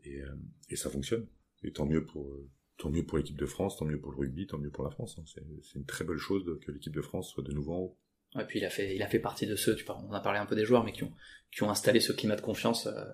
et, 0.04 0.22
euh, 0.22 0.36
et 0.70 0.76
ça 0.76 0.90
fonctionne. 0.90 1.28
Et 1.64 1.72
tant 1.72 1.86
mieux 1.86 2.06
pour 2.06 2.28
euh, 2.28 2.50
tant 2.78 2.90
mieux 2.90 3.06
pour 3.06 3.18
l'équipe 3.18 3.38
de 3.38 3.46
France, 3.46 3.78
tant 3.78 3.86
mieux 3.86 4.00
pour 4.00 4.12
le 4.12 4.18
rugby, 4.18 4.48
tant 4.48 4.58
mieux 4.58 4.72
pour 4.72 4.84
la 4.84 4.92
France. 4.92 5.18
Hein. 5.20 5.24
C'est 5.26 5.76
une 5.76 5.86
très 5.86 6.06
belle 6.06 6.18
chose 6.18 6.46
que 6.66 6.72
l'équipe 6.72 6.94
de 6.94 7.02
France 7.02 7.30
soit 7.30 7.44
de 7.44 7.52
nouveau 7.52 7.74
en 7.74 7.80
haut. 7.80 7.98
Et 8.40 8.46
puis 8.46 8.60
il 8.60 8.66
a 8.66 8.70
fait 8.70 8.96
il 8.96 9.02
a 9.02 9.08
fait 9.08 9.20
partie 9.20 9.48
de 9.48 9.56
ceux, 9.56 9.76
tu 9.76 9.86
parles, 9.86 10.06
on 10.08 10.14
a 10.14 10.22
parlé 10.22 10.40
un 10.40 10.46
peu 10.46 10.56
des 10.56 10.66
joueurs, 10.66 10.84
mais 10.84 10.94
qui 10.94 11.04
ont 11.04 11.14
qui 11.52 11.64
ont 11.64 11.70
installé 11.70 12.00
ce 12.00 12.14
climat 12.14 12.36
de 12.36 12.42
confiance 12.42 12.88
euh, 12.88 13.06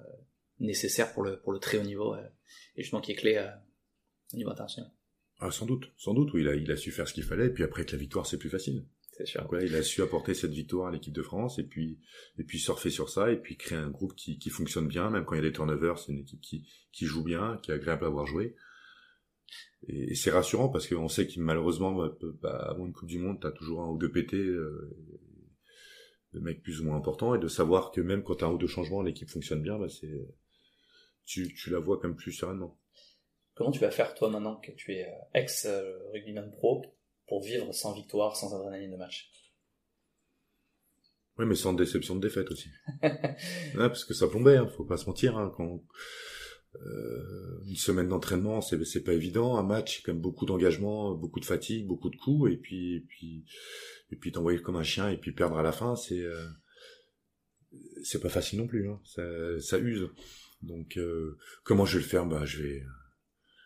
nécessaire 0.60 1.14
pour 1.14 1.24
le 1.24 1.40
pour 1.40 1.54
le 1.54 1.60
très 1.60 1.78
haut 1.78 1.84
niveau 1.84 2.16
et 2.16 2.82
justement 2.82 3.02
qui 3.02 3.14
est 3.14 3.16
clé 3.16 3.40
au 4.34 4.38
niveau 4.38 4.52
international. 4.52 4.92
Ah, 5.40 5.52
sans 5.52 5.66
doute, 5.66 5.92
sans 5.98 6.14
doute, 6.14 6.34
oui, 6.34 6.42
il 6.42 6.48
a, 6.48 6.56
il 6.56 6.72
a 6.72 6.78
su 6.78 6.92
faire 6.92 7.08
ce 7.08 7.14
qu'il 7.14 7.24
fallait, 7.24 7.48
et 7.48 7.50
puis 7.50 7.64
après 7.64 7.86
que 7.86 7.92
la 7.92 7.98
victoire, 7.98 8.26
c'est 8.26 8.38
plus 8.38 8.50
facile. 8.50 8.86
C'est 9.18 9.26
sûr. 9.26 9.42
Donc, 9.44 9.62
il 9.62 9.76
a 9.76 9.84
su 9.84 10.02
apporter 10.02 10.34
cette 10.34 10.52
victoire 10.52 10.88
à 10.88 10.92
l'équipe 10.92 11.14
de 11.14 11.22
France, 11.22 11.60
et 11.60 11.64
puis, 11.64 12.00
et 12.38 12.44
puis 12.44 12.60
surfer 12.60 12.90
sur 12.90 13.10
ça, 13.10 13.32
et 13.32 13.38
puis 13.38 13.58
créer 13.58 13.78
un 13.78 13.90
groupe 13.90 14.16
qui, 14.16 14.40
qui 14.40 14.50
fonctionne 14.50 14.88
bien, 14.88 15.10
même 15.10 15.26
quand 15.26 15.36
il 15.36 15.38
y 15.38 15.46
a 15.46 15.50
des 15.50 15.54
turnovers, 15.54 15.98
c'est 16.00 16.12
une 16.12 16.20
équipe 16.20 16.42
qui, 16.42 16.68
qui 16.92 17.06
joue 17.06 17.24
bien, 17.24 17.60
qui 17.64 17.72
est 17.72 17.74
agréable 17.74 18.06
à 18.06 18.10
voir 18.10 18.26
jouer. 18.26 18.56
Et, 19.88 20.16
c'est 20.16 20.32
rassurant 20.32 20.70
parce 20.70 20.88
qu'on 20.88 21.08
sait 21.08 21.28
qu'il 21.28 21.44
malheureusement, 21.44 21.94
bah, 21.94 22.18
bah, 22.42 22.68
avant 22.70 22.86
une 22.86 22.94
Coupe 22.94 23.10
du 23.10 23.20
Monde, 23.20 23.40
t'as 23.42 23.52
toujours 23.52 23.82
un 23.82 23.90
ou 23.90 23.98
deux 23.98 24.12
PT, 24.12 24.36
euh, 24.36 24.96
de 26.34 26.40
mecs 26.40 26.62
plus 26.62 26.82
ou 26.82 26.86
moins 26.86 26.98
importants, 26.98 27.36
et 27.36 27.40
de 27.40 27.48
savoir 27.48 27.92
que 27.92 28.02
même 28.02 28.24
quand 28.24 28.36
t'as 28.36 28.48
un 28.48 28.52
ou 28.52 28.58
deux 28.58 28.68
changements, 28.68 29.02
l'équipe 29.02 29.30
fonctionne 29.30 29.62
bien, 29.62 29.78
bah, 29.78 29.90
c'est, 29.90 30.28
tu, 31.26 31.54
tu 31.54 31.70
la 31.70 31.80
vois 31.80 32.00
comme 32.00 32.16
plus 32.16 32.32
sereinement. 32.32 32.78
Comment 33.56 33.72
tu 33.72 33.80
vas 33.80 33.92
faire 33.92 34.14
toi 34.14 34.30
maintenant 34.30 34.58
que 34.58 34.72
tu 34.72 34.94
es 34.94 35.08
euh, 35.08 35.40
ex 35.40 35.68
rugbyman 36.14 36.52
pro 36.52 36.86
pour 37.28 37.42
vivre 37.42 37.74
sans 37.74 37.94
victoire, 37.94 38.36
sans 38.36 38.54
adrénaline 38.54 38.92
de 38.92 38.98
match? 38.98 39.32
Oui, 41.38 41.46
mais 41.46 41.56
sans 41.56 41.74
déception 41.74 42.16
de 42.16 42.22
défaite 42.22 42.50
aussi. 42.52 42.70
parce 43.76 44.06
que 44.06 44.14
ça 44.14 44.28
plombait, 44.28 44.58
hein, 44.58 44.68
faut 44.68 44.86
pas 44.86 44.98
se 44.98 45.06
mentir. 45.06 45.38
Hein, 45.38 45.52
quand 45.56 45.84
euh, 46.76 47.62
une 47.66 47.76
semaine 47.76 48.08
d'entraînement, 48.08 48.62
c'est 48.62 48.84
c'est 48.86 49.04
pas 49.04 49.14
évident. 49.14 49.58
Un 49.58 49.64
match, 49.64 49.98
c'est 49.98 50.04
quand 50.04 50.14
même 50.14 50.22
beaucoup 50.22 50.46
d'engagement, 50.46 51.14
beaucoup 51.14 51.42
de 51.42 51.46
fatigue, 51.46 51.88
beaucoup 51.88 52.10
de 52.10 52.16
coups, 52.16 52.52
et 52.52 52.58
puis 52.58 52.96
et 52.96 53.02
puis 53.02 53.46
et 54.12 54.16
puis 54.16 54.32
t'envoyer 54.32 54.62
comme 54.62 54.78
un 54.78 54.84
chien 54.84 55.10
et 55.10 55.18
puis 55.18 55.34
perdre 55.34 55.58
à 55.58 55.64
la 55.64 55.74
fin, 55.74 55.96
c'est 55.96 56.22
euh, 56.22 56.48
c'est 58.04 58.22
pas 58.22 58.30
facile 58.30 58.60
non 58.60 58.68
plus. 58.68 58.90
Hein, 58.90 59.02
ça, 59.04 59.24
ça 59.60 59.78
use. 59.78 60.08
Donc 60.62 60.98
euh, 60.98 61.38
comment 61.64 61.86
je 61.86 61.98
vais 61.98 62.04
le 62.04 62.10
faire? 62.10 62.26
Bah 62.26 62.46
je 62.46 62.64
vais 62.64 62.84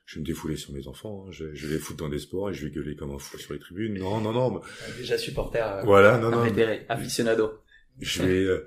je 0.10 0.15
vais 0.15 0.22
me 0.22 0.26
défouler 0.26 0.58
sur 0.58 0.74
mes 0.74 0.88
enfants, 0.88 1.26
hein. 1.28 1.32
je, 1.32 1.45
vais 1.45 1.76
les 1.76 1.78
foutre 1.78 2.00
dans 2.00 2.10
des 2.10 2.17
sports 2.17 2.50
et 2.50 2.54
je 2.56 2.65
vais 2.65 2.72
gueuler 2.72 2.95
comme 2.95 3.12
un 3.12 3.19
fou 3.19 3.38
sur 3.38 3.54
les 3.54 3.60
tribunes. 3.60 3.93
Non, 4.00 4.19
non, 4.19 4.34
non. 4.34 4.60
Déjà 4.98 5.19
supporter. 5.19 5.62
Euh, 5.62 5.84
voilà, 5.84 6.17
non, 6.17 6.32
non. 6.32 6.41
aficionado. 6.89 7.62
Je 8.00 8.24
vais, 8.24 8.43
euh, 8.43 8.65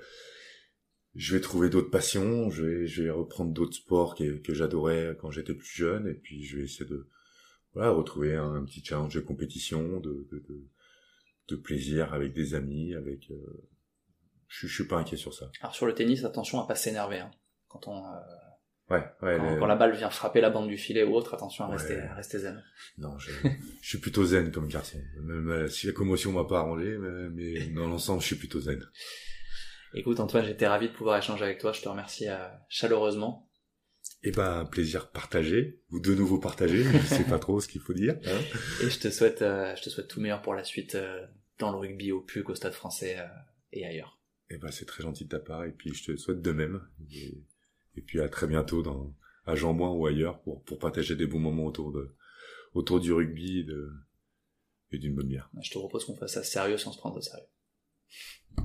je 1.15 1.35
vais 1.35 1.41
trouver 1.41 1.69
d'autres 1.69 1.89
passions. 1.89 2.49
Je 2.49 2.63
vais, 2.63 2.87
je 2.87 3.03
vais 3.03 3.09
reprendre 3.09 3.51
d'autres 3.51 3.75
sports 3.75 4.15
que, 4.15 4.37
que 4.37 4.53
j'adorais 4.53 5.17
quand 5.19 5.31
j'étais 5.31 5.53
plus 5.53 5.67
jeune 5.67 6.07
et 6.07 6.13
puis 6.13 6.45
je 6.45 6.55
vais 6.55 6.63
essayer 6.63 6.85
de, 6.85 7.09
voilà, 7.73 7.91
retrouver 7.91 8.37
un, 8.37 8.63
petit 8.63 8.81
challenge 8.81 9.13
de 9.13 9.19
compétition, 9.19 9.99
de, 9.99 10.25
de, 10.31 10.39
de, 10.47 10.63
de 11.49 11.55
plaisir 11.57 12.13
avec 12.13 12.31
des 12.31 12.53
amis, 12.53 12.95
avec. 12.95 13.29
Euh, 13.31 13.67
je, 14.47 14.67
je 14.67 14.73
suis 14.73 14.87
pas 14.87 14.95
inquiet 14.95 15.17
sur 15.17 15.33
ça. 15.33 15.51
Alors 15.59 15.75
sur 15.75 15.87
le 15.87 15.93
tennis, 15.93 16.23
attention 16.23 16.61
à 16.61 16.67
pas 16.67 16.75
s'énerver. 16.75 17.19
Hein. 17.19 17.31
Quand 17.67 17.89
on 17.89 18.01
Ouais, 18.93 19.03
ouais, 19.23 19.57
quand, 19.57 19.65
la 19.65 19.75
balle 19.75 19.95
vient 19.95 20.11
frapper 20.11 20.39
la 20.39 20.51
bande 20.51 20.67
du 20.67 20.77
filet 20.77 21.03
ou 21.03 21.15
autre, 21.15 21.33
attention 21.33 21.65
à 21.65 21.69
rester, 21.69 21.99
rester 22.15 22.39
zen. 22.39 22.63
Non, 22.99 23.17
je, 23.17 23.31
je 23.81 23.87
suis 23.87 23.97
plutôt 23.97 24.23
zen 24.23 24.51
comme 24.51 24.67
garçon. 24.67 24.99
Même 25.19 25.49
euh, 25.49 25.67
si 25.67 25.87
la 25.87 25.93
commotion 25.93 26.31
m'a 26.31 26.43
pas 26.43 26.59
arrangé, 26.59 26.97
mais, 27.31 27.67
dans 27.67 27.87
l'ensemble, 27.87 28.21
je 28.21 28.27
suis 28.27 28.35
plutôt 28.35 28.59
zen. 28.59 28.85
Écoute 29.95 30.19
Antoine, 30.19 30.45
j'étais 30.45 30.67
ravi 30.67 30.89
de 30.89 30.93
pouvoir 30.93 31.17
échanger 31.17 31.43
avec 31.43 31.59
toi. 31.59 31.71
Je 31.71 31.81
te 31.81 31.89
remercie 31.89 32.27
euh, 32.27 32.47
chaleureusement. 32.69 33.49
Eh 34.21 34.31
ben, 34.31 34.59
un 34.59 34.65
plaisir 34.65 35.09
partagé, 35.09 35.81
ou 35.89 35.99
de 35.99 36.13
nouveau 36.13 36.37
partagé, 36.37 36.83
je 36.83 36.97
sais 36.99 37.23
pas 37.23 37.39
trop 37.39 37.59
ce 37.59 37.67
qu'il 37.67 37.81
faut 37.81 37.93
dire. 37.93 38.15
Hein. 38.25 38.39
Et 38.83 38.89
je 38.89 38.99
te 38.99 39.09
souhaite, 39.09 39.41
euh, 39.41 39.75
je 39.75 39.81
te 39.81 39.89
souhaite 39.89 40.07
tout 40.07 40.21
meilleur 40.21 40.41
pour 40.41 40.53
la 40.53 40.63
suite 40.63 40.97
dans 41.57 41.71
le 41.71 41.77
rugby, 41.77 42.11
au 42.11 42.21
PUC, 42.21 42.49
au 42.49 42.55
Stade 42.55 42.73
Français 42.73 43.17
et 43.71 43.85
ailleurs. 43.85 44.19
Eh 44.49 44.57
ben, 44.57 44.69
c'est 44.69 44.85
très 44.85 45.01
gentil 45.01 45.23
de 45.25 45.29
ta 45.29 45.39
part, 45.39 45.65
et 45.65 45.71
puis 45.71 45.93
je 45.93 46.11
te 46.11 46.17
souhaite 46.17 46.41
de 46.41 46.51
même. 46.51 46.81
Et 47.11 47.43
puis 48.01 48.21
à 48.21 48.29
très 48.29 48.47
bientôt 48.47 48.81
dans, 48.81 49.13
à 49.45 49.55
Jean-Bouin 49.55 49.91
ou 49.91 50.05
ailleurs 50.05 50.41
pour, 50.41 50.63
pour 50.63 50.79
partager 50.79 51.15
des 51.15 51.27
bons 51.27 51.39
moments 51.39 51.65
autour 51.65 51.91
de, 51.91 52.15
autour 52.73 52.99
du 52.99 53.13
rugby 53.13 53.59
et, 53.59 53.63
de, 53.63 53.91
et 54.91 54.97
d'une 54.97 55.15
bonne 55.15 55.27
bière. 55.27 55.49
Je 55.61 55.69
te 55.69 55.77
propose 55.77 56.05
qu'on 56.05 56.15
fasse 56.15 56.33
ça 56.33 56.43
sérieux 56.43 56.77
sans 56.77 56.91
se 56.91 56.97
prendre 56.97 57.17
au 57.17 57.21
sérieux. 57.21 57.45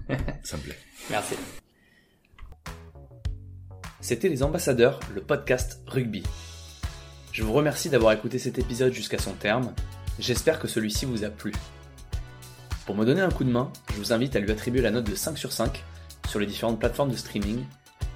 ça 0.43 0.57
me 0.57 0.63
plaît. 0.63 0.79
Merci. 1.11 1.35
C'était 4.01 4.29
Les 4.29 4.43
Ambassadeurs, 4.43 5.01
le 5.15 5.21
podcast 5.21 5.83
rugby. 5.87 6.23
Je 7.33 7.43
vous 7.43 7.53
remercie 7.53 7.91
d'avoir 7.91 8.13
écouté 8.13 8.39
cet 8.39 8.59
épisode 8.59 8.93
jusqu'à 8.93 9.19
son 9.19 9.35
terme. 9.35 9.75
J'espère 10.19 10.59
que 10.59 10.69
celui-ci 10.69 11.05
vous 11.05 11.25
a 11.25 11.31
plu. 11.31 11.53
Pour 12.87 12.97
me 12.97 13.05
donner 13.05 13.21
un 13.21 13.31
coup 13.31 13.45
de 13.45 13.51
main, 13.51 13.71
je 13.93 13.97
vous 13.97 14.13
invite 14.13 14.35
à 14.35 14.41
lui 14.41 14.51
attribuer 14.51 14.81
la 14.81 14.91
note 14.91 15.09
de 15.09 15.15
5 15.15 15.37
sur 15.37 15.53
5 15.53 15.85
sur 16.29 16.39
les 16.39 16.47
différentes 16.47 16.79
plateformes 16.79 17.11
de 17.11 17.17
streaming 17.17 17.65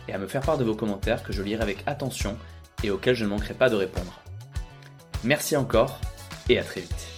et 0.08 0.12
à 0.12 0.18
me 0.18 0.26
faire 0.26 0.42
part 0.42 0.58
de 0.58 0.64
vos 0.64 0.74
commentaires 0.74 1.22
que 1.22 1.32
je 1.32 1.42
lirai 1.42 1.62
avec 1.62 1.82
attention 1.86 2.36
et 2.82 2.90
auxquels 2.90 3.14
je 3.14 3.24
ne 3.24 3.30
manquerai 3.30 3.54
pas 3.54 3.70
de 3.70 3.76
répondre. 3.76 4.20
Merci 5.24 5.56
encore 5.56 6.00
et 6.48 6.58
à 6.58 6.64
très 6.64 6.80
vite. 6.80 7.11